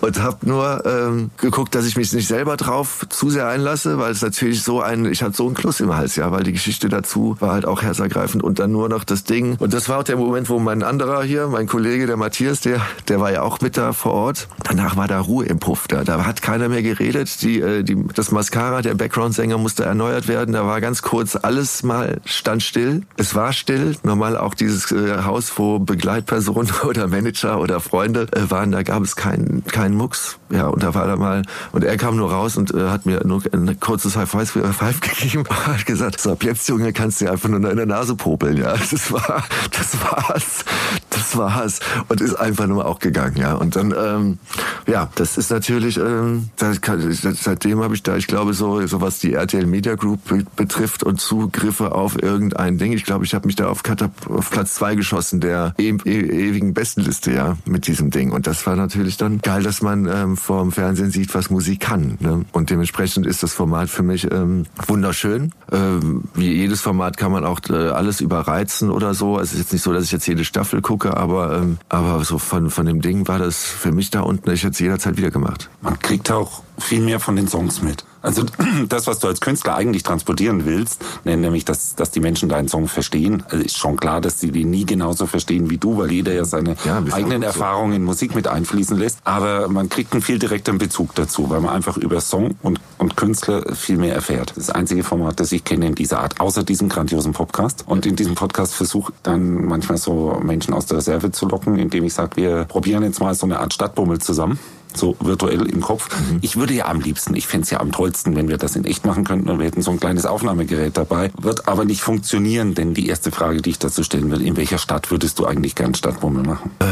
und 0.01 0.21
habe 0.21 0.45
nur 0.45 0.83
ähm, 0.85 1.31
geguckt, 1.37 1.73
dass 1.73 1.85
ich 1.85 1.95
mich 1.95 2.11
nicht 2.11 2.27
selber 2.27 2.57
drauf 2.57 3.05
zu 3.09 3.29
sehr 3.29 3.47
einlasse, 3.47 3.97
weil 3.97 4.11
es 4.11 4.21
natürlich 4.21 4.61
so 4.61 4.81
ein, 4.81 5.05
ich 5.05 5.23
hatte 5.23 5.37
so 5.37 5.45
einen 5.45 5.55
Kloß 5.55 5.79
im 5.79 5.95
Hals, 5.95 6.17
ja, 6.17 6.31
weil 6.31 6.43
die 6.43 6.51
Geschichte 6.65 6.89
dazu 6.89 7.37
war 7.39 7.51
halt 7.51 7.67
auch 7.67 7.83
herzergreifend. 7.83 8.43
Und 8.43 8.57
dann 8.57 8.71
nur 8.71 8.89
noch 8.89 9.03
das 9.03 9.23
Ding. 9.23 9.55
Und 9.59 9.71
das 9.71 9.87
war 9.87 9.99
auch 9.99 10.03
der 10.03 10.17
Moment, 10.17 10.49
wo 10.49 10.57
mein 10.57 10.81
anderer 10.81 11.21
hier, 11.21 11.47
mein 11.47 11.67
Kollege, 11.67 12.07
der 12.07 12.17
Matthias, 12.17 12.61
der, 12.61 12.81
der 13.07 13.19
war 13.19 13.31
ja 13.31 13.43
auch 13.43 13.61
mit 13.61 13.77
da 13.77 13.93
vor 13.93 14.13
Ort, 14.13 14.47
danach 14.63 14.97
war 14.97 15.07
da 15.07 15.19
Ruhe 15.19 15.45
im 15.45 15.59
Puff, 15.59 15.87
da, 15.87 16.03
da 16.03 16.25
hat 16.25 16.41
keiner 16.41 16.67
mehr 16.67 16.81
geredet, 16.81 17.43
die, 17.43 17.59
äh, 17.59 17.83
die, 17.83 18.03
das 18.15 18.31
Mascara, 18.31 18.81
der 18.81 18.95
Background-Sänger 18.95 19.59
musste 19.59 19.85
erneuert 19.85 20.27
werden, 20.27 20.53
da 20.53 20.65
war 20.65 20.81
ganz 20.81 21.03
kurz 21.03 21.35
alles 21.35 21.83
mal 21.83 22.19
stand 22.25 22.63
still, 22.63 23.03
es 23.17 23.35
war 23.35 23.53
still, 23.53 23.95
normal 24.01 24.35
auch 24.35 24.55
dieses 24.55 24.91
äh, 24.91 25.23
Haus, 25.23 25.51
wo 25.57 25.77
Begleitpersonen 25.77 26.71
oder 26.83 27.07
Manager 27.07 27.59
oder 27.59 27.79
Freunde 27.79 28.27
äh, 28.31 28.49
waren, 28.49 28.71
da 28.71 28.81
gab 28.81 29.03
es 29.03 29.15
keinen 29.15 29.63
keinen 29.65 29.95
Mucks. 29.95 30.39
Ja, 30.49 30.67
und 30.67 30.83
da 30.83 30.93
war 30.93 31.07
er 31.07 31.17
mal, 31.17 31.43
und 31.71 31.83
er 31.83 31.97
kam 31.97 32.15
nur 32.15 32.31
raus 32.31 32.55
und 32.57 32.73
hat 32.73 33.05
mir 33.05 33.21
nur 33.25 33.41
ein 33.51 33.79
kurzes 33.79 34.15
High 34.15 34.29
Five, 34.29 34.53
gegeben. 35.01 35.43
Hat 35.49 35.85
gesagt, 35.85 36.21
so 36.21 36.31
ab 36.31 36.43
jetzt, 36.55 36.69
Junge, 36.69 36.93
kannst 36.93 37.19
du 37.19 37.29
einfach 37.29 37.49
nur 37.49 37.69
in 37.69 37.77
der 37.77 37.85
Nase 37.85 38.15
popeln, 38.15 38.57
ja. 38.57 38.75
Das 38.95 39.11
war, 39.11 39.43
das 39.71 40.01
war's, 40.01 40.65
das 41.09 41.37
war's. 41.37 41.79
Und 42.07 42.21
ist 42.21 42.35
einfach 42.35 42.65
nur 42.67 42.85
auch 42.85 42.99
gegangen, 42.99 43.35
ja. 43.37 43.53
Und 43.53 43.75
dann, 43.75 43.93
ähm, 43.97 44.39
ja, 44.87 45.09
das 45.15 45.37
ist 45.37 45.51
natürlich, 45.51 45.97
ähm, 45.97 46.49
seitdem 46.55 47.83
habe 47.83 47.93
ich 47.93 48.03
da, 48.03 48.15
ich 48.15 48.27
glaube, 48.27 48.53
so, 48.53 48.85
so 48.87 49.01
was 49.01 49.19
die 49.19 49.33
RTL 49.33 49.65
Media 49.65 49.95
Group 49.95 50.19
betrifft 50.55 51.03
und 51.03 51.19
Zugriffe 51.19 51.91
auf 51.91 52.21
irgendein 52.21 52.77
Ding, 52.77 52.93
ich 52.93 53.03
glaube, 53.03 53.25
ich 53.25 53.33
habe 53.33 53.47
mich 53.47 53.55
da 53.55 53.67
auf, 53.67 53.83
auf 54.29 54.49
Platz 54.49 54.75
zwei 54.75 54.95
geschossen, 54.95 55.41
der 55.41 55.73
e 55.77 55.89
e 56.05 56.19
ewigen 56.47 56.73
Bestenliste, 56.73 57.33
ja, 57.33 57.57
mit 57.65 57.87
diesem 57.87 58.11
Ding. 58.11 58.31
Und 58.31 58.47
das 58.47 58.65
war 58.65 58.77
natürlich 58.77 59.17
dann 59.17 59.39
geil, 59.39 59.63
dass 59.63 59.81
man 59.81 60.07
ähm, 60.07 60.37
vorm 60.37 60.71
Fernsehen 60.71 61.11
sieht, 61.11 61.35
was 61.35 61.49
Musik 61.49 61.81
kann. 61.81 62.17
Ne? 62.21 62.45
Und 62.53 62.69
dementsprechend 62.69 63.25
ist 63.25 63.43
das 63.43 63.53
Format 63.53 63.89
für 63.89 64.03
mich 64.03 64.31
ähm, 64.31 64.65
wunderschön. 64.87 65.51
Ähm, 65.71 66.23
wie 66.45 66.53
jedes 66.53 66.81
Format 66.81 67.17
kann 67.17 67.31
man 67.31 67.43
auch 67.43 67.59
äh, 67.69 67.89
alles 67.89 68.21
überreizen 68.21 68.91
oder 68.91 69.13
so. 69.13 69.39
Es 69.39 69.51
ist 69.53 69.59
jetzt 69.59 69.73
nicht 69.73 69.81
so, 69.81 69.93
dass 69.93 70.03
ich 70.03 70.11
jetzt 70.11 70.27
jede 70.27 70.45
Staffel 70.45 70.81
gucke, 70.81 71.17
aber 71.17 71.57
ähm, 71.57 71.77
aber 71.89 72.23
so 72.23 72.37
von 72.37 72.69
von 72.69 72.85
dem 72.85 73.01
Ding 73.01 73.27
war 73.27 73.39
das 73.39 73.63
für 73.63 73.91
mich 73.91 74.11
da 74.11 74.21
unten. 74.21 74.51
Ich 74.51 74.63
hätte 74.63 74.73
es 74.73 74.79
jederzeit 74.79 75.17
wieder 75.17 75.31
gemacht. 75.31 75.69
Man 75.81 75.97
kriegt 75.99 76.31
auch 76.31 76.61
viel 76.77 77.01
mehr 77.01 77.19
von 77.19 77.35
den 77.35 77.47
Songs 77.47 77.81
mit. 77.81 78.05
Also 78.25 78.43
das, 78.89 79.07
was 79.07 79.19
du 79.19 79.27
als 79.27 79.41
Künstler 79.41 79.75
eigentlich 79.75 80.03
transportieren 80.03 80.65
willst, 80.65 81.03
nämlich, 81.23 81.65
dass, 81.65 81.95
dass 81.95 82.11
die 82.11 82.19
Menschen 82.19 82.49
deinen 82.49 82.67
Song 82.67 82.87
verstehen, 82.87 83.43
also 83.49 83.63
ist 83.63 83.77
schon 83.77 83.97
klar, 83.97 84.21
dass 84.21 84.39
sie 84.39 84.51
den 84.51 84.69
nie 84.69 84.85
genauso 84.85 85.27
verstehen 85.27 85.69
wie 85.69 85.77
du, 85.77 85.97
weil 85.97 86.11
jeder 86.11 86.33
ja 86.33 86.45
seine 86.45 86.75
ja, 86.85 87.01
eigenen 87.11 87.41
so. 87.41 87.47
Erfahrungen 87.47 87.93
in 87.93 88.03
Musik 88.03 88.35
mit 88.35 88.47
einfließen 88.47 88.97
lässt. 88.97 89.19
Aber 89.23 89.67
man 89.69 89.89
kriegt 89.89 90.13
einen 90.13 90.21
viel 90.21 90.39
direkteren 90.39 90.77
Bezug 90.77 91.15
dazu, 91.15 91.49
weil 91.49 91.61
man 91.61 91.73
einfach 91.73 91.97
über 91.97 92.19
Song 92.21 92.55
und, 92.61 92.79
und 92.97 93.15
Künstler 93.15 93.75
viel 93.75 93.97
mehr 93.97 94.15
erfährt. 94.15 94.53
Das, 94.55 94.67
das 94.67 94.75
einzige 94.75 95.03
Format, 95.03 95.39
das 95.39 95.51
ich 95.51 95.63
kenne 95.63 95.87
in 95.87 95.95
dieser 95.95 96.19
Art, 96.19 96.39
außer 96.39 96.63
diesem 96.63 96.89
grandiosen 96.89 97.33
Podcast. 97.33 97.83
Und 97.87 98.05
in 98.05 98.15
diesem 98.15 98.35
Podcast 98.35 98.73
versuche 98.73 99.13
dann 99.23 99.65
manchmal 99.65 99.97
so 99.97 100.39
Menschen 100.43 100.73
aus 100.73 100.87
der 100.87 100.97
Reserve 100.97 101.31
zu 101.31 101.47
locken, 101.47 101.77
indem 101.77 102.03
ich 102.03 102.13
sage, 102.13 102.35
wir 102.35 102.65
probieren 102.65 103.03
jetzt 103.03 103.19
mal 103.19 103.35
so 103.35 103.45
eine 103.45 103.59
Art 103.59 103.73
Stadtbummel 103.73 104.19
zusammen 104.19 104.59
so 104.97 105.15
virtuell 105.19 105.65
im 105.67 105.81
Kopf. 105.81 106.09
Mhm. 106.19 106.39
Ich 106.41 106.57
würde 106.57 106.73
ja 106.73 106.87
am 106.87 106.99
liebsten, 107.01 107.35
ich 107.35 107.47
fände 107.47 107.65
es 107.65 107.69
ja 107.69 107.79
am 107.79 107.91
tollsten, 107.91 108.35
wenn 108.35 108.47
wir 108.47 108.57
das 108.57 108.75
in 108.75 108.85
echt 108.85 109.05
machen 109.05 109.23
könnten 109.23 109.49
und 109.49 109.59
wir 109.59 109.65
hätten 109.65 109.81
so 109.81 109.91
ein 109.91 109.99
kleines 109.99 110.25
Aufnahmegerät 110.25 110.97
dabei. 110.97 111.31
Wird 111.39 111.67
aber 111.67 111.85
nicht 111.85 112.01
funktionieren, 112.01 112.75
denn 112.75 112.93
die 112.93 113.07
erste 113.07 113.31
Frage, 113.31 113.61
die 113.61 113.71
ich 113.71 113.79
dazu 113.79 114.03
stellen 114.03 114.31
will, 114.31 114.41
in 114.41 114.57
welcher 114.57 114.77
Stadt 114.77 115.11
würdest 115.11 115.39
du 115.39 115.45
eigentlich 115.45 115.75
gern 115.75 115.93
Stadtbummel 115.93 116.43
machen? 116.43 116.71
Äh, 116.79 116.85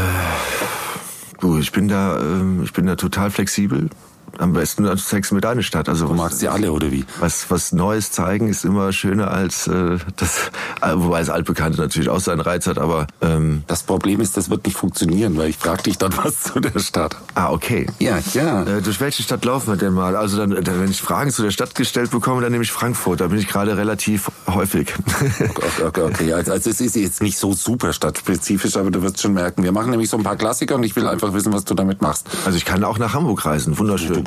du, 1.40 1.58
ich 1.58 1.72
bin 1.72 1.88
da, 1.88 2.20
äh, 2.20 2.64
ich 2.64 2.74
bin 2.74 2.86
da 2.86 2.96
total 2.96 3.32
flexibel 3.32 3.90
am 4.38 4.54
besten 4.54 4.84
du 4.84 5.36
mir 5.36 5.42
deine 5.42 5.64
Stadt. 5.64 5.90
Also 5.90 6.08
du 6.08 6.14
magst 6.14 6.40
sie 6.40 6.48
alle 6.48 6.72
oder 6.72 6.92
wie? 6.92 7.06
Was 7.20 7.50
was 7.50 7.72
Neues 7.72 8.12
zeigen 8.12 8.48
ist 8.48 8.66
immer 8.66 8.92
schöner 8.92 9.32
als 9.32 9.68
äh, 9.68 9.98
das, 10.18 10.52
äh, 10.82 10.94
wobei 10.96 11.20
das 11.20 11.30
altbekannte 11.30 11.80
natürlich 11.80 12.10
auch 12.10 12.20
seinen 12.20 12.42
Reiz 12.42 12.68
hat. 12.68 12.78
Aber 12.78 13.08
ähm, 13.22 13.64
das 13.68 13.84
Problem 13.84 14.22
ist, 14.22 14.38
das 14.38 14.50
wird 14.50 14.66
nicht 14.66 14.78
funktionieren, 14.78 15.38
weil 15.38 15.50
ich 15.50 15.58
frage 15.58 15.84
dich 15.84 15.98
dann 15.98 16.16
was 16.24 16.44
zu 16.44 16.60
der 16.60 16.80
Stadt. 16.80 17.16
Ah 17.36 17.52
okay. 17.52 17.88
Ja 18.00 18.20
ja. 18.34 18.64
Äh, 18.64 18.82
durch 18.82 19.00
welche 19.00 19.24
Stadt 19.24 19.46
laufen 19.46 19.68
wir 19.68 19.78
denn 19.78 19.94
mal? 19.94 20.16
Also 20.16 20.38
dann, 20.38 20.52
dann, 20.52 20.82
wenn 20.82 20.92
ich 20.92 21.02
Fragen 21.02 21.32
zu 21.32 21.44
der 21.44 21.52
Stadt 21.52 21.76
gestellt 21.76 22.12
bekomme, 22.12 22.42
dann 22.42 22.52
nehme 22.52 22.64
ich 22.64 22.72
Frankfurt. 22.72 23.22
Da 23.22 23.28
bin 23.28 23.40
ich 23.40 23.48
gerade 23.48 23.78
relativ 23.78 24.32
häufig. 24.48 24.94
okay, 25.40 25.84
okay, 25.86 26.02
okay. 26.02 26.34
Also, 26.34 26.52
also 26.52 26.70
es 26.70 26.82
ist 26.82 26.96
jetzt 26.96 27.22
nicht 27.22 27.38
so 27.38 27.54
super 27.54 27.94
stadtspezifisch, 27.94 28.76
aber 28.78 28.92
du 28.92 29.02
wirst 29.02 29.22
schon 29.22 29.34
merken, 29.34 29.64
wir 29.64 29.72
machen 29.72 29.92
nämlich 29.92 30.10
so 30.10 30.18
ein 30.18 30.24
paar 30.24 30.36
Klassiker 30.36 30.76
und 30.76 30.84
ich 30.84 30.96
will 30.96 31.08
einfach 31.08 31.34
wissen, 31.34 31.54
was 31.54 31.66
du 31.66 31.74
damit 31.74 32.02
machst. 32.02 32.28
Also 32.46 32.58
ich 32.58 32.66
kann 32.66 32.84
auch 32.84 32.98
nach 32.98 33.14
Hamburg 33.14 33.46
reisen. 33.46 33.78
Wunderschön. 33.78 34.23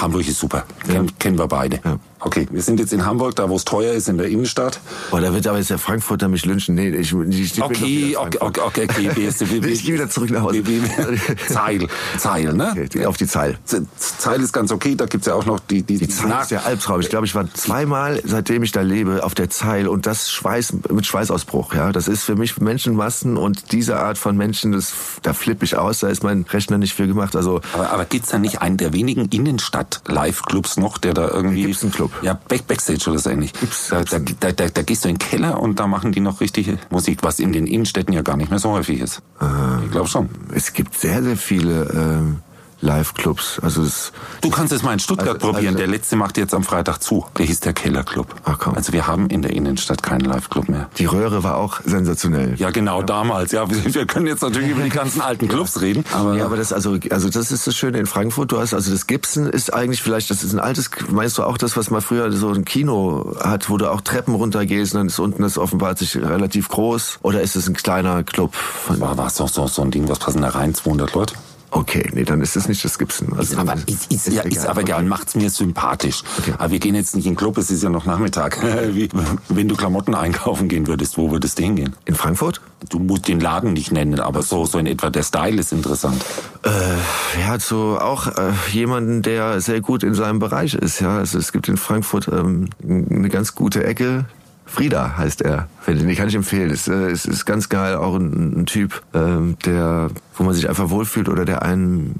Hamburg 0.00 0.26
ist 0.28 0.38
super. 0.38 0.64
Ja. 0.92 1.04
Kennen 1.18 1.38
wir 1.38 1.46
beide. 1.46 1.80
Ja. 1.84 1.98
Okay, 2.24 2.46
wir 2.52 2.62
sind 2.62 2.78
jetzt 2.78 2.92
in 2.92 3.04
Hamburg, 3.04 3.34
da 3.34 3.48
wo 3.48 3.56
es 3.56 3.64
teuer 3.64 3.92
ist, 3.92 4.08
in 4.08 4.16
der 4.16 4.28
Innenstadt. 4.28 4.80
Boah, 5.10 5.20
da 5.20 5.34
wird 5.34 5.46
aber 5.48 5.58
jetzt 5.58 5.70
der 5.70 5.78
Frankfurter 5.78 6.28
mich 6.28 6.46
lynchen. 6.46 6.76
Nee, 6.76 6.90
ich, 6.90 7.12
ich, 7.12 7.56
ich 7.56 7.62
okay, 7.62 8.16
okay, 8.16 8.38
okay, 8.38 8.60
okay, 8.60 8.88
okay, 8.88 9.08
okay. 9.18 9.68
ich 9.68 9.84
gehe 9.84 9.94
wieder 9.94 10.08
zurück 10.08 10.30
nach 10.30 10.42
Hause. 10.42 10.62
Zeil, 11.48 11.88
Zeil, 12.18 12.52
ne? 12.52 12.74
Okay, 12.76 13.06
auf 13.06 13.16
die 13.16 13.26
Zeil. 13.26 13.58
Zeil 13.96 14.40
ist 14.40 14.52
ganz 14.52 14.70
okay, 14.70 14.94
da 14.94 15.06
gibt's 15.06 15.26
ja 15.26 15.34
auch 15.34 15.46
noch 15.46 15.58
die... 15.58 15.82
Die, 15.82 15.98
die 15.98 16.08
Zeil 16.08 16.42
ist 16.42 16.52
der 16.52 16.64
Albtraum. 16.64 17.00
Ich 17.00 17.08
glaube, 17.08 17.26
ich 17.26 17.34
war 17.34 17.52
zweimal, 17.54 18.22
seitdem 18.24 18.62
ich 18.62 18.70
da 18.70 18.82
lebe, 18.82 19.24
auf 19.24 19.34
der 19.34 19.50
Zeil 19.50 19.88
und 19.88 20.06
das 20.06 20.30
Schweiß, 20.30 20.74
mit 20.90 21.04
Schweißausbruch, 21.04 21.74
ja. 21.74 21.90
Das 21.90 22.06
ist 22.06 22.22
für 22.22 22.36
mich 22.36 22.60
Menschenmassen 22.60 23.36
und 23.36 23.72
diese 23.72 23.98
Art 23.98 24.16
von 24.16 24.36
Menschen, 24.36 24.70
das, 24.70 24.92
da 25.22 25.32
flippe 25.32 25.64
ich 25.64 25.76
aus, 25.76 25.98
da 25.98 26.08
ist 26.08 26.22
mein 26.22 26.46
Rechner 26.48 26.78
nicht 26.78 26.94
für 26.94 27.08
gemacht. 27.08 27.34
Also, 27.34 27.60
aber, 27.72 27.90
aber 27.90 28.04
gibt's 28.04 28.28
da 28.28 28.38
nicht 28.38 28.62
einen 28.62 28.76
der 28.76 28.92
wenigen 28.92 29.26
Innenstadt-Live-Clubs 29.26 30.76
noch, 30.76 30.98
der 30.98 31.14
da 31.14 31.28
irgendwie... 31.28 31.64
Gibt's 31.64 31.82
einen 31.82 31.90
Club? 31.90 32.11
Ja, 32.20 32.38
Back 32.48 32.66
Backstage 32.66 33.10
oder 33.10 33.18
so 33.18 33.30
ähnlich. 33.30 33.52
Da, 33.90 34.02
da, 34.04 34.18
da, 34.18 34.52
da, 34.52 34.68
da 34.68 34.82
gehst 34.82 35.04
du 35.04 35.08
in 35.08 35.14
den 35.14 35.18
Keller 35.18 35.60
und 35.60 35.80
da 35.80 35.86
machen 35.86 36.12
die 36.12 36.20
noch 36.20 36.40
richtige 36.40 36.78
Musik, 36.90 37.18
was 37.22 37.40
in 37.40 37.52
den 37.52 37.66
Innenstädten 37.66 38.12
ja 38.12 38.22
gar 38.22 38.36
nicht 38.36 38.50
mehr 38.50 38.58
so 38.58 38.70
häufig 38.70 39.00
ist. 39.00 39.22
Ähm, 39.40 39.82
ich 39.84 39.90
glaube 39.90 40.08
schon. 40.08 40.28
Es 40.54 40.72
gibt 40.72 40.94
sehr, 40.94 41.22
sehr 41.22 41.36
viele... 41.36 41.84
Ähm 41.94 42.42
Live-Clubs. 42.82 43.60
Also 43.62 43.82
es, 43.82 44.12
du 44.40 44.50
kannst 44.50 44.72
es 44.72 44.82
mal 44.82 44.92
in 44.92 44.98
Stuttgart 44.98 45.36
also, 45.36 45.52
probieren. 45.52 45.74
Also, 45.74 45.78
der 45.78 45.86
letzte 45.86 46.16
macht 46.16 46.36
jetzt 46.36 46.52
am 46.52 46.64
Freitag 46.64 46.98
zu. 46.98 47.24
Der 47.38 47.46
hieß 47.46 47.60
der 47.60 47.72
Keller 47.72 48.02
Club. 48.02 48.34
Ach 48.44 48.58
komm. 48.58 48.74
Also 48.74 48.92
wir 48.92 49.06
haben 49.06 49.28
in 49.28 49.40
der 49.40 49.52
Innenstadt 49.52 50.02
keinen 50.02 50.24
Live-Club 50.24 50.68
mehr. 50.68 50.88
Die 50.98 51.06
Röhre 51.06 51.44
war 51.44 51.56
auch 51.56 51.80
sensationell. 51.84 52.56
Ja, 52.56 52.70
genau, 52.70 53.00
ja. 53.00 53.06
damals. 53.06 53.52
Ja, 53.52 53.66
wir 53.70 54.06
können 54.06 54.26
jetzt 54.26 54.42
natürlich 54.42 54.70
über 54.70 54.82
die 54.82 54.90
ganzen 54.90 55.20
alten 55.20 55.48
Clubs 55.52 55.76
ja. 55.76 55.82
reden. 55.82 56.04
Aber 56.12 56.36
ja, 56.36 56.44
aber 56.44 56.56
das 56.56 56.72
also 56.72 56.98
also 57.10 57.30
das 57.30 57.52
ist 57.52 57.66
das 57.66 57.76
Schöne 57.76 57.98
in 57.98 58.06
Frankfurt. 58.06 58.50
Du 58.50 58.58
hast 58.58 58.74
also 58.74 58.90
das 58.90 59.06
Gibson 59.06 59.46
ist 59.46 59.72
eigentlich 59.72 60.02
vielleicht 60.02 60.30
das 60.30 60.42
ist 60.42 60.52
ein 60.52 60.60
altes. 60.60 60.90
Meinst 61.08 61.38
du 61.38 61.44
auch 61.44 61.58
das, 61.58 61.76
was 61.76 61.90
man 61.90 62.00
früher 62.00 62.32
so 62.32 62.50
ein 62.50 62.64
Kino 62.64 63.36
hat, 63.40 63.70
wo 63.70 63.76
du 63.76 63.90
auch 63.90 64.00
Treppen 64.00 64.34
runtergehst 64.34 64.94
und 64.94 64.98
dann 64.98 65.06
ist 65.06 65.20
unten 65.20 65.42
das 65.42 65.56
offenbart 65.56 65.98
sich 65.98 66.16
relativ 66.16 66.68
groß 66.68 67.20
oder 67.22 67.42
ist 67.42 67.54
es 67.54 67.68
ein 67.68 67.74
kleiner 67.74 68.24
Club? 68.24 68.54
War 68.88 69.16
war 69.16 69.28
es 69.28 69.36
doch 69.36 69.48
so 69.48 69.66
so 69.68 69.82
ein 69.82 69.92
Ding, 69.92 70.08
was 70.08 70.18
passen 70.18 70.42
da 70.42 70.48
rein 70.48 70.74
200 70.74 71.14
Leute? 71.14 71.34
Okay, 71.74 72.06
nee, 72.12 72.24
dann 72.24 72.42
ist 72.42 72.54
es 72.54 72.68
nicht 72.68 72.84
das 72.84 72.98
Gibson. 72.98 73.32
Also 73.32 73.54
ist 73.54 73.58
aber, 73.58 73.74
ist, 73.86 74.12
ist, 74.12 74.28
ist, 74.28 74.34
ja, 74.34 74.42
ist 74.42 74.66
aber 74.66 74.82
egal, 74.82 75.04
macht's 75.04 75.34
mir 75.34 75.48
sympathisch. 75.48 76.22
Okay. 76.38 76.52
Aber 76.58 76.70
wir 76.70 76.78
gehen 76.78 76.94
jetzt 76.94 77.16
nicht 77.16 77.24
in 77.24 77.32
den 77.32 77.36
Club, 77.36 77.56
es 77.56 77.70
ist 77.70 77.82
ja 77.82 77.88
noch 77.88 78.04
Nachmittag. 78.04 78.62
Wie, 78.94 79.08
wenn 79.48 79.68
du 79.68 79.74
Klamotten 79.74 80.14
einkaufen 80.14 80.68
gehen 80.68 80.86
würdest, 80.86 81.16
wo 81.16 81.30
würdest 81.30 81.58
du 81.58 81.62
hingehen? 81.62 81.96
In 82.04 82.14
Frankfurt? 82.14 82.60
Du 82.90 82.98
musst 82.98 83.26
den 83.26 83.40
Laden 83.40 83.72
nicht 83.72 83.90
nennen, 83.90 84.20
aber 84.20 84.42
so, 84.42 84.66
so 84.66 84.76
in 84.78 84.86
etwa 84.86 85.08
der 85.08 85.22
Style 85.22 85.58
ist 85.58 85.72
interessant. 85.72 86.22
Äh, 86.62 87.40
ja, 87.40 87.58
so 87.58 87.98
auch 87.98 88.26
äh, 88.26 88.52
jemanden, 88.70 89.22
der 89.22 89.62
sehr 89.62 89.80
gut 89.80 90.02
in 90.02 90.12
seinem 90.12 90.40
Bereich 90.40 90.74
ist. 90.74 91.00
Ja, 91.00 91.16
also 91.16 91.38
es 91.38 91.52
gibt 91.52 91.68
in 91.68 91.78
Frankfurt 91.78 92.28
ähm, 92.28 92.68
eine 92.82 93.30
ganz 93.30 93.54
gute 93.54 93.82
Ecke, 93.82 94.26
Frieda 94.72 95.18
heißt 95.18 95.42
er. 95.42 95.68
Den 95.86 96.16
kann 96.16 96.28
ich 96.28 96.34
empfehlen. 96.34 96.70
Ist, 96.70 96.88
äh, 96.88 97.10
ist, 97.10 97.26
ist 97.26 97.44
ganz 97.44 97.68
geil, 97.68 97.94
auch 97.94 98.14
ein, 98.14 98.62
ein 98.62 98.66
Typ, 98.66 99.02
ähm, 99.12 99.56
der, 99.66 100.08
wo 100.34 100.44
man 100.44 100.54
sich 100.54 100.68
einfach 100.68 100.88
wohlfühlt 100.88 101.28
oder 101.28 101.44
der 101.44 101.62
einen 101.62 102.18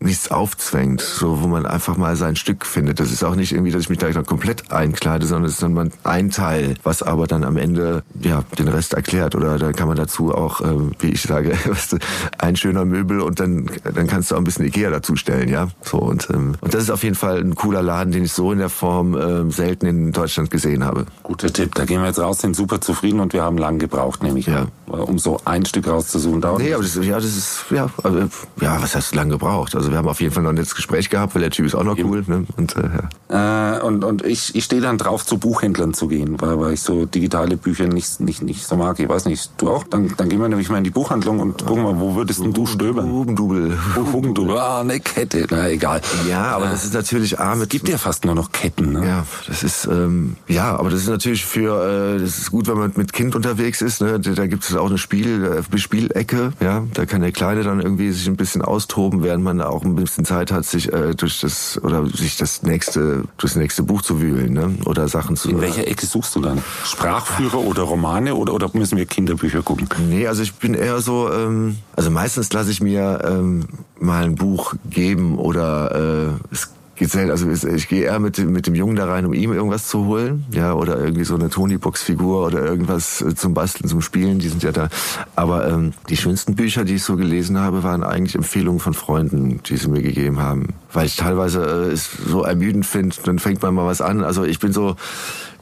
nichts 0.00 0.30
aufzwängt, 0.30 1.02
so 1.02 1.42
wo 1.42 1.46
man 1.46 1.66
einfach 1.66 1.96
mal 1.96 2.16
sein 2.16 2.34
Stück 2.34 2.64
findet. 2.64 3.00
Das 3.00 3.12
ist 3.12 3.22
auch 3.22 3.36
nicht 3.36 3.52
irgendwie, 3.52 3.70
dass 3.70 3.82
ich 3.82 3.90
mich 3.90 3.98
da 3.98 4.10
komplett 4.22 4.72
einkleide, 4.72 5.26
sondern 5.26 5.46
es 5.46 5.52
ist 5.54 5.62
dann 5.62 5.92
ein 6.04 6.30
Teil, 6.30 6.74
was 6.82 7.02
aber 7.02 7.26
dann 7.26 7.44
am 7.44 7.58
Ende 7.58 8.02
ja 8.20 8.44
den 8.58 8.68
Rest 8.68 8.94
erklärt. 8.94 9.34
Oder 9.34 9.58
da 9.58 9.72
kann 9.72 9.88
man 9.88 9.96
dazu 9.96 10.34
auch, 10.34 10.62
äh, 10.62 10.74
wie 11.00 11.10
ich 11.10 11.22
sage, 11.22 11.56
ein 12.38 12.56
schöner 12.56 12.84
Möbel 12.84 13.20
und 13.20 13.40
dann 13.40 13.70
dann 13.84 14.06
kannst 14.06 14.30
du 14.30 14.34
auch 14.34 14.38
ein 14.38 14.44
bisschen 14.44 14.64
Ikea 14.64 14.90
dazustellen, 14.90 15.48
ja. 15.48 15.68
So 15.82 15.98
und 15.98 16.28
ähm, 16.30 16.54
und 16.60 16.74
das 16.74 16.84
ist 16.84 16.90
auf 16.90 17.02
jeden 17.02 17.16
Fall 17.16 17.38
ein 17.38 17.54
cooler 17.54 17.82
Laden, 17.82 18.12
den 18.12 18.24
ich 18.24 18.32
so 18.32 18.52
in 18.52 18.58
der 18.58 18.70
Form 18.70 19.14
äh, 19.14 19.50
selten 19.50 19.86
in 19.86 20.12
Deutschland 20.12 20.50
gesehen 20.50 20.84
habe. 20.84 21.06
Guter 21.22 21.52
Tipp. 21.52 21.74
Da 21.74 21.84
gehen 21.84 22.00
wir 22.00 22.08
jetzt 22.08 22.18
raus, 22.18 22.38
sind 22.38 22.56
super 22.56 22.80
zufrieden 22.80 23.20
und 23.20 23.32
wir 23.32 23.42
haben 23.42 23.58
lang 23.58 23.78
gebraucht, 23.78 24.22
nämlich 24.22 24.46
ja. 24.46 24.66
Um 24.90 25.18
so 25.18 25.40
ein 25.44 25.64
Stück 25.64 25.88
rauszusuchen. 25.88 26.40
Dauert 26.40 26.60
nee, 26.60 26.74
aber 26.74 26.82
das, 26.82 26.94
ja, 26.96 27.16
das 27.16 27.24
ist 27.24 27.64
ja, 27.70 27.88
also, 28.02 28.18
ja, 28.60 28.80
was 28.80 28.94
heißt 28.94 29.14
lang 29.14 29.28
gebraucht? 29.28 29.74
Also 29.74 29.90
wir 29.90 29.98
haben 29.98 30.08
auf 30.08 30.20
jeden 30.20 30.32
Fall 30.32 30.42
noch 30.42 30.50
ein 30.50 30.56
nettes 30.56 30.74
Gespräch 30.74 31.10
gehabt, 31.10 31.34
weil 31.34 31.42
der 31.42 31.50
Typ 31.50 31.66
ist 31.66 31.74
auch 31.74 31.84
noch 31.84 31.96
Eben. 31.96 32.08
cool. 32.08 32.24
Ne? 32.26 32.44
Und, 32.56 32.76
äh, 32.76 32.82
ja. 33.30 33.78
äh, 33.78 33.82
und, 33.82 34.04
und 34.04 34.24
ich, 34.24 34.54
ich 34.54 34.64
stehe 34.64 34.82
dann 34.82 34.98
drauf, 34.98 35.24
zu 35.24 35.38
Buchhändlern 35.38 35.94
zu 35.94 36.08
gehen, 36.08 36.40
weil, 36.40 36.58
weil 36.58 36.72
ich 36.74 36.82
so 36.82 37.06
digitale 37.06 37.56
Bücher 37.56 37.86
nicht, 37.86 38.20
nicht, 38.20 38.42
nicht 38.42 38.66
so 38.66 38.76
mag. 38.76 38.98
Ich 38.98 39.08
weiß 39.08 39.26
nicht, 39.26 39.50
du 39.58 39.70
auch? 39.70 39.84
Dann, 39.84 40.12
dann 40.16 40.28
gehen 40.28 40.40
wir 40.40 40.48
nämlich 40.48 40.68
mal 40.68 40.78
in 40.78 40.84
die 40.84 40.90
Buchhandlung 40.90 41.40
und 41.40 41.64
gucken 41.64 41.84
mal, 41.84 41.98
wo 41.98 42.16
würdest 42.16 42.42
denn 42.42 42.52
du 42.52 42.66
stöbern? 42.66 43.10
Hugendubel. 43.10 43.78
Hugendubel. 44.12 44.58
Ah, 44.58 44.80
eine 44.80 45.00
Kette. 45.00 45.46
Na, 45.50 45.68
egal. 45.68 46.00
Ja, 46.28 46.44
aber 46.52 46.66
ja. 46.66 46.72
das 46.72 46.84
ist 46.84 46.94
natürlich 46.94 47.38
A 47.38 47.54
mit... 47.54 47.64
Es 47.64 47.68
gibt 47.68 47.88
ja 47.88 47.98
fast 47.98 48.24
nur 48.24 48.34
noch 48.34 48.52
Ketten. 48.52 48.92
Ne? 48.92 49.06
Ja, 49.06 49.26
das 49.46 49.62
ist, 49.62 49.86
ähm, 49.86 50.36
ja, 50.48 50.76
aber 50.76 50.90
das 50.90 51.00
ist 51.00 51.08
natürlich 51.08 51.44
für, 51.44 52.16
äh, 52.16 52.20
das 52.20 52.38
ist 52.38 52.50
gut, 52.50 52.66
wenn 52.66 52.78
man 52.78 52.92
mit 52.96 53.12
Kind 53.12 53.34
unterwegs 53.36 53.82
ist. 53.82 54.00
Ne? 54.00 54.18
Da 54.20 54.46
gibt 54.46 54.64
es 54.64 54.76
auch 54.80 54.88
eine 54.88 54.98
Spiel, 54.98 55.44
äh, 55.44 55.78
Spielecke. 55.78 56.52
Ja, 56.60 56.84
da 56.94 57.06
kann 57.06 57.20
der 57.20 57.32
Kleine 57.32 57.62
dann 57.62 57.80
irgendwie 57.80 58.10
sich 58.10 58.26
ein 58.26 58.36
bisschen 58.36 58.62
austoben, 58.62 59.22
während 59.22 59.44
man 59.44 59.58
da 59.58 59.68
auch 59.68 59.84
ein 59.84 59.94
bisschen 59.94 60.24
Zeit 60.24 60.52
hat, 60.52 60.64
sich 60.64 60.92
äh, 60.92 61.14
durch 61.14 61.40
das 61.40 61.80
oder 61.82 62.06
sich 62.06 62.36
das 62.36 62.62
nächste 62.62 63.24
durchs 63.36 63.56
nächste 63.56 63.82
Buch 63.82 64.02
zu 64.02 64.20
wühlen, 64.20 64.52
ne? 64.52 64.74
Oder 64.86 65.08
Sachen 65.08 65.36
zu. 65.36 65.50
In 65.50 65.60
welcher 65.60 65.86
Ecke 65.86 66.06
suchst 66.06 66.34
du 66.36 66.40
dann? 66.40 66.62
Sprachführer 66.84 67.58
oder 67.58 67.82
Romane 67.82 68.34
oder 68.34 68.54
oder 68.54 68.70
müssen 68.72 68.98
wir 68.98 69.06
Kinderbücher 69.06 69.62
gucken? 69.62 69.88
Nee, 70.08 70.26
also 70.26 70.42
ich 70.42 70.54
bin 70.54 70.74
eher 70.74 71.00
so, 71.00 71.32
ähm, 71.32 71.78
also 71.96 72.10
meistens 72.10 72.52
lasse 72.52 72.70
ich 72.70 72.80
mir 72.80 73.20
ähm, 73.24 73.66
mal 73.98 74.24
ein 74.24 74.34
Buch 74.34 74.74
geben 74.88 75.38
oder 75.38 76.34
äh, 76.50 76.54
es 76.54 76.70
gezählt. 77.00 77.30
Also 77.30 77.48
ich 77.50 77.88
gehe 77.88 78.04
eher 78.04 78.20
mit, 78.20 78.38
mit 78.38 78.66
dem 78.66 78.76
Jungen 78.76 78.94
da 78.94 79.06
rein, 79.06 79.26
um 79.26 79.32
ihm 79.32 79.52
irgendwas 79.52 79.88
zu 79.88 80.04
holen, 80.04 80.44
ja, 80.52 80.74
oder 80.74 80.98
irgendwie 80.98 81.24
so 81.24 81.34
eine 81.34 81.50
Tony-Box-Figur 81.50 82.46
oder 82.46 82.64
irgendwas 82.64 83.22
äh, 83.22 83.34
zum 83.34 83.54
Basteln, 83.54 83.88
zum 83.88 84.02
Spielen, 84.02 84.38
die 84.38 84.48
sind 84.48 84.62
ja 84.62 84.70
da. 84.70 84.88
Aber 85.34 85.66
ähm, 85.68 85.94
die 86.08 86.16
schönsten 86.16 86.54
Bücher, 86.54 86.84
die 86.84 86.96
ich 86.96 87.02
so 87.02 87.16
gelesen 87.16 87.58
habe, 87.58 87.82
waren 87.82 88.04
eigentlich 88.04 88.36
Empfehlungen 88.36 88.80
von 88.80 88.94
Freunden, 88.94 89.60
die 89.64 89.76
sie 89.76 89.88
mir 89.88 90.02
gegeben 90.02 90.40
haben. 90.40 90.74
Weil 90.92 91.06
ich 91.06 91.16
teilweise 91.16 91.62
äh, 91.62 91.92
es 91.92 92.10
so 92.28 92.42
ermüdend 92.42 92.84
finde, 92.86 93.16
dann 93.24 93.38
fängt 93.38 93.62
man 93.62 93.74
mal 93.74 93.86
was 93.86 94.02
an. 94.02 94.22
Also 94.22 94.44
ich 94.44 94.58
bin 94.58 94.72
so, 94.72 94.96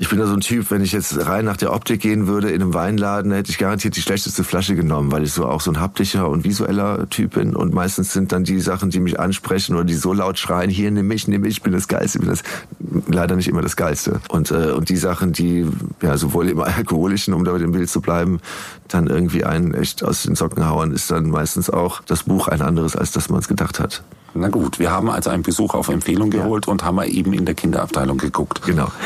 ich 0.00 0.08
bin 0.08 0.18
da 0.18 0.26
so 0.26 0.34
ein 0.34 0.40
Typ, 0.40 0.70
wenn 0.72 0.82
ich 0.82 0.92
jetzt 0.92 1.24
rein 1.26 1.44
nach 1.44 1.56
der 1.56 1.72
Optik 1.72 2.00
gehen 2.00 2.26
würde 2.26 2.50
in 2.50 2.62
einem 2.62 2.74
Weinladen, 2.74 3.30
hätte 3.32 3.50
ich 3.50 3.58
garantiert 3.58 3.96
die 3.96 4.00
schlechteste 4.00 4.42
Flasche 4.42 4.74
genommen, 4.74 5.12
weil 5.12 5.22
ich 5.22 5.32
so 5.32 5.46
auch 5.46 5.60
so 5.60 5.70
ein 5.70 5.80
haptischer 5.80 6.28
und 6.28 6.44
visueller 6.44 7.08
Typ 7.10 7.34
bin. 7.34 7.54
Und 7.54 7.74
meistens 7.74 8.12
sind 8.12 8.32
dann 8.32 8.42
die 8.42 8.60
Sachen, 8.60 8.90
die 8.90 9.00
mich 9.00 9.20
ansprechen 9.20 9.76
oder 9.76 9.84
die 9.84 9.94
so 9.94 10.12
laut 10.12 10.38
schreien, 10.38 10.70
hier 10.70 10.90
nimm 10.90 11.06
mich, 11.06 11.27
nimm 11.28 11.42
mich, 11.42 11.58
ich 11.58 11.62
bin 11.62 11.72
das 11.72 11.88
Geilste, 11.88 12.18
ich 12.18 12.24
bin 12.24 12.30
das 12.30 12.42
leider 13.06 13.36
nicht 13.36 13.48
immer 13.48 13.62
das 13.62 13.76
Geilste. 13.76 14.20
Und, 14.28 14.50
äh, 14.50 14.72
und 14.72 14.88
die 14.88 14.96
Sachen, 14.96 15.32
die 15.32 15.66
ja 16.02 16.16
sowohl 16.16 16.48
im 16.48 16.60
Alkoholischen, 16.60 17.34
um 17.34 17.44
da 17.44 17.52
mit 17.52 17.62
dem 17.62 17.72
Bild 17.72 17.88
zu 17.88 18.00
bleiben, 18.00 18.40
dann 18.88 19.06
irgendwie 19.06 19.44
einen 19.44 19.74
echt 19.74 20.02
aus 20.04 20.22
den 20.22 20.34
Socken 20.34 20.66
hauen, 20.66 20.92
ist 20.92 21.10
dann 21.10 21.30
meistens 21.30 21.70
auch 21.70 22.02
das 22.02 22.24
Buch 22.24 22.48
ein 22.48 22.62
anderes, 22.62 22.96
als 22.96 23.12
das 23.12 23.28
man 23.28 23.40
es 23.40 23.48
gedacht 23.48 23.80
hat. 23.80 24.02
Na 24.34 24.48
gut, 24.48 24.78
wir 24.78 24.90
haben 24.90 25.10
also 25.10 25.30
einen 25.30 25.42
Besuch 25.42 25.74
auf 25.74 25.88
Empfehlung 25.88 26.30
geholt 26.30 26.66
ja. 26.66 26.72
und 26.72 26.84
haben 26.84 27.02
eben 27.02 27.32
in 27.32 27.44
der 27.44 27.54
Kinderabteilung 27.54 28.18
geguckt. 28.18 28.62
Genau. 28.64 28.88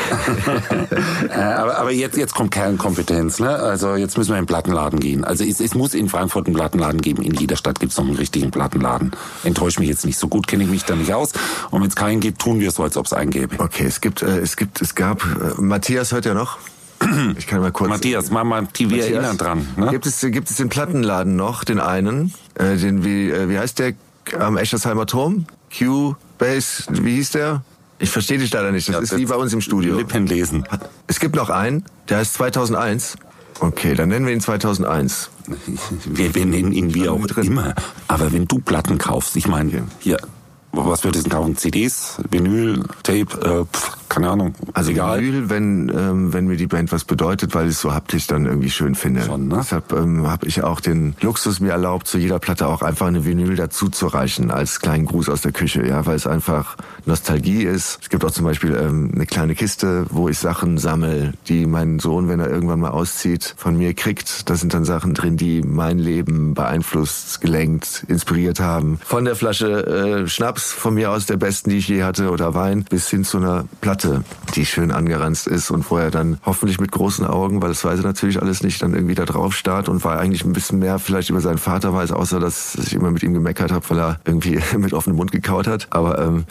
Äh, 1.29 1.39
aber, 1.39 1.77
aber 1.77 1.91
jetzt, 1.91 2.17
jetzt 2.17 2.35
kommt 2.35 2.51
Kernkompetenz. 2.51 3.39
Ne? 3.39 3.49
Also 3.49 3.95
jetzt 3.95 4.17
müssen 4.17 4.31
wir 4.31 4.37
in 4.37 4.43
den 4.43 4.47
Plattenladen 4.47 4.99
gehen. 4.99 5.23
Also 5.23 5.43
es, 5.43 5.59
es 5.59 5.73
muss 5.73 5.93
in 5.93 6.09
Frankfurt 6.09 6.45
einen 6.47 6.55
Plattenladen 6.55 7.01
geben. 7.01 7.23
In 7.23 7.33
jeder 7.33 7.55
Stadt 7.55 7.79
gibt 7.79 7.91
es 7.91 7.97
noch 7.97 8.05
einen 8.05 8.15
richtigen 8.15 8.51
Plattenladen. 8.51 9.11
Enttäuscht 9.43 9.79
mich 9.79 9.89
jetzt 9.89 10.05
nicht 10.05 10.17
so 10.17 10.27
gut, 10.27 10.47
kenne 10.47 10.63
ich 10.63 10.69
mich 10.69 10.83
da 10.83 10.95
nicht 10.95 11.13
aus. 11.13 11.31
Und 11.71 11.81
wenn 11.81 11.87
es 11.87 11.95
keinen 11.95 12.19
gibt, 12.19 12.39
tun 12.39 12.59
wir 12.59 12.71
so, 12.71 12.83
als 12.83 12.97
ob 12.97 13.05
es 13.05 13.13
einen 13.13 13.31
gäbe. 13.31 13.59
Okay, 13.59 13.85
es 13.85 14.01
gibt, 14.01 14.21
äh, 14.21 14.39
es 14.39 14.57
gibt, 14.57 14.81
es 14.81 14.95
gab, 14.95 15.23
äh, 15.23 15.61
Matthias 15.61 16.11
hört 16.11 16.25
ja 16.25 16.33
noch. 16.33 16.57
Ich 17.37 17.47
kann 17.47 17.61
mal 17.61 17.71
kurz. 17.71 17.89
Matthias, 17.89 18.31
mach 18.31 18.43
mal 18.43 18.67
TV 18.67 18.91
Matthias, 18.91 19.11
erinnern 19.11 19.37
dran. 19.37 19.67
Ne? 19.77 19.89
Gibt 19.89 20.05
es 20.05 20.21
gibt 20.21 20.49
es 20.49 20.57
den 20.57 20.69
Plattenladen 20.69 21.35
noch, 21.35 21.63
den 21.63 21.79
einen, 21.79 22.33
äh, 22.55 22.77
den 22.77 23.03
wie 23.03 23.29
äh, 23.29 23.49
wie 23.49 23.57
heißt 23.57 23.79
der 23.79 23.93
am 24.39 24.57
Echtersheimer 24.57 25.05
Turm? 25.05 25.45
Q-Base, 25.77 26.83
wie 26.89 27.15
hieß 27.15 27.31
der? 27.31 27.63
Ich 27.99 28.09
verstehe 28.09 28.37
dich 28.37 28.51
leider 28.51 28.71
nicht. 28.71 28.89
Das 28.89 28.95
ja, 28.95 29.01
ist 29.01 29.17
wie 29.17 29.25
bei 29.25 29.35
uns 29.35 29.53
im 29.53 29.61
Studio. 29.61 29.95
Lippen 29.95 30.27
lesen. 30.27 30.65
Es 31.07 31.19
gibt 31.19 31.35
noch 31.35 31.49
einen, 31.49 31.85
der 32.09 32.17
heißt 32.17 32.33
2001. 32.33 33.15
Okay, 33.59 33.95
dann 33.95 34.09
nennen 34.09 34.25
wir 34.25 34.33
ihn 34.33 34.41
2001. 34.41 35.29
Wir, 36.05 36.33
wir 36.33 36.45
nennen 36.45 36.71
ihn 36.71 36.93
wie 36.93 37.09
auch 37.09 37.19
immer. 37.37 37.75
Aber 38.07 38.31
wenn 38.31 38.47
du 38.47 38.59
Platten 38.59 38.97
kaufst, 38.97 39.35
ich 39.35 39.45
meine, 39.45 39.83
hier, 39.99 40.17
was 40.71 41.03
würdest 41.03 41.25
du 41.25 41.31
kaufen? 41.31 41.57
CDs, 41.57 42.21
Vinyl, 42.31 42.83
Tape, 43.03 43.19
äh, 43.41 43.65
pff, 43.65 43.97
keine 44.13 44.29
Ahnung. 44.29 44.53
Also 44.73 44.91
egal. 44.91 45.19
Vinyl, 45.19 45.49
wenn 45.49 45.89
ähm, 45.89 46.33
wenn 46.33 46.45
mir 46.45 46.55
die 46.55 46.67
Band 46.67 46.91
was 46.91 47.03
bedeutet, 47.03 47.55
weil 47.55 47.65
ich 47.65 47.71
es 47.71 47.81
so 47.81 47.93
haptisch 47.93 48.27
dann 48.27 48.45
irgendwie 48.45 48.69
schön 48.69 48.93
finde. 48.93 49.23
Schon, 49.23 49.47
ne? 49.47 49.57
Deshalb 49.59 49.91
ähm, 49.91 50.27
habe 50.27 50.45
ich 50.45 50.63
auch 50.63 50.79
den 50.81 51.15
Luxus 51.21 51.59
mir 51.59 51.71
erlaubt, 51.71 52.07
zu 52.07 52.19
jeder 52.19 52.37
Platte 52.37 52.67
auch 52.67 52.83
einfach 52.83 53.07
eine 53.07 53.25
Vinyl 53.25 53.55
dazu 53.55 53.89
zu 53.89 54.07
reichen 54.07 54.51
als 54.51 54.79
kleinen 54.79 55.05
Gruß 55.05 55.29
aus 55.29 55.41
der 55.41 55.51
Küche, 55.51 55.85
ja, 55.87 56.05
weil 56.05 56.15
es 56.15 56.27
einfach 56.27 56.77
Nostalgie 57.05 57.63
ist. 57.63 57.99
Es 58.03 58.09
gibt 58.09 58.23
auch 58.23 58.31
zum 58.31 58.45
Beispiel 58.45 58.75
ähm, 58.75 59.11
eine 59.15 59.25
kleine 59.25 59.55
Kiste, 59.55 60.05
wo 60.09 60.29
ich 60.29 60.37
Sachen 60.37 60.77
sammel, 60.77 61.33
die 61.47 61.65
mein 61.65 61.97
Sohn, 61.97 62.29
wenn 62.29 62.39
er 62.39 62.49
irgendwann 62.49 62.81
mal 62.81 62.91
auszieht, 62.91 63.55
von 63.57 63.77
mir 63.77 63.95
kriegt. 63.95 64.47
Da 64.49 64.55
sind 64.55 64.75
dann 64.75 64.85
Sachen 64.85 65.15
drin, 65.15 65.37
die 65.37 65.63
mein 65.63 65.97
Leben 65.97 66.53
beeinflusst, 66.53 67.41
gelenkt, 67.41 68.05
inspiriert 68.07 68.59
haben. 68.59 68.99
Von 69.03 69.25
der 69.25 69.35
Flasche 69.35 70.23
äh, 70.23 70.27
Schnaps 70.27 70.71
von 70.71 70.93
mir 70.93 71.09
aus 71.09 71.25
der 71.25 71.37
besten, 71.37 71.71
die 71.71 71.77
ich 71.77 71.87
je 71.87 72.03
hatte, 72.03 72.29
oder 72.29 72.53
Wein, 72.53 72.85
bis 72.87 73.09
hin 73.09 73.23
zu 73.23 73.37
einer 73.37 73.65
Platte, 73.81 74.02
die 74.55 74.65
schön 74.65 74.91
angeranzt 74.91 75.47
ist 75.47 75.71
und 75.71 75.83
vorher 75.83 76.11
dann 76.11 76.37
hoffentlich 76.45 76.79
mit 76.79 76.91
großen 76.91 77.25
Augen, 77.25 77.61
weil 77.61 77.69
das 77.69 77.83
weiß 77.83 77.99
er 77.99 78.05
natürlich 78.05 78.41
alles 78.41 78.63
nicht, 78.63 78.81
dann 78.81 78.93
irgendwie 78.93 79.15
da 79.15 79.25
drauf 79.25 79.55
starrt 79.55 79.89
und 79.89 80.03
war 80.03 80.19
eigentlich 80.19 80.45
ein 80.45 80.53
bisschen 80.53 80.79
mehr 80.79 80.99
vielleicht 80.99 81.29
über 81.29 81.41
seinen 81.41 81.57
Vater 81.57 81.93
weiß, 81.93 82.11
außer 82.11 82.39
dass 82.39 82.75
ich 82.75 82.93
immer 82.93 83.11
mit 83.11 83.23
ihm 83.23 83.33
gemeckert 83.33 83.71
habe, 83.71 83.89
weil 83.89 83.99
er 83.99 84.19
irgendwie 84.25 84.59
mit 84.77 84.93
offenem 84.93 85.17
Mund 85.17 85.31
gekaut 85.31 85.67
hat. 85.67 85.87
Aber 85.89 86.19
ähm, 86.19 86.45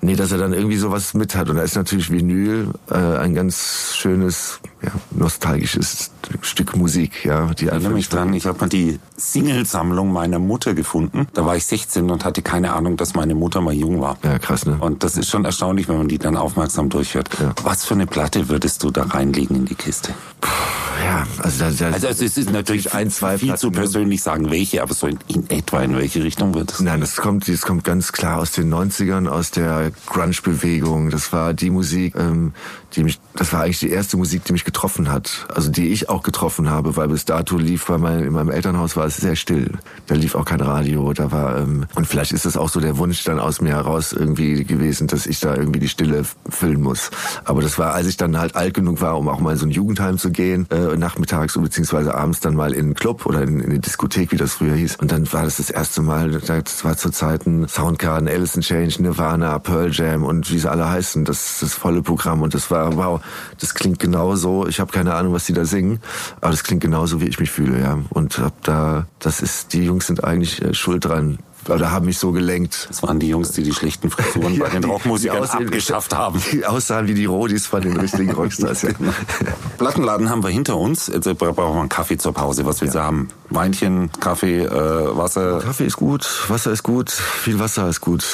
nee, 0.00 0.16
dass 0.16 0.32
er 0.32 0.38
dann 0.38 0.52
irgendwie 0.52 0.76
sowas 0.76 1.14
mit 1.14 1.34
hat. 1.34 1.48
Und 1.48 1.56
da 1.56 1.62
ist 1.62 1.76
natürlich 1.76 2.10
Vinyl 2.10 2.68
äh, 2.90 2.94
ein 2.94 3.34
ganz 3.34 3.94
schönes, 3.96 4.60
ja, 4.82 4.92
nostalgisches 5.10 6.10
Stück 6.42 6.76
Musik, 6.76 7.24
ja. 7.24 7.46
Die 7.54 7.64
ich 7.64 7.70
erinnere 7.70 7.92
mich 7.92 8.08
dran, 8.08 8.32
ich 8.32 8.46
habe 8.46 8.58
mal 8.60 8.68
die 8.68 8.98
Singlesammlung 9.16 10.12
meiner 10.12 10.38
Mutter 10.38 10.74
gefunden. 10.74 11.26
Da 11.34 11.44
war 11.44 11.56
ich 11.56 11.66
16 11.66 12.10
und 12.10 12.24
hatte 12.24 12.42
keine 12.42 12.72
Ahnung, 12.72 12.96
dass 12.96 13.14
meine 13.14 13.34
Mutter 13.34 13.60
mal 13.60 13.74
jung 13.74 14.00
war. 14.00 14.16
Ja, 14.22 14.38
krass, 14.38 14.64
ne? 14.64 14.78
Und 14.80 15.02
das 15.04 15.16
ist 15.16 15.28
schon 15.28 15.44
erstaunlich, 15.44 15.88
wenn 15.88 15.98
man 15.98 16.08
die 16.08 16.18
dann 16.18 16.36
aufmerksam 16.36 16.88
durchhört. 16.88 17.28
Ja. 17.40 17.52
Was 17.62 17.84
für 17.84 17.94
eine 17.94 18.06
Platte 18.06 18.48
würdest 18.48 18.82
du 18.82 18.90
da 18.90 19.02
reinlegen 19.02 19.56
in 19.56 19.64
die 19.66 19.74
Kiste? 19.74 20.14
Puh, 20.40 20.48
ja, 21.04 21.26
also, 21.38 21.64
da, 21.64 21.70
da, 21.70 21.90
also 21.90 22.08
es 22.08 22.20
ist 22.20 22.50
natürlich 22.50 22.94
ein, 22.94 23.10
zwei 23.10 23.38
viel 23.38 23.48
Platten, 23.48 23.60
zu 23.60 23.66
ne? 23.70 23.76
persönlich 23.76 24.22
sagen, 24.22 24.50
welche, 24.50 24.82
aber 24.82 24.94
so 24.94 25.06
in, 25.06 25.18
in, 25.28 25.48
etwa 25.50 25.82
in 25.82 25.96
welche 25.96 26.22
Richtung 26.22 26.54
wird 26.54 26.72
es? 26.72 26.80
Nein, 26.80 27.00
das 27.00 27.16
kommt, 27.16 27.48
das 27.48 27.62
kommt 27.62 27.84
ganz 27.84 28.12
klar 28.12 28.38
aus 28.38 28.52
den 28.52 28.72
90ern, 28.72 29.28
aus 29.28 29.50
der 29.50 29.92
Grunge-Bewegung. 30.06 31.10
Das 31.10 31.32
war 31.32 31.54
die 31.54 31.70
Musik, 31.70 32.14
ähm, 32.16 32.52
die 32.94 33.04
mich, 33.04 33.20
das 33.34 33.52
war 33.52 33.62
eigentlich 33.62 33.80
die 33.80 33.90
erste 33.90 34.16
Musik, 34.16 34.44
die 34.44 34.52
mich 34.52 34.64
getroffen 34.64 35.10
hat. 35.10 35.46
Also 35.54 35.70
die 35.70 35.88
ich 35.88 36.08
auch 36.08 36.22
getroffen 36.22 36.70
habe, 36.70 36.96
weil 36.96 37.08
bis 37.08 37.24
dato 37.24 37.56
lief 37.56 37.86
bei 37.86 37.98
meinem, 37.98 38.26
in 38.26 38.32
meinem 38.32 38.50
Elternhaus 38.50 38.96
war 38.96 39.06
es 39.06 39.16
sehr 39.16 39.36
still. 39.36 39.72
Da 40.06 40.14
lief 40.14 40.34
auch 40.34 40.44
kein 40.44 40.60
Radio, 40.60 41.12
da 41.12 41.30
war, 41.30 41.58
ähm, 41.58 41.86
und 41.94 42.06
vielleicht 42.06 42.32
ist 42.32 42.44
das 42.44 42.56
auch 42.56 42.68
so 42.68 42.80
der 42.80 42.98
Wunsch 42.98 43.24
dann 43.24 43.38
aus 43.38 43.60
mir 43.60 43.70
heraus 43.70 44.12
irgendwie 44.12 44.64
gewesen, 44.64 45.06
dass 45.06 45.26
ich 45.26 45.40
da 45.40 45.54
irgendwie 45.54 45.80
die 45.80 45.88
Stille 45.88 46.24
füllen 46.48 46.80
muss. 46.80 47.10
Aber 47.44 47.62
das 47.62 47.78
war, 47.78 47.94
als 47.94 48.06
ich 48.06 48.16
dann 48.16 48.38
halt 48.38 48.56
alt 48.56 48.74
genug 48.74 49.00
war, 49.00 49.18
um 49.18 49.28
auch 49.28 49.40
mal 49.40 49.52
in 49.52 49.58
so 49.58 49.66
ein 49.66 49.70
Jugendheim 49.70 50.18
zu 50.18 50.30
gehen, 50.30 50.66
äh, 50.70 50.96
nachmittags 50.96 51.54
beziehungsweise 51.54 52.14
abends 52.14 52.40
dann 52.40 52.54
mal 52.54 52.72
in 52.72 52.86
einen 52.86 52.94
Club 52.94 53.26
oder 53.26 53.42
in, 53.42 53.60
in 53.60 53.70
eine 53.70 53.78
Diskothek, 53.78 54.32
wie 54.32 54.36
das 54.36 54.54
früher 54.54 54.74
hieß. 54.74 54.96
Und 54.96 55.12
dann 55.12 55.30
war 55.32 55.44
das 55.44 55.58
das 55.58 55.70
erste 55.70 56.02
Mal, 56.02 56.30
das 56.30 56.84
war 56.84 56.96
zu 56.96 57.10
Zeiten 57.10 57.68
Soundgarden, 57.68 58.28
Alice 58.28 58.56
in 58.56 58.62
Change, 58.62 59.02
Nirvana, 59.02 59.58
Pearl 59.58 59.90
Jam 59.92 60.24
und 60.24 60.50
wie 60.50 60.58
sie 60.58 60.70
alle 60.70 60.88
heißen, 60.88 61.24
das, 61.24 61.58
das 61.60 61.74
volle 61.74 62.02
Programm. 62.02 62.42
Und 62.42 62.54
das 62.54 62.70
war 62.70 62.79
wow, 62.96 63.20
das 63.58 63.74
klingt 63.74 63.98
genauso. 63.98 64.66
Ich 64.66 64.80
habe 64.80 64.92
keine 64.92 65.14
Ahnung, 65.14 65.32
was 65.32 65.46
die 65.46 65.52
da 65.52 65.64
singen, 65.64 66.00
aber 66.40 66.50
das 66.50 66.64
klingt 66.64 66.82
genauso, 66.82 67.20
wie 67.20 67.28
ich 67.28 67.38
mich 67.38 67.50
fühle, 67.50 67.80
ja. 67.80 67.98
Und 68.10 68.38
hab 68.38 68.62
da, 68.64 69.06
das 69.18 69.40
ist, 69.40 69.72
die 69.72 69.84
Jungs 69.84 70.06
sind 70.06 70.24
eigentlich 70.24 70.62
äh, 70.62 70.74
schuld 70.74 71.04
dran, 71.04 71.38
oder 71.68 71.90
haben 71.90 72.06
mich 72.06 72.18
so 72.18 72.32
gelenkt. 72.32 72.86
Das 72.88 73.02
waren 73.02 73.18
die 73.18 73.28
Jungs, 73.28 73.52
die 73.52 73.62
die 73.62 73.72
schlichten 73.72 74.10
Frisuren 74.10 74.58
bei 74.58 74.68
den 74.68 74.84
Rockmusikern 74.84 75.44
abgeschafft 75.44 76.14
haben. 76.14 76.40
Die 76.52 76.64
aussahen 76.64 77.06
wie 77.06 77.14
die 77.14 77.26
Rodis 77.26 77.66
von 77.66 77.82
den 77.82 77.96
richtigen 77.96 78.30
Rockstars. 78.32 78.82
Ja. 78.82 78.90
Plattenladen 79.78 80.30
haben 80.30 80.42
wir 80.42 80.50
hinter 80.50 80.76
uns. 80.76 81.08
Jetzt 81.08 81.26
brauchen 81.38 81.56
wir 81.56 81.80
einen 81.80 81.88
Kaffee 81.88 82.16
zur 82.16 82.32
Pause. 82.32 82.64
Was 82.64 82.80
willst 82.80 82.94
du 82.94 83.02
haben? 83.02 83.28
Weinchen, 83.50 84.10
Kaffee, 84.20 84.64
äh, 84.64 85.16
Wasser? 85.16 85.60
Kaffee 85.60 85.86
ist 85.86 85.96
gut, 85.96 86.26
Wasser 86.48 86.72
ist 86.72 86.82
gut, 86.82 87.10
viel 87.10 87.58
Wasser 87.58 87.88
ist 87.88 88.00
gut. 88.00 88.24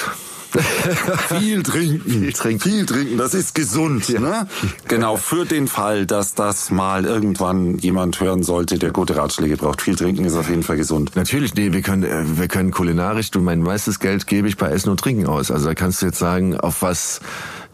viel 1.28 1.62
trinken. 1.62 2.10
Viel 2.10 2.32
trinken. 2.32 2.60
Viel 2.60 2.86
trinken, 2.86 3.18
das 3.18 3.34
ist 3.34 3.54
gesund. 3.54 4.08
Ja. 4.08 4.20
Ne? 4.20 4.48
Genau, 4.88 5.16
für 5.16 5.44
den 5.44 5.68
Fall, 5.68 6.06
dass 6.06 6.34
das 6.34 6.70
mal 6.70 7.04
irgendwann 7.04 7.78
jemand 7.78 8.20
hören 8.20 8.42
sollte, 8.42 8.78
der 8.78 8.90
gute 8.90 9.16
Ratschläge 9.16 9.56
braucht. 9.56 9.82
Viel 9.82 9.96
trinken 9.96 10.24
ist 10.24 10.34
auf 10.34 10.48
jeden 10.48 10.62
Fall 10.62 10.76
gesund. 10.76 11.12
Natürlich, 11.14 11.54
nee, 11.54 11.72
wir 11.72 11.82
können, 11.82 12.04
äh, 12.04 12.38
wir 12.38 12.48
können 12.48 12.70
kulinarisch, 12.70 13.30
du, 13.30 13.40
mein 13.40 13.60
meistes 13.60 14.00
Geld 14.00 14.26
gebe 14.26 14.48
ich 14.48 14.56
bei 14.56 14.68
Essen 14.68 14.90
und 14.90 15.00
Trinken 15.00 15.26
aus. 15.26 15.50
Also 15.50 15.66
da 15.66 15.74
kannst 15.74 16.02
du 16.02 16.06
jetzt 16.06 16.18
sagen, 16.18 16.56
auf 16.56 16.82
was 16.82 17.20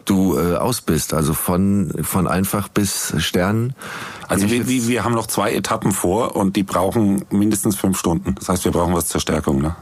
du 0.05 0.37
äh, 0.37 0.55
aus 0.55 0.81
bist. 0.81 1.13
Also 1.13 1.33
von, 1.33 1.91
von 2.01 2.27
einfach 2.27 2.67
bis 2.67 3.13
Sternen. 3.19 3.73
Also 4.27 4.49
wir, 4.49 4.67
wir, 4.67 4.87
wir 4.87 5.03
haben 5.03 5.13
noch 5.13 5.27
zwei 5.27 5.53
Etappen 5.53 5.91
vor 5.91 6.35
und 6.35 6.55
die 6.55 6.63
brauchen 6.63 7.25
mindestens 7.29 7.75
fünf 7.75 7.97
Stunden. 7.99 8.35
Das 8.35 8.49
heißt, 8.49 8.65
wir 8.65 8.71
brauchen 8.71 8.93
was 8.93 9.07
zur 9.07 9.21
Stärkung. 9.21 9.61
Ne? 9.61 9.75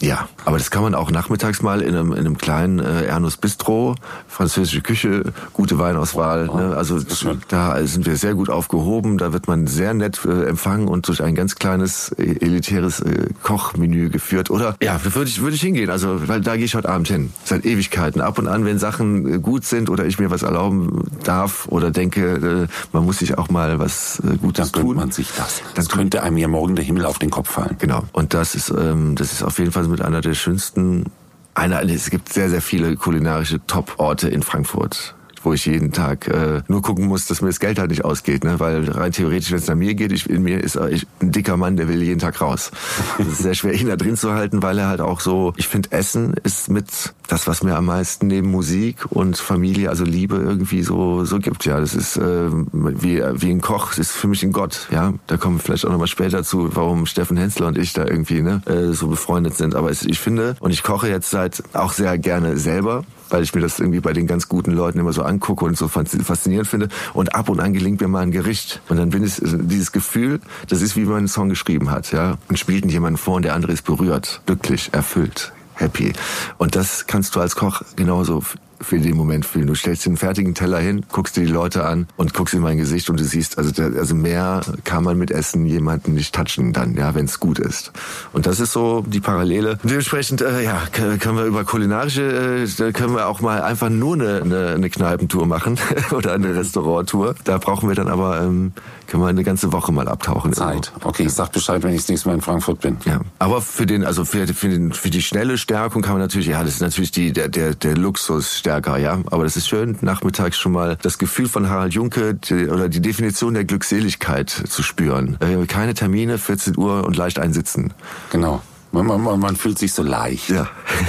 Ja, 0.00 0.28
aber 0.44 0.58
das 0.58 0.70
kann 0.70 0.82
man 0.82 0.94
auch 0.94 1.10
nachmittags 1.10 1.60
mal 1.60 1.80
in 1.82 1.94
einem, 1.94 2.12
in 2.12 2.20
einem 2.20 2.38
kleinen 2.38 2.78
äh, 2.78 3.06
Ernus 3.06 3.36
Bistro, 3.36 3.96
französische 4.28 4.80
Küche, 4.80 5.32
gute 5.52 5.78
Weinauswahl. 5.78 6.48
Oh, 6.48 6.56
ne? 6.56 6.76
Also 6.76 7.00
da 7.48 7.84
sind 7.84 8.06
wir 8.06 8.16
sehr 8.16 8.34
gut 8.34 8.48
aufgehoben. 8.48 9.18
Da 9.18 9.32
wird 9.32 9.48
man 9.48 9.66
sehr 9.66 9.94
nett 9.94 10.24
äh, 10.24 10.44
empfangen 10.44 10.86
und 10.86 11.08
durch 11.08 11.22
ein 11.22 11.34
ganz 11.34 11.56
kleines 11.56 12.12
äh, 12.12 12.36
elitäres 12.40 13.00
äh, 13.00 13.28
Kochmenü 13.42 14.08
geführt. 14.10 14.50
Oder 14.50 14.76
ja, 14.80 15.00
würde 15.02 15.28
ich 15.28 15.40
würde 15.40 15.56
ich 15.56 15.62
hingehen. 15.62 15.90
Also 15.90 16.28
weil 16.28 16.42
da 16.42 16.54
gehe 16.54 16.66
ich 16.66 16.76
heute 16.76 16.88
Abend 16.88 17.08
hin. 17.08 17.32
Seit 17.44 17.64
Ewigkeiten. 17.64 18.20
Ab 18.20 18.38
und 18.38 18.46
an, 18.46 18.64
wenn 18.64 18.78
Sachen 18.78 19.34
äh, 19.34 19.38
gut 19.40 19.64
sind 19.64 19.90
oder 19.90 20.06
ich 20.06 20.20
mir 20.20 20.30
was 20.30 20.42
erlauben 20.42 21.10
darf 21.24 21.66
oder 21.68 21.90
denke, 21.90 22.68
äh, 22.70 22.72
man 22.92 23.04
muss 23.04 23.18
sich 23.18 23.36
auch 23.36 23.48
mal 23.48 23.80
was 23.80 24.20
äh, 24.20 24.36
Gutes 24.36 24.70
Dann 24.70 24.82
tun. 24.82 24.90
gönnt 24.90 25.00
man 25.00 25.10
sich 25.10 25.32
das. 25.36 25.62
Das 25.74 25.88
könnte 25.88 26.22
einem 26.22 26.36
ja 26.36 26.46
morgen 26.46 26.76
der 26.76 26.84
Himmel 26.84 27.04
auf 27.04 27.18
den 27.18 27.30
Kopf 27.30 27.50
fallen. 27.50 27.74
Genau. 27.80 28.04
Und 28.12 28.32
das 28.32 28.54
ist, 28.54 28.70
ähm, 28.70 29.16
das 29.16 29.32
ist 29.32 29.42
auf 29.42 29.58
jeden 29.58 29.72
Fall 29.72 29.87
mit 29.88 30.02
einer 30.02 30.20
der 30.20 30.34
schönsten, 30.34 31.06
einer, 31.54 31.82
es 31.82 32.10
gibt 32.10 32.32
sehr, 32.32 32.48
sehr 32.48 32.62
viele 32.62 32.96
kulinarische 32.96 33.60
Top-Orte 33.66 34.28
in 34.28 34.42
Frankfurt 34.42 35.14
wo 35.48 35.54
ich 35.54 35.64
jeden 35.64 35.92
Tag 35.92 36.28
äh, 36.28 36.60
nur 36.68 36.82
gucken 36.82 37.06
muss, 37.06 37.26
dass 37.26 37.40
mir 37.40 37.48
das 37.48 37.58
Geld 37.58 37.78
halt 37.78 37.88
nicht 37.88 38.04
ausgeht, 38.04 38.44
ne? 38.44 38.60
Weil 38.60 38.90
rein 38.90 39.12
theoretisch, 39.12 39.50
wenn 39.50 39.56
es 39.56 39.66
nach 39.66 39.76
mir 39.76 39.94
geht, 39.94 40.12
ich, 40.12 40.28
in 40.28 40.42
mir 40.42 40.62
ist 40.62 40.76
äh, 40.76 40.90
ich, 40.90 41.06
ein 41.22 41.32
dicker 41.32 41.56
Mann, 41.56 41.78
der 41.78 41.88
will 41.88 42.02
jeden 42.02 42.18
Tag 42.18 42.42
raus. 42.42 42.70
Es 43.18 43.26
ist 43.26 43.38
sehr 43.38 43.54
schwer, 43.54 43.72
ihn 43.72 43.88
da 43.88 43.96
drin 43.96 44.16
zu 44.16 44.34
halten, 44.34 44.62
weil 44.62 44.78
er 44.78 44.88
halt 44.88 45.00
auch 45.00 45.20
so, 45.20 45.54
ich 45.56 45.66
finde, 45.66 45.90
Essen 45.92 46.34
ist 46.44 46.68
mit 46.68 47.14
das, 47.28 47.46
was 47.46 47.62
mir 47.62 47.76
am 47.76 47.86
meisten 47.86 48.26
neben 48.26 48.50
Musik 48.50 49.06
und 49.08 49.38
Familie, 49.38 49.88
also 49.88 50.04
Liebe 50.04 50.36
irgendwie 50.36 50.82
so 50.82 51.24
so 51.24 51.38
gibt. 51.38 51.64
Ja, 51.64 51.80
das 51.80 51.94
ist 51.94 52.18
äh, 52.18 52.50
wie 52.72 53.22
wie 53.34 53.50
ein 53.50 53.62
Koch, 53.62 53.88
das 53.88 53.98
ist 53.98 54.12
für 54.12 54.28
mich 54.28 54.42
ein 54.42 54.52
Gott. 54.52 54.88
Ja, 54.90 55.14
da 55.28 55.38
kommen 55.38 55.56
wir 55.56 55.62
vielleicht 55.62 55.86
auch 55.86 55.90
noch 55.90 55.98
mal 55.98 56.06
später 56.06 56.44
zu, 56.44 56.76
warum 56.76 57.06
Steffen 57.06 57.38
Hensler 57.38 57.68
und 57.68 57.78
ich 57.78 57.94
da 57.94 58.04
irgendwie 58.04 58.42
ne 58.42 58.60
äh, 58.66 58.92
so 58.92 59.08
befreundet 59.08 59.56
sind. 59.56 59.74
Aber 59.74 59.90
ich 59.90 60.18
finde 60.18 60.56
und 60.60 60.72
ich 60.72 60.82
koche 60.82 61.08
jetzt 61.08 61.30
seit 61.30 61.62
auch 61.72 61.92
sehr 61.92 62.18
gerne 62.18 62.58
selber 62.58 63.04
weil 63.30 63.42
ich 63.42 63.54
mir 63.54 63.60
das 63.60 63.78
irgendwie 63.78 64.00
bei 64.00 64.12
den 64.12 64.26
ganz 64.26 64.48
guten 64.48 64.72
Leuten 64.72 64.98
immer 64.98 65.12
so 65.12 65.22
angucke 65.22 65.64
und 65.64 65.76
so 65.76 65.88
faszinierend 65.88 66.68
finde. 66.68 66.88
Und 67.14 67.34
ab 67.34 67.48
und 67.48 67.60
an 67.60 67.72
gelingt 67.72 68.00
mir 68.00 68.08
mal 68.08 68.20
ein 68.20 68.30
Gericht. 68.30 68.80
Und 68.88 68.96
dann 68.96 69.10
bin 69.10 69.24
ich 69.24 69.34
dieses 69.40 69.92
Gefühl, 69.92 70.40
das 70.68 70.82
ist 70.82 70.96
wie 70.96 71.02
wenn 71.02 71.08
man 71.08 71.18
einen 71.18 71.28
Song 71.28 71.48
geschrieben 71.48 71.90
hat, 71.90 72.12
ja. 72.12 72.38
Und 72.48 72.58
spielt 72.58 72.84
ihn 72.84 72.90
jemand 72.90 73.18
vor 73.18 73.36
und 73.36 73.44
der 73.44 73.54
andere 73.54 73.72
ist 73.72 73.82
berührt, 73.82 74.40
glücklich, 74.46 74.90
erfüllt, 74.92 75.52
happy. 75.74 76.12
Und 76.58 76.76
das 76.76 77.06
kannst 77.06 77.36
du 77.36 77.40
als 77.40 77.56
Koch 77.56 77.82
genauso 77.96 78.42
für 78.80 78.98
den 78.98 79.16
Moment 79.16 79.46
fühlen. 79.46 79.66
Du 79.66 79.74
stellst 79.74 80.06
den 80.06 80.16
fertigen 80.16 80.54
Teller 80.54 80.78
hin, 80.78 81.04
guckst 81.10 81.36
dir 81.36 81.44
die 81.44 81.52
Leute 81.52 81.84
an 81.84 82.06
und 82.16 82.34
guckst 82.34 82.54
in 82.54 82.60
mein 82.60 82.78
Gesicht 82.78 83.10
und 83.10 83.18
du 83.18 83.24
siehst, 83.24 83.58
also, 83.58 83.70
der, 83.70 83.98
also 83.98 84.14
mehr 84.14 84.60
kann 84.84 85.04
man 85.04 85.18
mit 85.18 85.30
Essen 85.30 85.66
jemanden 85.66 86.14
nicht 86.14 86.34
touchen 86.34 86.72
dann, 86.72 86.94
ja, 86.94 87.14
wenn 87.14 87.24
es 87.24 87.40
gut 87.40 87.58
ist. 87.58 87.92
Und 88.32 88.46
das 88.46 88.60
ist 88.60 88.72
so 88.72 89.04
die 89.06 89.20
Parallele. 89.20 89.78
Dementsprechend, 89.82 90.42
äh, 90.42 90.62
ja, 90.62 90.82
können 90.92 91.36
wir 91.36 91.44
über 91.44 91.64
kulinarische, 91.64 92.66
äh, 92.78 92.92
können 92.92 93.14
wir 93.14 93.28
auch 93.28 93.40
mal 93.40 93.62
einfach 93.62 93.88
nur 93.88 94.14
eine, 94.14 94.42
eine, 94.42 94.68
eine 94.74 94.90
Kneipentour 94.90 95.46
machen 95.46 95.78
oder 96.10 96.34
eine 96.34 96.54
Restauranttour. 96.54 97.34
Da 97.44 97.58
brauchen 97.58 97.88
wir 97.88 97.96
dann 97.96 98.08
aber, 98.08 98.42
ähm, 98.42 98.72
können 99.06 99.22
wir 99.22 99.28
eine 99.28 99.44
ganze 99.44 99.72
Woche 99.72 99.92
mal 99.92 100.08
abtauchen. 100.08 100.52
Zeit. 100.52 100.92
Okay, 101.02 101.24
ich 101.24 101.32
sag 101.32 101.52
Bescheid, 101.52 101.82
wenn 101.82 101.94
ich 101.94 102.02
das 102.02 102.08
nächste 102.08 102.28
Mal 102.28 102.34
in 102.34 102.40
Frankfurt 102.40 102.80
bin. 102.80 102.98
Ja, 103.04 103.20
aber 103.38 103.60
für 103.62 103.86
den, 103.86 104.04
also 104.04 104.24
für, 104.24 104.46
für, 104.48 104.68
den, 104.68 104.92
für 104.92 105.10
die 105.10 105.22
schnelle 105.22 105.58
Stärkung 105.58 106.02
kann 106.02 106.12
man 106.12 106.22
natürlich, 106.22 106.48
ja, 106.48 106.62
das 106.62 106.74
ist 106.74 106.80
natürlich 106.80 107.10
die, 107.10 107.32
der, 107.32 107.48
der, 107.48 107.74
der 107.74 107.96
Luxus 107.96 108.58
stärker, 108.68 108.98
ja. 108.98 109.18
Aber 109.30 109.44
das 109.44 109.56
ist 109.56 109.66
schön, 109.66 109.96
nachmittags 110.02 110.58
schon 110.58 110.72
mal 110.72 110.98
das 111.00 111.16
Gefühl 111.16 111.48
von 111.48 111.70
Harald 111.70 111.94
Junke 111.94 112.34
die, 112.34 112.68
oder 112.68 112.90
die 112.90 113.00
Definition 113.00 113.54
der 113.54 113.64
Glückseligkeit 113.64 114.50
zu 114.50 114.82
spüren. 114.82 115.38
Äh, 115.40 115.64
keine 115.64 115.94
Termine, 115.94 116.36
14 116.36 116.76
Uhr 116.76 117.04
und 117.04 117.16
leicht 117.16 117.38
einsitzen. 117.38 117.94
Genau. 118.30 118.60
Man, 118.92 119.06
man, 119.06 119.40
man 119.40 119.56
fühlt 119.56 119.78
sich 119.78 119.94
so 119.94 120.02
leicht. 120.02 120.48
Ja. 120.48 120.66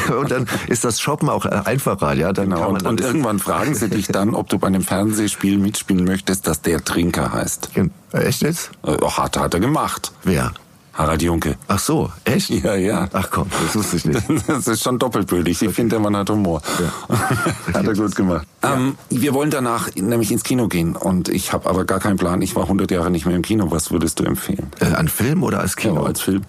Und 0.20 0.32
dann 0.32 0.48
ist 0.68 0.84
das 0.84 1.00
Shoppen 1.00 1.30
auch 1.30 1.46
einfacher, 1.46 2.14
ja. 2.14 2.34
Dann 2.34 2.50
genau. 2.50 2.70
und, 2.70 2.86
und 2.86 3.00
irgendwann 3.00 3.40
fragen 3.40 3.74
sie 3.74 3.90
dich 3.90 4.08
dann, 4.08 4.36
ob 4.36 4.50
du 4.50 4.60
bei 4.60 4.68
einem 4.68 4.82
Fernsehspiel 4.82 5.58
mitspielen 5.58 6.04
möchtest, 6.04 6.46
das 6.46 6.62
der 6.62 6.84
Trinker 6.84 7.32
heißt. 7.32 7.72
Echt 8.12 8.42
jetzt? 8.42 8.72
Äh, 8.86 8.98
hat, 9.02 9.38
hat 9.38 9.54
er 9.54 9.60
gemacht. 9.62 10.12
Wer? 10.24 10.52
Harald 11.00 11.22
Junke. 11.22 11.56
Ach 11.70 11.80
so, 11.80 12.12
echt? 12.26 12.50
Ja, 12.50 12.76
ja. 12.76 13.08
Ach 13.14 13.30
komm, 13.32 13.48
das 13.50 13.74
wusste 13.74 13.96
ich 13.96 14.06
nicht. 14.06 14.22
Das 14.48 14.68
ist 14.68 14.84
schon 14.84 15.00
doppelbödig. 15.00 15.62
Ich 15.62 15.74
finde, 15.74 15.92
der 15.92 16.00
Mann 16.00 16.18
hat 16.18 16.30
Humor. 16.30 16.62
Ja. 16.78 17.18
hat 17.74 17.88
er 17.88 17.94
gut 17.94 18.16
gemacht. 18.16 18.46
Ja. 18.62 18.76
Ähm, 18.76 18.98
wir 19.10 19.34
wollen 19.34 19.50
danach 19.50 19.96
nämlich 19.96 20.30
ins 20.30 20.44
Kino 20.44 20.68
gehen 20.68 20.98
und 20.98 21.30
ich 21.30 21.54
habe 21.54 21.70
aber 21.70 21.86
gar 21.86 22.02
keinen 22.02 22.18
Plan. 22.18 22.42
Ich 22.42 22.54
war 22.58 22.64
100 22.64 22.92
Jahre 22.92 23.12
nicht 23.12 23.26
mehr 23.26 23.36
im 23.38 23.44
Kino. 23.44 23.72
Was 23.72 23.92
würdest 23.92 24.20
du 24.20 24.26
empfehlen? 24.26 24.72
Äh, 24.82 24.94
an 24.94 25.08
Film 25.08 25.44
oder 25.44 25.62
als 25.62 25.78
Kino? 25.78 26.02
Ja, 26.02 26.08
als 26.08 26.20
Film. 26.20 26.42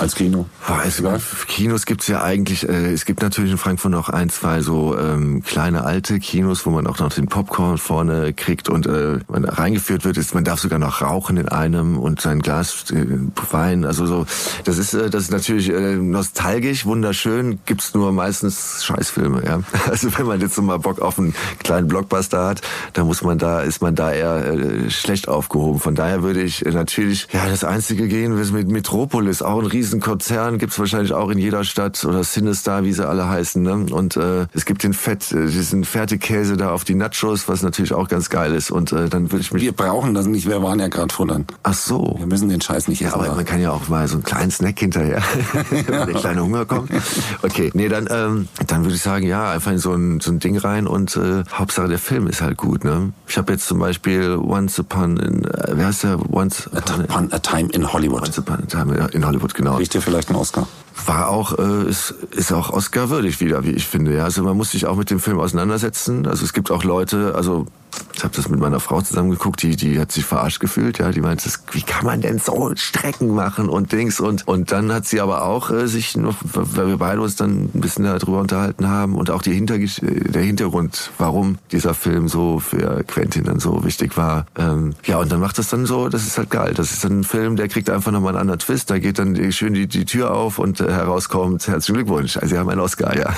Als 0.00 0.14
Kino. 0.14 0.46
Also, 0.66 1.12
Kinos 1.46 1.84
gibt's 1.84 2.06
ja 2.06 2.22
eigentlich, 2.22 2.66
äh, 2.68 2.92
es 2.92 3.04
gibt 3.04 3.20
natürlich 3.20 3.50
in 3.50 3.58
Frankfurt 3.58 3.92
noch 3.92 4.08
ein, 4.08 4.30
zwei 4.30 4.62
so 4.62 4.96
ähm, 4.96 5.42
kleine 5.42 5.84
alte 5.84 6.18
Kinos, 6.18 6.64
wo 6.64 6.70
man 6.70 6.86
auch 6.86 6.98
noch 6.98 7.12
den 7.12 7.26
Popcorn 7.26 7.76
vorne 7.76 8.32
kriegt 8.32 8.68
und 8.68 8.86
äh, 8.86 9.18
man 9.28 9.44
reingeführt 9.44 10.04
wird, 10.04 10.16
ist, 10.16 10.34
man 10.34 10.44
darf 10.44 10.60
sogar 10.60 10.78
noch 10.78 11.02
rauchen 11.02 11.36
in 11.36 11.48
einem 11.48 11.98
und 11.98 12.20
sein 12.20 12.40
Glas 12.40 12.90
äh, 12.92 13.06
Wein. 13.50 13.84
Also 13.84 14.06
so, 14.06 14.26
das 14.64 14.78
ist 14.78 14.94
äh, 14.94 15.10
das 15.10 15.24
ist 15.24 15.32
natürlich 15.32 15.68
äh, 15.70 15.96
nostalgisch, 15.96 16.86
wunderschön, 16.86 17.58
gibt's 17.66 17.92
nur 17.94 18.12
meistens 18.12 18.84
Scheißfilme, 18.84 19.44
ja. 19.44 19.60
Also 19.90 20.16
wenn 20.16 20.26
man 20.26 20.40
jetzt 20.40 20.54
so 20.54 20.62
mal 20.62 20.78
Bock 20.78 21.00
auf 21.00 21.18
einen 21.18 21.34
kleinen 21.58 21.88
Blockbuster 21.88 22.46
hat, 22.46 22.62
dann 22.92 23.06
muss 23.06 23.22
man 23.22 23.38
da, 23.38 23.60
ist 23.60 23.82
man 23.82 23.94
da 23.94 24.12
eher 24.12 24.46
äh, 24.46 24.90
schlecht 24.90 25.28
aufgehoben. 25.28 25.80
Von 25.80 25.94
daher 25.94 26.22
würde 26.22 26.42
ich 26.42 26.64
äh, 26.64 26.70
natürlich, 26.70 27.28
ja, 27.32 27.48
das 27.48 27.64
einzige 27.64 28.08
gehen, 28.08 28.38
ist 28.38 28.52
mit 28.52 28.68
Metropolis, 28.68 29.42
auch 29.42 29.58
ein 29.58 29.66
riesen 29.66 29.89
Konzern 29.98 30.58
gibt's 30.58 30.78
wahrscheinlich 30.78 31.12
auch 31.12 31.30
in 31.30 31.38
jeder 31.38 31.64
Stadt 31.64 32.04
oder 32.04 32.22
Cinestar, 32.22 32.84
wie 32.84 32.92
sie 32.92 33.06
alle 33.06 33.28
heißen. 33.28 33.60
Ne? 33.60 33.92
Und 33.92 34.16
äh, 34.16 34.46
es 34.54 34.64
gibt 34.64 34.84
den 34.84 34.92
Fett, 34.92 35.32
äh, 35.32 35.46
diesen 35.46 35.82
Fertigkäse 35.82 36.56
da 36.56 36.70
auf 36.70 36.84
die 36.84 36.94
Nachos, 36.94 37.48
was 37.48 37.62
natürlich 37.62 37.92
auch 37.92 38.06
ganz 38.06 38.30
geil 38.30 38.54
ist. 38.54 38.70
Und 38.70 38.92
äh, 38.92 39.08
dann 39.08 39.32
würde 39.32 39.42
ich 39.42 39.52
mich. 39.52 39.62
Wir 39.62 39.72
brauchen 39.72 40.14
das 40.14 40.26
nicht, 40.26 40.46
wir 40.48 40.62
waren 40.62 40.78
ja 40.78 40.86
gerade 40.86 41.12
futtern. 41.12 41.46
Ach 41.64 41.74
so. 41.74 42.14
Wir 42.18 42.26
müssen 42.26 42.48
den 42.48 42.60
Scheiß 42.60 42.86
nicht 42.86 43.00
ja, 43.00 43.08
essen. 43.08 43.20
aber 43.20 43.34
man 43.34 43.44
kann 43.44 43.60
ja 43.60 43.72
auch 43.72 43.88
mal 43.88 44.06
so 44.06 44.14
einen 44.14 44.22
kleinen 44.22 44.52
Snack 44.52 44.78
hinterher, 44.78 45.22
wenn 45.70 46.06
der 46.06 46.14
kleine 46.14 46.42
Hunger 46.44 46.64
kommt. 46.66 46.90
Okay, 47.42 47.70
nee, 47.74 47.88
dann 47.88 48.06
ähm, 48.10 48.48
dann 48.66 48.84
würde 48.84 48.94
ich 48.94 49.02
sagen, 49.02 49.26
ja, 49.26 49.50
einfach 49.50 49.72
in 49.72 49.78
so 49.78 49.92
ein, 49.94 50.20
so 50.20 50.30
ein 50.30 50.38
Ding 50.38 50.56
rein 50.58 50.86
und 50.86 51.16
äh, 51.16 51.44
Hauptsache 51.52 51.88
der 51.88 51.98
Film 51.98 52.26
ist 52.26 52.42
halt 52.42 52.56
gut. 52.56 52.84
Ne? 52.84 53.12
Ich 53.26 53.38
habe 53.38 53.52
jetzt 53.52 53.66
zum 53.66 53.78
Beispiel 53.78 54.36
Once 54.36 54.78
Upon 54.78 55.16
in, 55.16 55.44
äh, 55.44 55.72
wer 55.72 55.86
heißt 55.86 56.04
der? 56.04 56.18
Once 56.32 56.66
Upon, 56.68 57.04
upon 57.04 57.32
a 57.32 57.38
Time 57.38 57.68
in 57.72 57.90
Hollywood. 57.92 58.22
Once 58.22 58.38
Upon 58.38 58.62
a 58.62 58.66
Time 58.66 59.08
in 59.12 59.26
Hollywood, 59.26 59.54
genau. 59.54 59.69
Kriegt 59.76 59.94
ihr 59.94 60.02
vielleicht 60.02 60.28
einen 60.28 60.38
Oscar? 60.38 60.66
War 61.06 61.28
auch, 61.28 61.58
äh, 61.58 61.88
ist, 61.88 62.14
ist 62.30 62.52
auch 62.52 62.70
Oscar-würdig 62.70 63.40
wieder, 63.40 63.64
wie 63.64 63.70
ich 63.70 63.86
finde. 63.86 64.14
Ja, 64.14 64.24
also 64.24 64.42
man 64.42 64.56
muss 64.56 64.72
sich 64.72 64.86
auch 64.86 64.96
mit 64.96 65.10
dem 65.10 65.20
Film 65.20 65.38
auseinandersetzen. 65.38 66.26
Also 66.26 66.44
es 66.44 66.52
gibt 66.52 66.70
auch 66.70 66.84
Leute, 66.84 67.34
also 67.34 67.66
ich 68.14 68.24
habe 68.24 68.34
das 68.34 68.48
mit 68.48 68.60
meiner 68.60 68.80
Frau 68.80 69.00
zusammen 69.00 69.30
geguckt, 69.30 69.62
die, 69.62 69.76
die 69.76 69.98
hat 69.98 70.12
sich 70.12 70.24
verarscht 70.24 70.60
gefühlt, 70.60 70.98
ja, 70.98 71.10
die 71.10 71.20
meinte, 71.20 71.50
wie 71.72 71.82
kann 71.82 72.04
man 72.04 72.20
denn 72.20 72.38
so 72.38 72.72
Strecken 72.76 73.34
machen 73.34 73.68
und 73.68 73.92
Dings 73.92 74.20
und 74.20 74.46
und 74.46 74.72
dann 74.72 74.92
hat 74.92 75.06
sie 75.06 75.20
aber 75.20 75.44
auch 75.44 75.70
äh, 75.70 75.86
sich 75.86 76.16
weil 76.16 76.88
wir 76.88 76.96
beide 76.98 77.20
uns 77.20 77.36
dann 77.36 77.70
ein 77.74 77.80
bisschen 77.80 78.04
darüber 78.04 78.40
unterhalten 78.40 78.88
haben 78.88 79.14
und 79.14 79.30
auch 79.30 79.42
die 79.42 79.52
Hinter 79.52 79.78
der 79.78 80.42
Hintergrund, 80.42 81.10
warum 81.18 81.58
dieser 81.72 81.94
Film 81.94 82.28
so 82.28 82.58
für 82.58 83.04
Quentin 83.04 83.44
dann 83.44 83.58
so 83.58 83.84
wichtig 83.84 84.16
war. 84.16 84.46
Ähm, 84.56 84.94
ja, 85.04 85.18
und 85.18 85.32
dann 85.32 85.40
macht 85.40 85.58
das 85.58 85.68
dann 85.68 85.86
so, 85.86 86.08
das 86.08 86.26
ist 86.26 86.36
halt 86.36 86.50
geil. 86.50 86.74
Das 86.74 86.92
ist 86.92 87.04
dann 87.04 87.20
ein 87.20 87.24
Film, 87.24 87.56
der 87.56 87.68
kriegt 87.68 87.88
einfach 87.88 88.12
nochmal 88.12 88.32
einen 88.32 88.40
anderen 88.40 88.60
Twist, 88.60 88.90
da 88.90 88.98
geht 88.98 89.18
dann 89.18 89.52
schön 89.52 89.74
die, 89.74 89.86
die 89.86 90.04
Tür 90.04 90.32
auf 90.32 90.58
und 90.58 90.80
äh, 90.80 90.89
herauskommt, 90.94 91.66
herzlichen 91.68 92.04
Glückwunsch, 92.04 92.36
also 92.36 92.48
Sie 92.48 92.58
haben 92.58 92.68
einen 92.68 92.80
Oscar, 92.80 93.16
ja. 93.16 93.34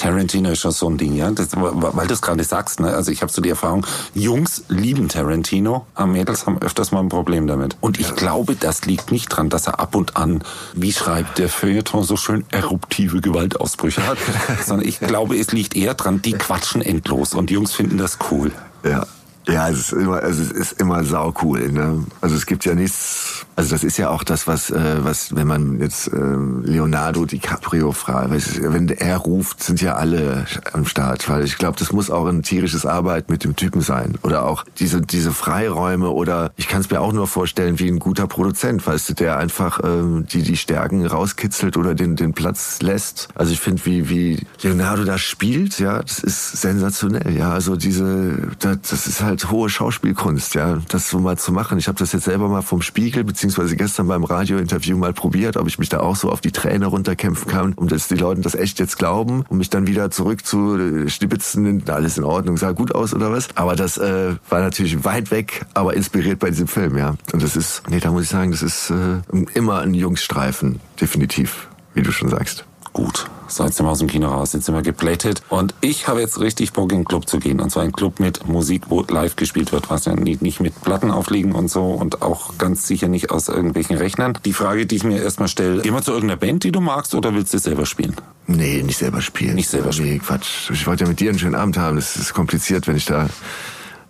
Tarantino 0.00 0.50
ist 0.50 0.60
schon 0.60 0.70
so 0.70 0.88
ein 0.88 0.96
Ding, 0.96 1.14
ja. 1.14 1.30
Das, 1.30 1.48
weil 1.54 2.06
du 2.06 2.14
es 2.14 2.22
gerade 2.22 2.42
sagst, 2.42 2.80
ne? 2.80 2.94
Also 2.94 3.12
ich 3.12 3.20
habe 3.20 3.30
so 3.30 3.42
die 3.42 3.50
Erfahrung, 3.50 3.86
Jungs 4.14 4.64
lieben 4.68 5.08
Tarantino, 5.08 5.86
aber 5.94 6.06
Mädels 6.06 6.46
haben 6.46 6.58
öfters 6.62 6.90
mal 6.90 7.00
ein 7.00 7.10
Problem 7.10 7.46
damit. 7.46 7.76
Und 7.80 8.00
ich 8.00 8.14
glaube, 8.16 8.56
das 8.56 8.86
liegt 8.86 9.12
nicht 9.12 9.28
dran, 9.28 9.50
dass 9.50 9.66
er 9.66 9.78
ab 9.78 9.94
und 9.94 10.16
an, 10.16 10.42
wie 10.74 10.92
schreibt 10.92 11.38
der 11.38 11.50
Feuilleton 11.50 12.02
so 12.02 12.16
schön, 12.16 12.46
eruptive 12.50 13.20
Gewaltausbrüche 13.20 14.06
hat, 14.06 14.16
sondern 14.66 14.88
ich 14.88 15.00
glaube, 15.00 15.36
es 15.36 15.52
liegt 15.52 15.76
eher 15.76 15.92
dran, 15.92 16.22
die 16.22 16.32
quatschen 16.32 16.80
endlos 16.80 17.34
und 17.34 17.50
Jungs 17.50 17.72
finden 17.72 17.98
das 17.98 18.18
cool. 18.30 18.52
Ja. 18.84 19.06
Ja, 19.46 19.68
es 19.68 19.78
ist 19.78 19.92
immer, 19.92 20.22
also 20.22 20.42
es 20.42 20.50
ist 20.50 20.80
immer 20.80 21.02
sau 21.04 21.32
cool. 21.42 21.72
Ne? 21.72 22.04
Also 22.20 22.36
es 22.36 22.46
gibt 22.46 22.64
ja 22.64 22.74
nichts. 22.74 23.46
Also 23.56 23.70
das 23.70 23.84
ist 23.84 23.96
ja 23.96 24.10
auch 24.10 24.22
das, 24.22 24.46
was, 24.46 24.70
äh, 24.70 24.98
was, 25.00 25.34
wenn 25.34 25.46
man 25.46 25.80
jetzt 25.80 26.08
äh, 26.08 26.16
Leonardo 26.16 27.24
DiCaprio 27.24 27.92
fragt, 27.92 28.30
wenn 28.30 28.88
er 28.88 29.16
ruft, 29.18 29.62
sind 29.62 29.80
ja 29.82 29.94
alle 29.94 30.46
am 30.72 30.86
Start, 30.86 31.28
weil 31.28 31.44
ich 31.44 31.58
glaube, 31.58 31.78
das 31.78 31.92
muss 31.92 32.10
auch 32.10 32.26
ein 32.26 32.42
tierisches 32.42 32.86
Arbeit 32.86 33.28
mit 33.28 33.44
dem 33.44 33.56
Typen 33.56 33.80
sein 33.80 34.18
oder 34.22 34.46
auch 34.46 34.64
diese 34.78 35.00
diese 35.00 35.32
Freiräume 35.32 36.10
oder 36.10 36.52
ich 36.56 36.68
kann 36.68 36.80
es 36.80 36.90
mir 36.90 37.00
auch 37.00 37.12
nur 37.12 37.26
vorstellen 37.26 37.78
wie 37.78 37.88
ein 37.88 37.98
guter 37.98 38.26
Produzent, 38.26 38.86
weißt 38.86 39.10
du, 39.10 39.14
der 39.14 39.38
einfach 39.38 39.80
äh, 39.80 40.22
die 40.22 40.42
die 40.42 40.56
Stärken 40.56 41.04
rauskitzelt 41.06 41.76
oder 41.76 41.94
den 41.94 42.16
den 42.16 42.32
Platz 42.32 42.78
lässt. 42.80 43.28
Also 43.34 43.52
ich 43.52 43.60
finde, 43.60 43.84
wie 43.84 44.08
wie 44.08 44.46
Leonardo 44.62 45.04
da 45.04 45.18
spielt, 45.18 45.78
ja, 45.78 46.02
das 46.02 46.20
ist 46.20 46.60
sensationell. 46.60 47.36
Ja, 47.36 47.52
also 47.52 47.76
diese, 47.76 48.48
das, 48.58 48.78
das 48.88 49.06
ist 49.06 49.22
halt 49.22 49.29
halt 49.30 49.50
hohe 49.50 49.70
Schauspielkunst, 49.70 50.54
ja, 50.54 50.78
das 50.88 51.08
so 51.08 51.18
mal 51.18 51.38
zu 51.38 51.52
machen. 51.52 51.78
Ich 51.78 51.88
habe 51.88 51.98
das 51.98 52.12
jetzt 52.12 52.24
selber 52.24 52.48
mal 52.48 52.62
vom 52.62 52.82
Spiegel 52.82 53.24
beziehungsweise 53.24 53.76
gestern 53.76 54.08
beim 54.08 54.24
Radiointerview 54.24 54.96
mal 54.96 55.12
probiert, 55.12 55.56
ob 55.56 55.66
ich 55.68 55.78
mich 55.78 55.88
da 55.88 56.00
auch 56.00 56.16
so 56.16 56.30
auf 56.30 56.40
die 56.40 56.52
Träne 56.52 56.86
runterkämpfen 56.86 57.50
kann, 57.50 57.72
um 57.74 57.88
dass 57.88 58.08
die 58.08 58.16
Leute 58.16 58.42
das 58.42 58.54
echt 58.54 58.78
jetzt 58.78 58.98
glauben, 58.98 59.44
um 59.48 59.58
mich 59.58 59.70
dann 59.70 59.86
wieder 59.86 60.10
zurück 60.10 60.44
zu 60.44 60.76
äh, 60.76 61.08
schnipitzen, 61.08 61.82
alles 61.88 62.18
in 62.18 62.24
Ordnung, 62.24 62.56
sah 62.56 62.72
gut 62.72 62.94
aus 62.94 63.14
oder 63.14 63.32
was. 63.32 63.48
Aber 63.54 63.76
das 63.76 63.96
äh, 63.96 64.34
war 64.48 64.60
natürlich 64.60 65.04
weit 65.04 65.30
weg, 65.30 65.64
aber 65.74 65.94
inspiriert 65.94 66.40
bei 66.40 66.50
diesem 66.50 66.66
Film, 66.66 66.98
ja. 66.98 67.14
Und 67.32 67.42
das 67.42 67.56
ist, 67.56 67.82
nee, 67.88 68.00
da 68.00 68.10
muss 68.10 68.24
ich 68.24 68.28
sagen, 68.28 68.50
das 68.50 68.62
ist 68.62 68.90
äh, 68.90 69.20
immer 69.54 69.80
ein 69.80 69.94
Jungsstreifen, 69.94 70.80
definitiv, 71.00 71.68
wie 71.94 72.02
du 72.02 72.12
schon 72.12 72.28
sagst 72.28 72.64
gut. 72.92 73.26
Jetzt 73.46 73.76
sind 73.76 73.86
wir 73.86 73.90
aus 73.90 73.98
dem 73.98 74.08
Kino 74.08 74.28
raus, 74.28 74.52
jetzt 74.52 74.66
sind 74.66 74.74
wir 74.74 74.82
geplättet. 74.82 75.42
Und 75.48 75.74
ich 75.80 76.06
habe 76.06 76.20
jetzt 76.20 76.40
richtig 76.40 76.72
Bock, 76.72 76.92
in 76.92 77.00
den 77.00 77.04
Club 77.04 77.28
zu 77.28 77.38
gehen. 77.38 77.60
Und 77.60 77.70
zwar 77.70 77.82
ein 77.82 77.92
Club 77.92 78.20
mit 78.20 78.46
Musik, 78.46 78.84
wo 78.88 79.02
live 79.02 79.36
gespielt 79.36 79.72
wird, 79.72 79.90
was 79.90 80.04
ja 80.04 80.14
nicht, 80.14 80.60
mit 80.60 80.80
Platten 80.82 81.10
aufliegen 81.10 81.52
und 81.52 81.68
so 81.68 81.86
und 81.86 82.22
auch 82.22 82.56
ganz 82.58 82.86
sicher 82.86 83.08
nicht 83.08 83.30
aus 83.30 83.48
irgendwelchen 83.48 83.96
Rechnern. 83.96 84.38
Die 84.44 84.52
Frage, 84.52 84.86
die 84.86 84.96
ich 84.96 85.04
mir 85.04 85.20
erstmal 85.20 85.48
stelle, 85.48 85.82
geh 85.82 85.90
mal 85.90 86.02
zu 86.02 86.12
irgendeiner 86.12 86.38
Band, 86.38 86.62
die 86.64 86.72
du 86.72 86.80
magst, 86.80 87.14
oder 87.14 87.34
willst 87.34 87.52
du 87.52 87.58
selber 87.58 87.86
spielen? 87.86 88.14
Nee, 88.46 88.82
nicht 88.82 88.98
selber 88.98 89.20
spielen. 89.20 89.54
Nicht 89.54 89.68
selber 89.68 89.92
spielen. 89.92 90.14
Nee, 90.14 90.18
Quatsch. 90.18 90.70
Ich 90.70 90.86
wollte 90.86 91.04
ja 91.04 91.08
mit 91.08 91.20
dir 91.20 91.30
einen 91.30 91.38
schönen 91.38 91.54
Abend 91.54 91.76
haben. 91.76 91.96
Das 91.96 92.16
ist 92.16 92.34
kompliziert, 92.34 92.86
wenn 92.86 92.96
ich 92.96 93.04
da 93.04 93.28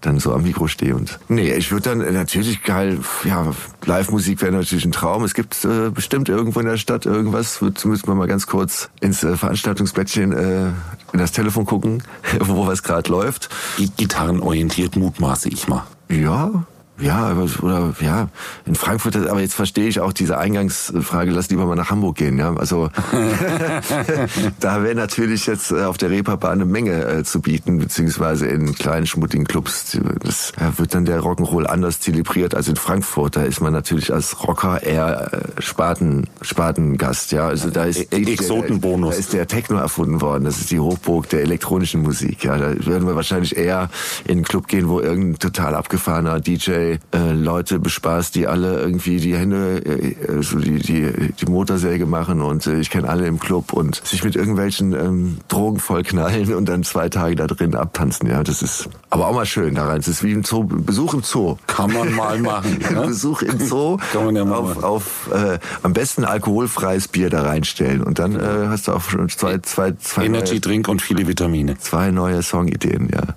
dann 0.01 0.19
so 0.19 0.33
am 0.33 0.43
Mikro 0.43 0.67
stehe 0.67 0.95
und 0.95 1.19
nee, 1.29 1.53
ich 1.53 1.73
würde 1.73 1.91
dann 1.91 2.01
äh, 2.01 2.11
natürlich 2.13 2.63
geil, 2.63 2.99
ja, 3.25 3.53
Live-Musik 3.85 4.41
wäre 4.43 4.53
natürlich 4.53 4.85
ein 4.85 4.93
Traum. 4.93 5.25
Es 5.25 5.35
gibt 5.35 5.65
äh, 5.65 5.91
bestimmt 5.91 6.29
irgendwo 6.29 6.61
in 6.61 6.67
der 6.67 6.77
Stadt 6.77 7.07
irgendwas, 7.07 7.61
wird, 7.61 7.85
müssen 7.85 8.07
wir 8.07 8.15
mal 8.15 8.27
ganz 8.27 8.47
kurz 8.47 8.91
ins 9.01 9.23
äh, 9.23 9.37
Veranstaltungsbettchen 9.37 10.33
äh, 10.33 10.69
in 11.13 11.19
das 11.19 11.33
Telefon 11.33 11.67
gucken, 11.67 12.03
wo 12.41 12.67
was 12.67 12.83
gerade 12.83 13.11
läuft. 13.11 13.49
Gitarrenorientiert 13.97 14.97
mutmaße 14.97 15.49
ich 15.49 15.69
mal. 15.69 15.85
Ja, 16.09 16.65
ja, 17.01 17.37
oder 17.63 17.95
ja, 18.01 18.29
in 18.67 18.75
Frankfurt, 18.75 19.17
aber 19.17 19.41
jetzt 19.41 19.55
verstehe 19.55 19.89
ich 19.89 20.01
auch 20.01 20.13
diese 20.13 20.39
Eingangsfrage, 20.39 21.31
lass 21.31 21.51
lieber 21.51 21.67
mal 21.67 21.77
nach 21.77 21.91
Hamburg 21.91 22.17
gehen, 22.17 22.39
ja. 22.39 22.55
Also 22.55 22.91
da 24.61 24.83
wäre 24.83 24.95
natürlich 24.95 25.47
jetzt 25.47 25.73
äh, 25.73 25.85
auf 25.85 25.99
der 25.99 26.11
Reeperbahn 26.11 26.53
eine 26.53 26.65
Menge 26.65 27.05
äh, 27.05 27.25
zu 27.25 27.41
bieten, 27.41 27.79
beziehungsweise 27.79 28.47
in 28.47 28.75
kleinen 28.75 29.07
schmuttigen 29.07 29.47
Clubs. 29.47 29.99
Das 30.21 30.53
ja, 30.61 30.77
wird 30.79 30.95
dann 30.95 31.05
der 31.05 31.21
Rock'n'Roll 31.21 31.65
anders 31.65 32.01
zelebriert 32.01 32.55
als 32.55 32.69
in 32.69 32.77
Frankfurt. 32.77 33.37
Da 33.37 33.43
ist 33.43 33.61
man 33.61 33.73
natürlich 33.73 34.13
als 34.13 34.47
Rocker 34.47 34.83
eher 34.83 35.33
äh, 35.33 35.63
Spaten, 35.63 36.29
Spatengast, 36.43 37.33
ja. 37.33 37.49
Also 37.49 37.71
da 37.71 37.85
ist 37.85 38.13
e 38.13 38.33
Exotenbonus. 38.33 39.15
Da 39.15 39.21
ist 39.21 39.33
der 39.33 39.47
Techno 39.47 39.79
erfunden 39.79 40.21
worden. 40.21 40.45
Das 40.45 40.59
ist 40.59 40.71
die 40.71 40.81
Hochburg 40.81 41.29
der 41.29 41.43
elektronischen 41.43 42.03
Musik. 42.03 42.45
Ja, 42.45 42.57
da 42.57 42.75
würden 42.87 43.07
wir 43.07 43.17
wahrscheinlich 43.17 43.57
eher 43.57 43.89
in 44.25 44.33
einen 44.33 44.45
Club 44.45 44.69
gehen, 44.69 44.89
wo 44.89 45.01
irgendein 45.01 45.39
total 45.39 45.75
abgefahrener 45.75 46.41
DJ 46.41 46.90
äh, 47.13 47.33
Leute 47.33 47.79
bespaßt, 47.79 48.35
die 48.35 48.47
alle 48.47 48.81
irgendwie 48.81 49.19
die 49.19 49.37
Hände, 49.37 49.85
äh, 49.85 50.43
so 50.43 50.59
die, 50.59 50.79
die, 50.79 51.33
die 51.33 51.47
Motorsäge 51.47 52.07
machen 52.07 52.41
und 52.41 52.67
äh, 52.67 52.81
ich 52.81 52.91
kenne 52.91 53.09
alle 53.09 53.27
im 53.27 53.39
Club 53.39 53.73
und 53.73 53.97
sich 54.05 54.25
mit 54.25 54.37
irgendwelchen 54.37 54.93
ähm, 54.93 55.39
Drogen 55.49 55.79
vollknallen 55.79 56.55
und 56.55 56.69
dann 56.69 56.83
zwei 56.85 57.09
Tage 57.09 57.37
da 57.37 57.47
drin 57.47 57.75
abtanzen. 57.75 58.29
Ja, 58.29 58.43
das 58.43 58.63
ist 58.63 58.89
aber 59.11 59.27
auch 59.27 59.35
mal 59.35 59.47
schön 59.47 59.75
daran. 59.75 59.99
Es 59.99 60.09
ist 60.09 60.23
wie 60.23 60.33
ein 60.33 60.45
Zoo, 60.45 60.65
Besuch 60.65 61.15
im 61.15 61.23
Zoo. 61.23 61.57
Kann 61.67 61.93
man 61.93 62.13
mal 62.15 62.39
machen. 62.39 62.79
Ne? 62.91 63.07
Besuch 63.07 63.43
im 63.43 63.61
Zoo. 63.61 63.99
Kann 64.13 64.25
man 64.25 64.37
ja 64.37 64.45
mal 64.45 64.57
auf, 64.57 64.69
machen. 64.77 64.85
auf 64.85 65.31
äh, 65.33 65.59
am 65.83 65.93
besten 65.93 66.25
alkoholfreies 66.25 67.09
Bier 67.09 67.31
da 67.31 67.43
reinstellen 67.43 68.03
und 68.03 68.19
dann 68.19 68.35
äh, 68.35 68.67
hast 68.69 68.89
du 68.89 68.93
auch 68.93 69.03
schon 69.03 69.29
zwei, 69.29 69.59
zwei, 69.59 69.93
zwei 69.93 70.25
Energy 70.25 70.55
neue, 70.55 70.61
Drink 70.61 70.89
und 70.89 71.03
viele 71.03 71.29
Vitamine. 71.29 71.79
Zwei 71.79 72.11
neue 72.11 72.43
Songideen, 72.43 73.11
ja. 73.13 73.35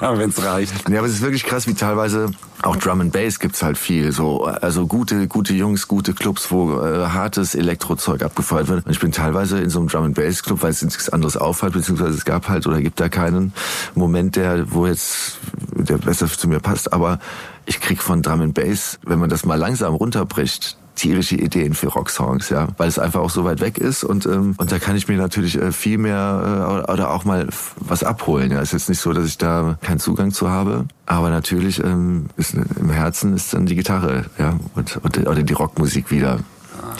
Wenn 0.16 0.30
es 0.30 0.44
reicht. 0.44 0.88
Ja, 0.88 0.98
aber 0.98 1.06
es 1.06 1.14
ist 1.14 1.22
wirklich 1.22 1.44
krass, 1.44 1.66
wie 1.66 1.74
teilweise 1.74 2.31
auch 2.62 2.76
Drum 2.76 3.00
and 3.00 3.12
Bass 3.12 3.38
gibt's 3.38 3.62
halt 3.62 3.76
viel, 3.76 4.12
so 4.12 4.44
also 4.44 4.86
gute 4.86 5.26
gute 5.26 5.52
Jungs, 5.52 5.88
gute 5.88 6.12
Clubs, 6.12 6.50
wo 6.50 6.80
äh, 6.80 7.06
hartes 7.06 7.54
Elektrozeug 7.54 8.22
abgefeuert 8.22 8.68
wird. 8.68 8.86
Und 8.86 8.92
ich 8.92 9.00
bin 9.00 9.12
teilweise 9.12 9.58
in 9.58 9.70
so 9.70 9.80
einem 9.80 9.88
Drum 9.88 10.04
and 10.04 10.14
Bass 10.14 10.42
Club, 10.42 10.62
weil 10.62 10.70
es 10.70 10.82
nichts 10.82 11.08
anderes 11.08 11.36
auffällt, 11.36 11.72
beziehungsweise 11.72 12.14
es 12.14 12.24
gab 12.24 12.48
halt 12.48 12.66
oder 12.66 12.80
gibt 12.80 13.00
da 13.00 13.08
keinen 13.08 13.52
Moment, 13.94 14.36
der 14.36 14.72
wo 14.72 14.86
jetzt 14.86 15.38
der 15.72 15.98
besser 15.98 16.28
zu 16.28 16.48
mir 16.48 16.60
passt. 16.60 16.92
Aber 16.92 17.18
ich 17.66 17.80
krieg 17.80 18.02
von 18.02 18.22
Drum 18.22 18.40
and 18.40 18.54
Bass, 18.54 18.98
wenn 19.04 19.18
man 19.18 19.28
das 19.28 19.44
mal 19.44 19.58
langsam 19.58 19.94
runterbricht, 19.94 20.76
tierische 20.94 21.36
Ideen 21.36 21.74
für 21.74 21.88
Rocksongs, 21.88 22.50
ja, 22.50 22.68
weil 22.76 22.88
es 22.88 22.98
einfach 22.98 23.20
auch 23.20 23.30
so 23.30 23.44
weit 23.44 23.60
weg 23.60 23.78
ist 23.78 24.04
und 24.04 24.26
ähm, 24.26 24.54
und 24.56 24.72
da 24.72 24.78
kann 24.78 24.96
ich 24.96 25.08
mir 25.08 25.16
natürlich 25.16 25.60
äh, 25.60 25.72
viel 25.72 25.98
mehr 25.98 26.84
äh, 26.86 26.92
oder 26.92 27.10
auch 27.10 27.24
mal 27.24 27.48
was 27.76 28.04
abholen. 28.04 28.50
Ja, 28.50 28.60
ist 28.60 28.72
jetzt 28.72 28.88
nicht 28.88 29.00
so, 29.00 29.12
dass 29.12 29.26
ich 29.26 29.38
da 29.38 29.78
keinen 29.82 30.00
Zugang 30.00 30.32
zu 30.32 30.50
habe, 30.50 30.86
aber 31.06 31.30
natürlich 31.30 31.82
ähm, 31.82 32.26
ist 32.36 32.54
im 32.54 32.90
Herzen 32.90 33.34
ist 33.34 33.54
dann 33.54 33.66
die 33.66 33.76
Gitarre, 33.76 34.26
ja, 34.38 34.58
und, 34.74 34.98
und 35.02 35.18
oder 35.18 35.42
die 35.42 35.52
Rockmusik 35.52 36.10
wieder 36.10 36.40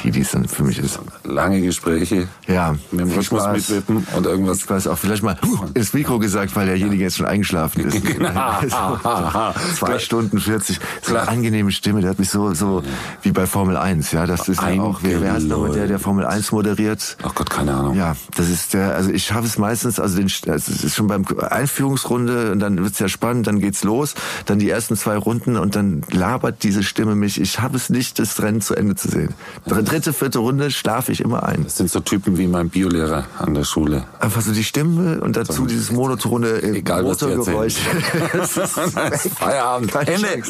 die 0.03 0.11
dies 0.11 0.31
dann 0.33 0.47
für 0.49 0.65
mich 0.65 0.79
ist. 0.79 0.99
Lange 1.25 1.61
Gespräche. 1.61 2.29
Ja. 2.47 2.75
Mit 2.91 3.01
dem 3.01 3.11
Rhythmus 3.11 3.47
mitwippen 3.53 4.07
und 4.17 4.27
irgendwas. 4.27 4.59
Ich 4.59 4.71
weiß 4.71 4.87
auch 4.87 4.99
vielleicht 4.99 5.23
mal 5.23 5.37
ins 5.75 5.93
Mikro 5.93 6.19
gesagt, 6.19 6.55
weil 6.57 6.67
derjenige 6.67 7.03
jetzt 7.03 7.17
schon 7.17 7.27
eingeschlafen 7.27 7.87
ist. 7.87 8.03
Genau. 8.13 8.61
Zwei 9.77 9.99
Stunden 9.99 10.39
40. 10.39 10.79
So 11.03 11.15
eine 11.15 11.29
angenehme 11.29 11.73
Stimme, 11.73 12.01
der 12.03 12.11
hat 12.11 12.19
mich 12.19 12.29
so, 12.29 12.53
so 12.53 12.83
wie 13.23 13.33
bei 13.33 13.47
Formel 13.47 13.77
1, 13.77 14.13
ja. 14.13 14.27
Das 14.27 14.49
ist 14.49 14.61
ja 14.61 14.83
auch, 14.83 15.01
wer, 15.03 15.21
wer 15.23 15.37
ist 15.37 15.47
nochmal 15.47 15.73
der, 15.73 15.87
der 15.87 15.99
Formel 15.99 16.27
1 16.27 16.53
moderiert? 16.53 17.17
Ach 17.23 17.35
Gott, 17.35 17.49
keine 17.49 17.75
Ahnung. 17.75 17.97
Ja, 17.97 18.17
das 18.37 18.49
ist 18.49 18.75
der, 18.75 18.95
also 18.95 19.11
ich 19.11 19.25
schaffe 19.25 19.47
es 19.47 19.57
meistens, 19.57 19.99
also 19.99 20.17
den, 20.17 20.31
also 20.47 20.73
es 20.73 20.85
ist 20.85 20.95
schon 20.95 21.07
beim 21.07 21.25
Einführungsrunde 21.39 22.53
und 22.53 22.59
dann 22.59 22.83
wird's 22.83 22.99
ja 22.99 23.09
spannend, 23.09 23.47
dann 23.47 23.61
geht's 23.61 23.83
los, 23.83 24.15
dann 24.47 24.59
die 24.59 24.69
ersten 24.69 24.97
zwei 24.97 25.17
Runden 25.17 25.57
und 25.57 25.75
dann 25.75 26.03
labert 26.11 26.63
diese 26.63 26.83
Stimme 26.83 27.15
mich. 27.15 27.41
Ich 27.41 27.61
habe 27.61 27.77
es 27.77 27.89
nicht, 27.89 28.19
das 28.19 28.43
Rennen 28.43 28.61
zu 28.61 28.75
Ende 28.75 28.95
zu 28.95 29.09
sehen 29.09 29.35
dritte, 29.67 30.13
vierte 30.13 30.39
Runde 30.39 30.71
schlafe 30.71 31.13
ich 31.13 31.21
immer 31.21 31.43
ein. 31.45 31.65
Das 31.65 31.77
sind 31.77 31.91
so 31.91 32.01
Typen 32.01 32.39
wie 32.39 32.47
mein 32.47 32.69
Biolehrer 32.69 33.27
an 33.39 33.55
der 33.55 33.65
Schule. 33.65 34.05
Einfach 34.21 34.41
so 34.41 34.53
die 34.53 34.65
Stimme 34.65 35.21
und 35.21 35.37
dazu 35.37 35.53
so 35.53 35.67
dieses 35.67 35.93
monotone 35.93 36.63
Egal, 36.63 37.03
Motorgeräusch. 37.03 37.77
das 38.33 38.57
ist 38.57 39.39
Feierabend. 39.39 39.95
Ende. 39.95 40.43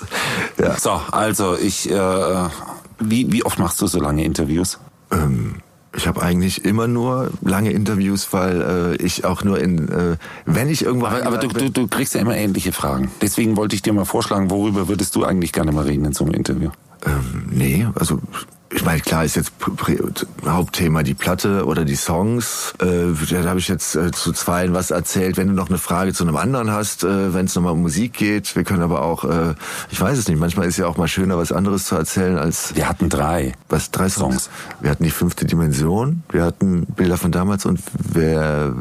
Ja. 0.58 0.78
So, 0.78 1.00
also 1.10 1.56
ich, 1.56 1.90
äh, 1.90 2.48
wie, 2.98 3.32
wie 3.32 3.44
oft 3.44 3.58
machst 3.58 3.80
du 3.80 3.86
so 3.86 4.00
lange 4.00 4.24
Interviews? 4.24 4.78
Ähm, 5.10 5.56
ich 5.94 6.06
habe 6.06 6.22
eigentlich 6.22 6.64
immer 6.64 6.88
nur 6.88 7.30
lange 7.42 7.70
Interviews, 7.70 8.32
weil 8.32 8.96
äh, 8.98 9.04
ich 9.04 9.24
auch 9.24 9.44
nur 9.44 9.60
in, 9.60 9.88
äh, 9.88 10.16
wenn 10.46 10.68
ich 10.68 10.84
irgendwo. 10.84 11.06
Aber, 11.06 11.26
aber 11.26 11.38
du, 11.38 11.48
du, 11.48 11.70
du 11.70 11.86
kriegst 11.86 12.14
ja 12.14 12.20
immer 12.20 12.36
ähnliche 12.36 12.72
Fragen. 12.72 13.10
Deswegen 13.20 13.56
wollte 13.56 13.74
ich 13.74 13.82
dir 13.82 13.92
mal 13.92 14.06
vorschlagen, 14.06 14.50
worüber 14.50 14.88
würdest 14.88 15.14
du 15.16 15.24
eigentlich 15.24 15.52
gerne 15.52 15.72
mal 15.72 15.84
reden 15.84 16.06
in 16.06 16.12
so 16.12 16.24
einem 16.24 16.34
Interview? 16.34 16.70
Ähm, 17.04 17.48
nee, 17.50 17.86
also 17.94 18.20
ich 18.74 18.84
meine, 18.84 19.00
klar 19.00 19.24
ist 19.24 19.36
jetzt 19.36 19.52
Hauptthema 20.46 21.02
die 21.02 21.14
Platte 21.14 21.66
oder 21.66 21.84
die 21.84 21.94
Songs. 21.94 22.74
Äh, 22.80 23.12
da 23.30 23.44
habe 23.44 23.58
ich 23.58 23.68
jetzt 23.68 23.94
äh, 23.94 24.10
zu 24.10 24.32
zweien 24.32 24.74
was 24.74 24.90
erzählt. 24.90 25.36
Wenn 25.36 25.48
du 25.48 25.54
noch 25.54 25.68
eine 25.68 25.78
Frage 25.78 26.12
zu 26.12 26.24
einem 26.24 26.36
anderen 26.36 26.70
hast, 26.70 27.04
äh, 27.04 27.34
wenn 27.34 27.46
es 27.46 27.54
nochmal 27.54 27.72
um 27.72 27.82
Musik 27.82 28.14
geht, 28.14 28.56
wir 28.56 28.64
können 28.64 28.82
aber 28.82 29.02
auch, 29.02 29.24
äh, 29.24 29.54
ich 29.90 30.00
weiß 30.00 30.18
es 30.18 30.28
nicht, 30.28 30.38
manchmal 30.38 30.66
ist 30.66 30.78
ja 30.78 30.86
auch 30.86 30.96
mal 30.96 31.08
schöner, 31.08 31.38
was 31.38 31.52
anderes 31.52 31.84
zu 31.84 31.96
erzählen 31.96 32.38
als... 32.38 32.74
Wir 32.74 32.88
hatten 32.88 33.08
drei. 33.08 33.52
Was, 33.68 33.90
drei 33.90 34.08
Songs? 34.08 34.44
Songs. 34.44 34.50
Wir 34.80 34.90
hatten 34.90 35.04
die 35.04 35.10
fünfte 35.10 35.44
Dimension, 35.44 36.22
wir 36.30 36.44
hatten 36.44 36.86
Bilder 36.86 37.16
von 37.16 37.32
damals 37.32 37.66
und 37.66 37.80
wer 37.98 38.74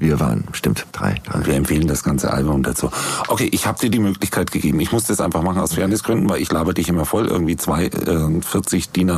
wir 0.00 0.18
waren. 0.20 0.44
Stimmt, 0.52 0.86
drei. 0.92 1.16
Und 1.32 1.46
wir 1.46 1.54
empfehlen 1.54 1.86
das 1.86 2.02
ganze 2.02 2.32
Album 2.32 2.62
dazu. 2.62 2.90
Okay, 3.28 3.48
ich 3.52 3.66
habe 3.66 3.78
dir 3.78 3.90
die 3.90 3.98
Möglichkeit 4.00 4.50
gegeben. 4.50 4.80
Ich 4.80 4.92
muss 4.92 5.04
das 5.04 5.20
einfach 5.20 5.42
machen 5.42 5.60
aus 5.60 5.74
Fairnessgründen, 5.74 6.28
weil 6.28 6.40
ich 6.40 6.50
laber 6.50 6.72
dich 6.74 6.88
immer 6.88 7.04
voll. 7.04 7.26
Irgendwie 7.26 7.56
zwei, 7.56 7.84
äh, 7.86 8.40
40 8.40 8.90
DIN 8.90 9.10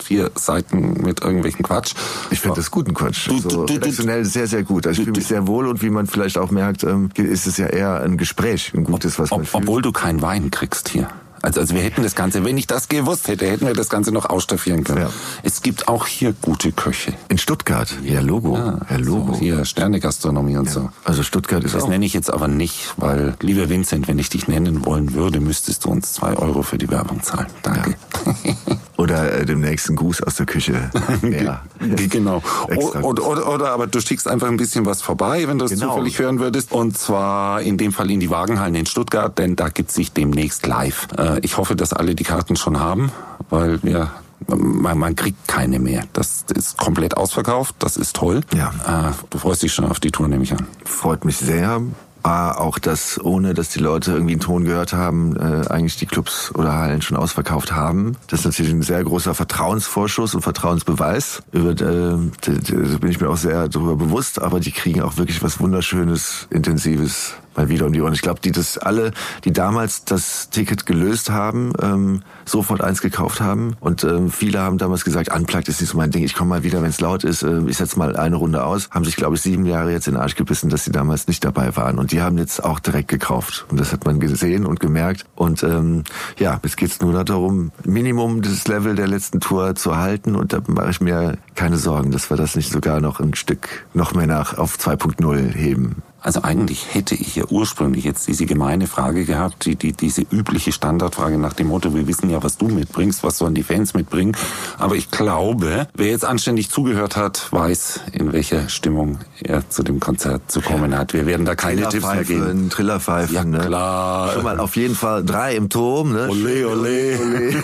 vier 0.00 0.30
Seiten 0.36 1.02
mit 1.02 1.22
irgendwelchen 1.22 1.64
Quatsch. 1.64 1.92
Ich 2.30 2.38
finde 2.40 2.56
das 2.56 2.70
guten 2.70 2.94
Quatsch. 2.94 3.28
Du- 3.28 3.38
so 3.40 3.48
du- 3.48 3.64
du- 3.66 3.72
redaktionell 3.74 4.24
sehr, 4.24 4.46
sehr 4.46 4.62
gut. 4.62 4.86
Also 4.86 5.00
ich 5.02 5.06
fühle 5.06 5.18
mich 5.18 5.26
sehr 5.26 5.46
wohl 5.48 5.66
und 5.66 5.82
wie 5.82 5.90
man 5.90 6.06
vielleicht 6.06 6.38
auch 6.38 6.52
merkt, 6.52 6.84
ähm, 6.84 7.10
ist 7.16 7.46
es 7.48 7.56
ja 7.56 7.66
eher 7.66 8.00
ein 8.02 8.16
Gespräch, 8.16 8.72
ein 8.74 8.84
gutes, 8.84 9.18
was 9.18 9.30
man 9.30 9.40
Ob, 9.40 9.46
fühlt. 9.48 9.62
obwohl 9.64 9.82
du 9.82 9.90
keinen 9.90 10.22
Wein 10.22 10.50
kriegst 10.52 10.88
hier. 10.90 11.08
Also, 11.42 11.60
also 11.60 11.74
wir 11.74 11.82
hätten 11.82 12.02
das 12.02 12.14
Ganze, 12.14 12.44
wenn 12.44 12.58
ich 12.58 12.66
das 12.66 12.88
gewusst 12.88 13.28
hätte, 13.28 13.46
hätten 13.46 13.66
wir 13.66 13.74
das 13.74 13.88
Ganze 13.88 14.12
noch 14.12 14.26
ausstaffieren 14.26 14.84
können. 14.84 15.02
Ja. 15.02 15.10
Es 15.42 15.62
gibt 15.62 15.88
auch 15.88 16.06
hier 16.06 16.34
gute 16.40 16.72
Köche. 16.72 17.14
In 17.28 17.38
Stuttgart, 17.38 17.94
ja 18.02 18.20
Logo, 18.20 18.56
ja, 18.56 18.78
Logo. 18.96 19.34
So, 19.34 19.38
hier 19.38 19.64
Sternegastronomie 19.64 20.56
und 20.56 20.70
so. 20.70 20.90
Also 21.04 21.22
Stuttgart 21.22 21.64
ist 21.64 21.74
Das 21.74 21.84
auch 21.84 21.88
nenne 21.88 22.04
ich 22.04 22.14
jetzt 22.14 22.32
aber 22.32 22.48
nicht, 22.48 22.94
weil, 22.96 23.34
lieber 23.40 23.68
Vincent, 23.68 24.08
wenn 24.08 24.18
ich 24.18 24.30
dich 24.30 24.48
nennen 24.48 24.84
wollen 24.84 25.14
würde, 25.14 25.40
müsstest 25.40 25.84
du 25.84 25.90
uns 25.90 26.12
zwei 26.12 26.34
Euro 26.34 26.62
für 26.62 26.78
die 26.78 26.90
Werbung 26.90 27.22
zahlen. 27.22 27.46
Danke. 27.62 27.96
oder 28.98 29.32
äh, 29.32 29.46
dem 29.46 29.60
nächsten 29.60 29.96
Gruß 29.96 30.22
aus 30.24 30.34
der 30.36 30.44
Küche. 30.46 30.90
Ja. 31.22 31.62
genau. 32.10 32.42
Oder, 33.02 33.24
oder, 33.24 33.48
oder 33.48 33.70
aber 33.70 33.86
du 33.86 34.00
schickst 34.00 34.26
einfach 34.28 34.48
ein 34.48 34.56
bisschen 34.56 34.84
was 34.86 35.00
vorbei, 35.02 35.46
wenn 35.46 35.58
du 35.58 35.64
es 35.64 35.70
Genau. 35.70 35.90
zufällig 35.94 36.18
hören 36.18 36.38
würdest. 36.40 36.72
Und 36.72 36.98
zwar 36.98 37.60
in 37.62 37.76
dem 37.78 37.92
Fall 37.92 38.10
in 38.10 38.18
die 38.20 38.30
Wagenhallen 38.30 38.74
in 38.74 38.86
Stuttgart, 38.86 39.38
denn 39.38 39.56
da 39.56 39.68
gibt 39.68 39.90
sich 39.92 40.12
demnächst 40.12 40.66
live. 40.66 41.08
Äh, 41.16 41.38
ich 41.40 41.56
hoffe, 41.56 41.76
dass 41.76 41.92
alle 41.92 42.14
die 42.14 42.24
Karten 42.24 42.56
schon 42.56 42.80
haben, 42.80 43.12
weil 43.50 43.82
wir 43.82 44.10
man, 44.46 44.98
man 44.98 45.16
kriegt 45.16 45.48
keine 45.48 45.78
mehr. 45.78 46.04
Das 46.12 46.44
ist 46.54 46.76
komplett 46.76 47.16
ausverkauft. 47.16 47.74
Das 47.80 47.96
ist 47.96 48.16
toll. 48.16 48.40
Ja. 48.54 49.10
Äh, 49.10 49.12
du 49.30 49.38
freust 49.38 49.62
dich 49.62 49.72
schon 49.72 49.84
auf 49.86 50.00
die 50.00 50.10
Tour, 50.10 50.28
nehme 50.28 50.44
ich 50.44 50.52
an. 50.52 50.66
Freut 50.84 51.24
mich 51.24 51.36
sehr. 51.36 51.82
Ah, 52.22 52.52
auch 52.52 52.78
dass, 52.78 53.22
ohne 53.22 53.54
dass 53.54 53.68
die 53.68 53.78
Leute 53.78 54.12
irgendwie 54.12 54.32
einen 54.32 54.40
Ton 54.40 54.64
gehört 54.64 54.92
haben, 54.92 55.36
äh, 55.36 55.68
eigentlich 55.68 55.96
die 55.96 56.06
Clubs 56.06 56.52
oder 56.54 56.74
Hallen 56.74 57.00
schon 57.00 57.16
ausverkauft 57.16 57.72
haben. 57.72 58.16
Das 58.26 58.40
ist 58.40 58.46
natürlich 58.46 58.72
ein 58.72 58.82
sehr 58.82 59.02
großer 59.04 59.34
Vertrauensvorschuss 59.34 60.34
und 60.34 60.42
Vertrauensbeweis. 60.42 61.42
Über, 61.52 61.70
äh, 61.70 61.74
da 61.74 62.98
bin 62.98 63.10
ich 63.10 63.20
mir 63.20 63.30
auch 63.30 63.36
sehr 63.36 63.68
darüber 63.68 63.96
bewusst, 63.96 64.42
aber 64.42 64.58
die 64.60 64.72
kriegen 64.72 65.00
auch 65.00 65.16
wirklich 65.16 65.42
was 65.42 65.60
Wunderschönes, 65.60 66.48
Intensives 66.50 67.34
mal 67.58 67.68
wieder 67.68 67.86
um 67.86 67.92
die 67.92 68.00
Ohren. 68.00 68.14
Ich 68.14 68.22
glaube, 68.22 68.40
die 68.40 68.52
das 68.52 68.78
alle, 68.78 69.10
die 69.44 69.52
damals 69.52 70.04
das 70.04 70.48
Ticket 70.50 70.86
gelöst 70.86 71.30
haben, 71.30 71.72
ähm, 71.82 72.22
sofort 72.44 72.82
eins 72.82 73.02
gekauft 73.02 73.40
haben. 73.40 73.76
Und 73.80 74.04
ähm, 74.04 74.30
viele 74.30 74.60
haben 74.60 74.78
damals 74.78 75.04
gesagt, 75.04 75.34
Unplugged 75.34 75.68
ist 75.68 75.80
nicht 75.80 75.90
so 75.90 75.98
mein 75.98 76.10
Ding. 76.10 76.22
Ich 76.24 76.34
komme 76.34 76.50
mal 76.50 76.62
wieder, 76.62 76.80
wenn 76.82 76.90
es 76.90 77.00
laut 77.00 77.24
ist. 77.24 77.42
Äh, 77.42 77.62
ich 77.66 77.76
setze 77.76 77.98
mal 77.98 78.16
eine 78.16 78.36
Runde 78.36 78.64
aus. 78.64 78.88
Haben 78.90 79.04
sich, 79.04 79.16
glaube 79.16 79.34
ich, 79.34 79.42
sieben 79.42 79.66
Jahre 79.66 79.90
jetzt 79.90 80.06
in 80.06 80.14
den 80.14 80.22
Arsch 80.22 80.36
gebissen, 80.36 80.70
dass 80.70 80.84
sie 80.84 80.92
damals 80.92 81.26
nicht 81.26 81.44
dabei 81.44 81.76
waren. 81.76 81.98
Und 81.98 82.12
die 82.12 82.22
haben 82.22 82.38
jetzt 82.38 82.62
auch 82.62 82.78
direkt 82.78 83.08
gekauft. 83.08 83.66
Und 83.70 83.80
das 83.80 83.92
hat 83.92 84.06
man 84.06 84.20
gesehen 84.20 84.64
und 84.64 84.78
gemerkt. 84.78 85.24
Und 85.34 85.62
ähm, 85.64 86.04
ja, 86.38 86.60
jetzt 86.62 86.76
geht's 86.76 87.00
nur 87.00 87.24
darum, 87.24 87.72
Minimum 87.84 88.42
das 88.42 88.68
Level 88.68 88.94
der 88.94 89.08
letzten 89.08 89.40
Tour 89.40 89.74
zu 89.74 89.96
halten. 89.96 90.36
Und 90.36 90.52
da 90.52 90.60
mache 90.68 90.90
ich 90.90 91.00
mir 91.00 91.38
keine 91.56 91.76
Sorgen, 91.76 92.12
dass 92.12 92.30
wir 92.30 92.36
das 92.36 92.54
nicht 92.54 92.70
sogar 92.70 93.00
noch 93.00 93.18
ein 93.18 93.34
Stück 93.34 93.86
noch 93.94 94.14
mehr 94.14 94.28
nach 94.28 94.56
auf 94.56 94.76
2.0 94.76 95.52
heben. 95.54 96.02
Also 96.20 96.42
eigentlich 96.42 96.94
hätte 96.94 97.14
ich 97.14 97.36
ja 97.36 97.44
ursprünglich 97.48 98.04
jetzt 98.04 98.26
diese 98.26 98.44
gemeine 98.44 98.88
Frage 98.88 99.24
gehabt, 99.24 99.66
die, 99.66 99.76
die, 99.76 99.92
diese 99.92 100.22
übliche 100.22 100.72
Standardfrage 100.72 101.38
nach 101.38 101.52
dem 101.52 101.68
Motto, 101.68 101.94
wir 101.94 102.08
wissen 102.08 102.28
ja, 102.28 102.42
was 102.42 102.58
du 102.58 102.66
mitbringst, 102.66 103.22
was 103.22 103.38
sollen 103.38 103.54
die 103.54 103.62
Fans 103.62 103.94
mitbringen. 103.94 104.36
Aber 104.78 104.96
ich 104.96 105.12
glaube, 105.12 105.86
wer 105.94 106.08
jetzt 106.08 106.24
anständig 106.24 106.70
zugehört 106.70 107.16
hat, 107.16 107.52
weiß, 107.52 108.00
in 108.12 108.32
welcher 108.32 108.68
Stimmung 108.68 109.18
er 109.44 109.70
zu 109.70 109.84
dem 109.84 110.00
Konzert 110.00 110.50
zu 110.50 110.60
kommen 110.60 110.96
hat. 110.96 111.12
Wir 111.12 111.24
werden 111.24 111.46
da 111.46 111.54
keine 111.54 111.88
Tipps 111.88 112.04
mehr 112.04 112.24
geben. 112.24 112.68
Trillerpfeifen. 112.68 113.34
Ja, 113.34 113.44
ne? 113.44 113.58
klar. 113.58 114.32
Schon 114.32 114.42
mal 114.42 114.58
auf 114.58 114.74
jeden 114.74 114.96
Fall 114.96 115.24
drei 115.24 115.54
im 115.54 115.68
Turm. 115.68 116.12
Ne? 116.12 116.28
Ole, 116.28 116.68
ole. 116.68 116.98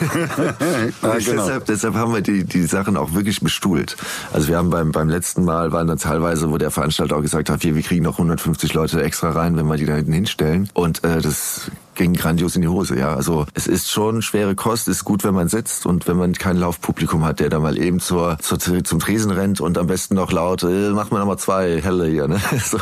Ja, 1.02 1.18
genau. 1.18 1.42
deshalb, 1.42 1.66
deshalb 1.66 1.94
haben 1.94 2.12
wir 2.14 2.20
die, 2.20 2.44
die 2.44 2.62
Sachen 2.64 2.96
auch 2.96 3.12
wirklich 3.14 3.40
bestuhlt. 3.40 3.96
Also 4.32 4.48
wir 4.48 4.56
haben 4.56 4.70
beim, 4.70 4.92
beim 4.92 5.08
letzten 5.08 5.44
Mal, 5.44 5.72
waren 5.72 5.86
da 5.86 5.96
teilweise, 5.96 6.50
wo 6.50 6.58
der 6.58 6.70
Veranstalter 6.70 7.16
auch 7.16 7.22
gesagt 7.22 7.50
hat, 7.50 7.62
wir, 7.62 7.74
wir 7.74 7.82
kriegen 7.82 8.04
noch 8.04 8.18
150 8.44 8.74
Leute 8.74 9.02
extra 9.02 9.30
rein, 9.30 9.56
wenn 9.56 9.66
wir 9.66 9.76
die 9.76 9.86
da 9.86 9.94
hinten 9.94 10.12
hinstellen. 10.12 10.68
Und 10.74 11.02
äh, 11.04 11.20
das 11.20 11.70
ging 11.94 12.14
grandios 12.14 12.56
in 12.56 12.62
die 12.62 12.68
Hose, 12.68 12.98
ja. 12.98 13.14
Also 13.14 13.46
es 13.54 13.66
ist 13.66 13.90
schon 13.90 14.22
schwere 14.22 14.54
Kost, 14.54 14.88
ist 14.88 15.04
gut, 15.04 15.24
wenn 15.24 15.34
man 15.34 15.48
sitzt 15.48 15.86
und 15.86 16.06
wenn 16.06 16.16
man 16.16 16.32
kein 16.32 16.56
Laufpublikum 16.56 17.24
hat, 17.24 17.40
der 17.40 17.48
da 17.48 17.60
mal 17.60 17.78
eben 17.78 18.00
zur, 18.00 18.38
zur 18.40 18.58
zum 18.58 18.98
Tresen 18.98 19.30
rennt 19.30 19.60
und 19.60 19.78
am 19.78 19.86
besten 19.86 20.14
noch 20.14 20.32
laut, 20.32 20.62
äh, 20.62 20.90
mach 20.90 21.10
mal 21.10 21.18
nochmal 21.18 21.38
zwei 21.38 21.80
Helle 21.80 22.06
hier, 22.06 22.28
ne? 22.28 22.40
So, 22.64 22.78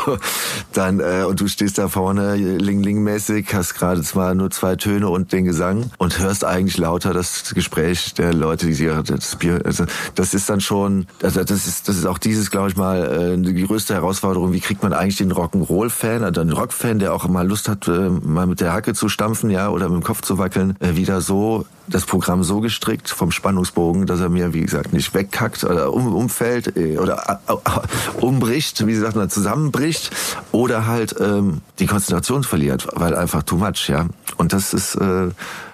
dann, 0.72 1.00
äh, 1.00 1.24
und 1.26 1.40
du 1.40 1.48
stehst 1.48 1.78
da 1.78 1.88
vorne 1.88 2.36
ling-ling-mäßig, 2.36 3.52
hast 3.52 3.74
gerade 3.74 4.02
zwar 4.02 4.34
nur 4.34 4.50
zwei 4.50 4.76
Töne 4.76 5.08
und 5.08 5.32
den 5.32 5.44
Gesang 5.44 5.90
und 5.98 6.18
hörst 6.18 6.44
eigentlich 6.44 6.78
lauter 6.78 7.12
das 7.12 7.52
Gespräch 7.54 8.14
der 8.14 8.32
Leute, 8.32 8.66
die 8.66 8.74
dir 8.74 9.02
das 9.02 9.36
Bier, 9.36 9.60
also 9.64 9.84
das 10.14 10.34
ist 10.34 10.48
dann 10.48 10.60
schon, 10.60 11.06
also 11.22 11.42
das 11.42 11.66
ist, 11.66 11.88
das 11.88 11.96
ist 11.96 12.06
auch 12.06 12.18
dieses, 12.18 12.50
glaube 12.50 12.68
ich 12.68 12.76
mal, 12.76 13.36
äh, 13.36 13.38
die 13.38 13.66
größte 13.66 13.94
Herausforderung, 13.94 14.52
wie 14.52 14.60
kriegt 14.60 14.82
man 14.82 14.92
eigentlich 14.92 15.16
den 15.16 15.32
Rock'n'Roll-Fan, 15.32 16.22
also 16.22 16.42
den 16.42 16.52
Rock-Fan, 16.52 16.98
der 16.98 17.12
auch 17.12 17.26
mal 17.28 17.46
Lust 17.46 17.68
hat, 17.68 17.88
äh, 17.88 18.08
mal 18.08 18.46
mit 18.46 18.60
der 18.60 18.72
Hacke 18.72 18.94
zu 18.94 19.01
stampfen, 19.08 19.50
ja, 19.50 19.68
oder 19.68 19.88
mit 19.88 20.02
dem 20.02 20.04
Kopf 20.04 20.22
zu 20.22 20.38
wackeln, 20.38 20.76
äh, 20.80 20.96
wieder 20.96 21.20
so 21.20 21.66
das 21.86 22.06
Programm 22.06 22.42
so 22.42 22.60
gestrickt 22.60 23.10
vom 23.10 23.30
Spannungsbogen, 23.30 24.06
dass 24.06 24.20
er 24.20 24.28
mir, 24.28 24.54
wie 24.54 24.60
gesagt, 24.60 24.92
nicht 24.92 25.14
wegkackt 25.14 25.64
oder 25.64 25.92
um, 25.92 26.14
umfällt 26.14 26.76
äh, 26.76 26.98
oder 26.98 27.40
äh, 27.46 28.20
umbricht, 28.20 28.86
wie 28.86 28.94
sagt 28.94 29.16
zusammenbricht 29.30 30.10
oder 30.52 30.86
halt 30.86 31.14
ähm, 31.20 31.60
die 31.78 31.86
Konzentration 31.86 32.44
verliert, 32.44 32.88
weil 32.94 33.14
einfach 33.14 33.42
too 33.42 33.56
much, 33.56 33.88
ja. 33.88 34.06
Und 34.36 34.52
das 34.52 34.74
ist, 34.74 34.94
äh, 34.96 35.28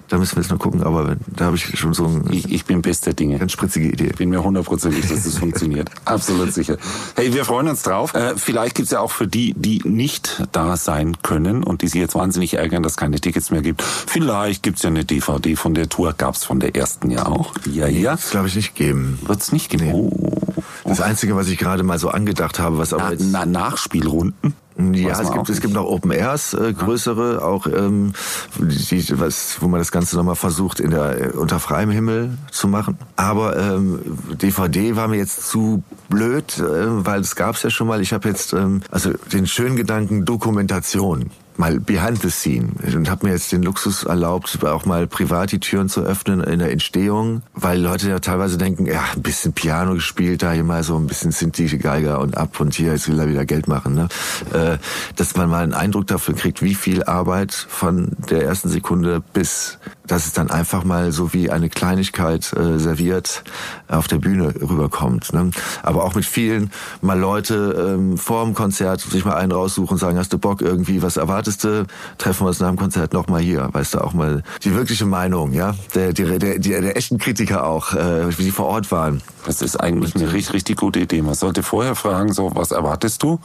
da 0.08 0.18
müssen 0.18 0.36
wir 0.36 0.42
jetzt 0.42 0.50
noch 0.50 0.58
gucken, 0.58 0.82
aber 0.82 1.16
da 1.26 1.46
habe 1.46 1.56
ich 1.56 1.78
schon 1.78 1.94
so 1.94 2.06
eine 2.06 2.22
Ich, 2.30 2.50
ich 2.50 2.64
bin 2.64 2.82
bester 2.82 3.12
Dinge. 3.12 3.38
ganz 3.38 3.52
spritzige 3.52 3.88
Idee. 3.88 4.12
bin 4.16 4.30
mir 4.30 4.42
hundertprozentig, 4.42 5.06
dass 5.08 5.24
das 5.24 5.38
funktioniert. 5.38 5.90
Absolut 6.04 6.52
sicher. 6.52 6.78
Hey, 7.14 7.32
wir 7.34 7.44
freuen 7.44 7.68
uns 7.68 7.82
drauf. 7.82 8.14
Äh, 8.14 8.34
vielleicht 8.36 8.74
gibt's 8.74 8.90
ja 8.90 9.00
auch 9.00 9.10
für 9.10 9.26
die, 9.26 9.54
die 9.54 9.82
nicht 9.84 10.46
da 10.52 10.76
sein 10.76 11.16
können 11.22 11.62
und 11.62 11.82
die 11.82 11.88
sich 11.88 12.00
jetzt 12.00 12.14
wahnsinnig 12.14 12.54
ärgern, 12.54 12.82
dass 12.82 12.92
es 12.92 12.96
keine 12.96 13.20
Tickets 13.20 13.50
mehr 13.50 13.62
gibt. 13.62 13.82
Vielleicht 13.82 14.62
gibt's 14.62 14.82
ja 14.82 14.88
eine 14.88 15.04
DVD 15.04 15.56
von 15.56 15.74
der 15.74 15.88
Tour. 15.88 16.14
Gab's 16.16 16.44
von 16.44 16.58
der 16.58 16.74
ersten 16.74 17.10
ja 17.10 17.26
auch. 17.26 17.52
Ja, 17.70 17.86
ja. 17.86 18.12
Das 18.12 18.30
glaube 18.30 18.48
ich 18.48 18.56
nicht 18.56 18.74
geben. 18.74 19.18
Wird's 19.26 19.52
nicht 19.52 19.70
geben. 19.70 19.92
Oh. 19.92 20.38
Das 20.84 21.00
Einzige, 21.00 21.36
was 21.36 21.48
ich 21.48 21.58
gerade 21.58 21.82
mal 21.82 21.98
so 21.98 22.08
angedacht 22.08 22.58
habe, 22.58 22.78
was 22.78 22.92
aber 22.94 23.12
Na, 23.18 23.44
na, 23.44 23.46
Nachspielrunden? 23.46 24.54
Ja, 24.78 25.20
es 25.20 25.32
gibt, 25.32 25.38
auch 25.38 25.48
es 25.48 25.60
gibt 25.60 25.74
noch 25.74 25.86
Open 25.86 26.12
Airs, 26.12 26.54
äh, 26.54 26.72
größere, 26.72 27.44
auch 27.44 27.66
ähm, 27.66 28.12
die, 28.58 29.04
was, 29.18 29.60
wo 29.60 29.66
man 29.66 29.80
das 29.80 29.90
Ganze 29.90 30.16
nochmal 30.16 30.36
versucht, 30.36 30.78
in 30.78 30.90
der 30.90 31.20
äh, 31.20 31.28
unter 31.30 31.58
freiem 31.58 31.90
Himmel 31.90 32.38
zu 32.52 32.68
machen. 32.68 32.96
Aber 33.16 33.56
ähm, 33.58 33.98
DVD 34.40 34.94
war 34.94 35.08
mir 35.08 35.16
jetzt 35.16 35.48
zu 35.48 35.82
blöd, 36.08 36.58
äh, 36.58 36.62
weil 37.04 37.20
es 37.20 37.34
gab's 37.34 37.64
ja 37.64 37.70
schon 37.70 37.88
mal. 37.88 38.00
Ich 38.00 38.12
habe 38.12 38.28
jetzt 38.28 38.52
ähm, 38.52 38.82
also 38.90 39.12
den 39.32 39.48
schönen 39.48 39.74
Gedanken 39.74 40.24
Dokumentation 40.24 41.30
mal 41.58 41.80
behind 41.80 42.22
the 42.22 42.30
scene 42.30 42.68
und 42.94 43.10
habe 43.10 43.26
mir 43.26 43.32
jetzt 43.32 43.50
den 43.52 43.62
Luxus 43.62 44.04
erlaubt, 44.04 44.64
auch 44.64 44.86
mal 44.86 45.06
privat 45.06 45.52
die 45.52 45.58
Türen 45.58 45.88
zu 45.88 46.02
öffnen 46.02 46.40
in 46.40 46.60
der 46.60 46.70
Entstehung, 46.70 47.42
weil 47.54 47.80
Leute 47.80 48.08
ja 48.08 48.20
teilweise 48.20 48.58
denken, 48.58 48.86
ja, 48.86 49.04
ein 49.14 49.22
bisschen 49.22 49.52
Piano 49.52 49.94
gespielt, 49.94 50.42
da 50.42 50.52
hier 50.52 50.64
mal 50.64 50.84
so 50.84 50.96
ein 50.96 51.06
bisschen 51.06 51.32
Sinti 51.32 51.66
Geiger 51.78 52.20
und 52.20 52.36
ab 52.36 52.60
und 52.60 52.74
hier 52.74 52.92
jetzt 52.92 53.08
will 53.08 53.18
er 53.18 53.28
wieder 53.28 53.44
Geld 53.44 53.66
machen, 53.68 53.94
ne? 53.94 54.08
Äh, 54.52 54.78
dass 55.16 55.36
man 55.36 55.50
mal 55.50 55.64
einen 55.64 55.74
Eindruck 55.74 56.06
dafür 56.06 56.34
kriegt, 56.34 56.62
wie 56.62 56.74
viel 56.74 57.02
Arbeit 57.04 57.52
von 57.52 58.12
der 58.30 58.44
ersten 58.44 58.68
Sekunde 58.68 59.22
bis 59.32 59.78
dass 60.08 60.26
es 60.26 60.32
dann 60.32 60.50
einfach 60.50 60.84
mal 60.84 61.12
so 61.12 61.32
wie 61.32 61.50
eine 61.50 61.68
Kleinigkeit 61.68 62.52
äh, 62.54 62.78
serviert 62.78 63.44
auf 63.88 64.08
der 64.08 64.16
Bühne 64.16 64.54
rüberkommt. 64.60 65.32
Ne? 65.32 65.50
Aber 65.82 66.04
auch 66.04 66.14
mit 66.14 66.24
vielen 66.24 66.70
mal 67.00 67.18
Leute 67.18 67.94
ähm, 67.94 68.16
vor 68.18 68.44
dem 68.44 68.54
Konzert 68.54 69.00
sich 69.00 69.24
mal 69.24 69.34
einen 69.34 69.52
raussuchen 69.52 69.92
und 69.94 69.98
sagen, 69.98 70.18
hast 70.18 70.32
du 70.32 70.38
Bock 70.38 70.62
irgendwie, 70.62 71.02
was 71.02 71.16
erwartest 71.16 71.47
du? 71.56 71.86
Treffen 72.18 72.44
wir 72.44 72.48
uns 72.48 72.60
nach 72.60 72.68
dem 72.68 72.76
Konzert 72.76 73.12
noch 73.12 73.28
mal 73.28 73.40
hier. 73.40 73.68
Weißt 73.72 73.94
du, 73.94 74.00
auch 74.00 74.12
mal 74.12 74.42
die 74.62 74.74
wirkliche 74.74 75.06
Meinung, 75.06 75.52
ja, 75.52 75.74
der, 75.94 76.12
der, 76.12 76.38
der, 76.38 76.58
der 76.58 76.96
echten 76.96 77.18
Kritiker 77.18 77.64
auch, 77.64 77.94
äh, 77.94 78.36
wie 78.38 78.42
sie 78.42 78.50
vor 78.50 78.66
Ort 78.66 78.92
waren. 78.92 79.22
Das 79.46 79.62
ist 79.62 79.76
eigentlich 79.76 80.14
eine 80.14 80.32
richtig, 80.32 80.54
richtig 80.54 80.76
gute 80.76 81.00
Idee. 81.00 81.22
Man 81.22 81.34
sollte 81.34 81.62
vorher 81.62 81.94
fragen, 81.94 82.32
so, 82.32 82.50
was 82.54 82.70
erwartest 82.70 83.22
du? 83.22 83.40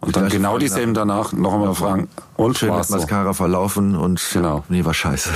Und 0.00 0.14
dann 0.14 0.28
genau 0.28 0.58
dieselben 0.58 0.94
danach 0.94 1.32
noch 1.32 1.54
einmal 1.54 1.74
fragen. 1.74 2.08
Und 2.36 2.58
Schön 2.58 2.74
mit 2.74 2.84
so. 2.84 2.96
Mascara 2.96 3.32
verlaufen 3.32 3.96
und 3.96 4.22
Genau. 4.32 4.62
nee, 4.68 4.84
war 4.84 4.92
scheiße. 4.92 5.30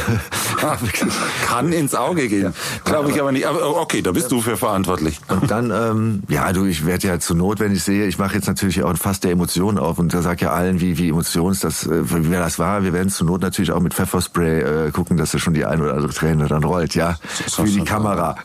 Kann 1.46 1.72
ins 1.72 1.94
Auge 1.94 2.28
gehen. 2.28 2.52
Glaube 2.84 3.10
ich 3.10 3.18
aber 3.18 3.32
nicht. 3.32 3.46
Aber 3.46 3.80
okay, 3.80 4.02
da 4.02 4.12
bist 4.12 4.30
du 4.30 4.42
für 4.42 4.58
verantwortlich. 4.58 5.18
Und 5.28 5.50
dann, 5.50 5.70
ähm, 5.70 6.22
ja, 6.28 6.52
du, 6.52 6.66
ich 6.66 6.84
werde 6.84 7.08
ja 7.08 7.18
zur 7.18 7.36
Not, 7.36 7.58
wenn 7.58 7.72
ich 7.72 7.82
sehe, 7.84 8.06
ich 8.06 8.18
mache 8.18 8.34
jetzt 8.34 8.48
natürlich 8.48 8.82
auch 8.82 8.90
ein 8.90 8.96
Fass 8.96 9.18
der 9.20 9.30
Emotionen 9.30 9.78
auf 9.78 9.98
und 9.98 10.12
da 10.12 10.20
sag 10.20 10.42
ja 10.42 10.50
allen, 10.50 10.80
wie 10.80 10.98
wie 10.98 11.08
emotions 11.08 11.60
das, 11.60 11.86
äh, 11.86 12.02
wie 12.04 12.30
das 12.30 12.58
war. 12.58 12.84
Wir 12.84 12.92
werden 12.92 13.08
zur 13.08 13.26
Not 13.26 13.40
natürlich 13.40 13.72
auch 13.72 13.80
mit 13.80 13.94
Pfefferspray 13.94 14.88
äh, 14.88 14.90
gucken, 14.90 15.16
dass 15.16 15.30
da 15.30 15.38
schon 15.38 15.54
die 15.54 15.64
ein 15.64 15.80
oder 15.80 15.94
andere 15.94 16.12
Träne 16.12 16.48
dann 16.48 16.64
rollt, 16.64 16.94
ja, 16.94 17.16
wie 17.62 17.70
die 17.72 17.84
Kamera. 17.84 18.36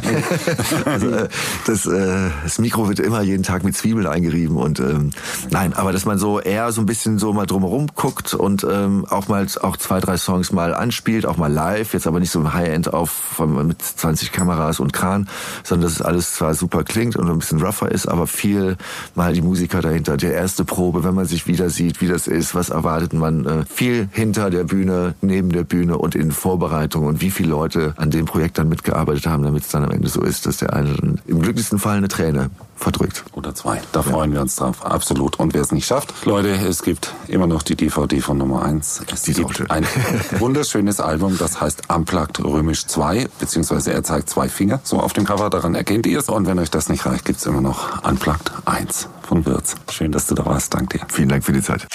also, 0.84 1.08
äh, 1.08 1.28
das, 1.66 1.86
äh, 1.86 2.30
das 2.44 2.58
Mikro 2.58 2.88
wird 2.88 3.00
immer 3.00 3.22
jeden 3.22 3.42
Tag 3.42 3.64
mit 3.64 3.74
Zwiebeln 3.74 4.06
eingerieben 4.06 4.56
und 4.58 4.80
ähm, 4.80 5.12
Nein, 5.50 5.74
aber 5.74 5.92
dass 5.92 6.04
man 6.04 6.18
so 6.18 6.40
eher 6.40 6.72
so 6.72 6.80
ein 6.80 6.86
bisschen 6.86 7.18
so 7.18 7.32
mal 7.32 7.46
drumherum 7.46 7.88
guckt 7.94 8.34
und 8.34 8.66
ähm, 8.70 9.06
auch 9.08 9.28
mal 9.28 9.46
auch 9.62 9.76
zwei, 9.76 10.00
drei 10.00 10.16
Songs 10.16 10.52
mal 10.52 10.74
anspielt, 10.74 11.26
auch 11.26 11.36
mal 11.36 11.52
live, 11.52 11.94
jetzt 11.94 12.06
aber 12.06 12.20
nicht 12.20 12.30
so 12.30 12.40
ein 12.40 12.52
High-End 12.52 12.92
auf 12.92 13.40
mit 13.46 13.80
20 13.80 14.32
Kameras 14.32 14.80
und 14.80 14.92
Kran, 14.92 15.28
sondern 15.62 15.88
dass 15.88 16.00
es 16.00 16.02
alles 16.02 16.34
zwar 16.34 16.54
super 16.54 16.84
klingt 16.84 17.16
und 17.16 17.28
ein 17.28 17.38
bisschen 17.38 17.62
rougher 17.62 17.90
ist, 17.90 18.06
aber 18.06 18.26
viel 18.26 18.76
mal 19.14 19.32
die 19.32 19.42
Musiker 19.42 19.80
dahinter, 19.80 20.16
die 20.16 20.26
erste 20.26 20.64
Probe, 20.64 21.04
wenn 21.04 21.14
man 21.14 21.26
sich 21.26 21.46
wieder 21.46 21.70
sieht, 21.70 22.00
wie 22.00 22.08
das 22.08 22.26
ist, 22.26 22.54
was 22.54 22.70
erwartet 22.70 23.12
man, 23.12 23.46
äh, 23.46 23.64
viel 23.68 24.08
hinter 24.12 24.50
der 24.50 24.64
Bühne, 24.64 25.14
neben 25.20 25.50
der 25.50 25.64
Bühne 25.64 25.98
und 25.98 26.14
in 26.14 26.32
Vorbereitung 26.32 27.06
und 27.06 27.20
wie 27.20 27.30
viele 27.30 27.50
Leute 27.50 27.94
an 27.96 28.10
dem 28.10 28.24
Projekt 28.24 28.58
dann 28.58 28.68
mitgearbeitet 28.68 29.26
haben, 29.26 29.42
damit 29.42 29.62
es 29.62 29.68
dann 29.68 29.84
am 29.84 29.90
Ende 29.90 30.08
so 30.08 30.22
ist, 30.22 30.46
dass 30.46 30.58
der 30.58 30.72
eine 30.72 30.96
im 31.26 31.40
glücklichsten 31.40 31.78
Fall 31.78 31.98
eine 31.98 32.08
Träne 32.08 32.50
verdrückt. 32.76 33.24
Oder 33.32 33.54
zwei. 33.54 33.80
Da 33.92 34.00
ja. 34.00 34.10
freuen 34.10 34.32
wir 34.32 34.40
uns 34.40 34.56
drauf. 34.56 34.84
Absolut. 34.84 35.38
Und 35.38 35.54
wer 35.54 35.62
es 35.62 35.72
nicht 35.72 35.86
schafft, 35.86 36.24
Leute, 36.24 36.50
es 36.50 36.82
gibt 36.82 37.12
immer 37.26 37.46
noch 37.46 37.62
die 37.62 37.74
DVD 37.74 38.20
von 38.20 38.38
Nummer 38.38 38.62
eins. 38.62 39.02
Es 39.12 39.22
die 39.22 39.32
gibt 39.32 39.70
ein 39.70 39.86
wunderschönes 40.38 41.00
Album, 41.00 41.36
das 41.38 41.60
heißt 41.60 41.90
Unplugged 41.94 42.44
Römisch 42.44 42.86
2, 42.86 43.28
beziehungsweise 43.38 43.92
er 43.92 44.04
zeigt 44.04 44.30
zwei 44.30 44.48
Finger, 44.48 44.80
so 44.84 45.00
auf 45.00 45.12
dem 45.12 45.24
Cover, 45.24 45.50
daran 45.50 45.74
erkennt 45.74 46.06
ihr 46.06 46.18
es. 46.18 46.28
Und 46.28 46.46
wenn 46.46 46.58
euch 46.58 46.70
das 46.70 46.88
nicht 46.88 47.06
reicht, 47.06 47.24
gibt's 47.24 47.46
immer 47.46 47.60
noch 47.60 48.04
Unplugged 48.04 48.52
1 48.66 49.08
von 49.22 49.44
Wirz. 49.46 49.74
Schön, 49.90 50.12
dass 50.12 50.26
du 50.26 50.34
da 50.34 50.44
warst. 50.44 50.74
Dank 50.74 50.90
dir. 50.90 51.00
Vielen 51.08 51.28
Dank 51.28 51.44
für 51.44 51.52
die 51.52 51.62
Zeit. 51.62 51.86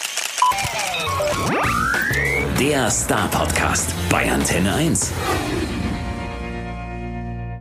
Der 2.60 2.92
Star 2.92 3.28
Podcast 3.30 3.90
bei 4.10 4.32
Antenne 4.32 4.74
1. 4.76 5.12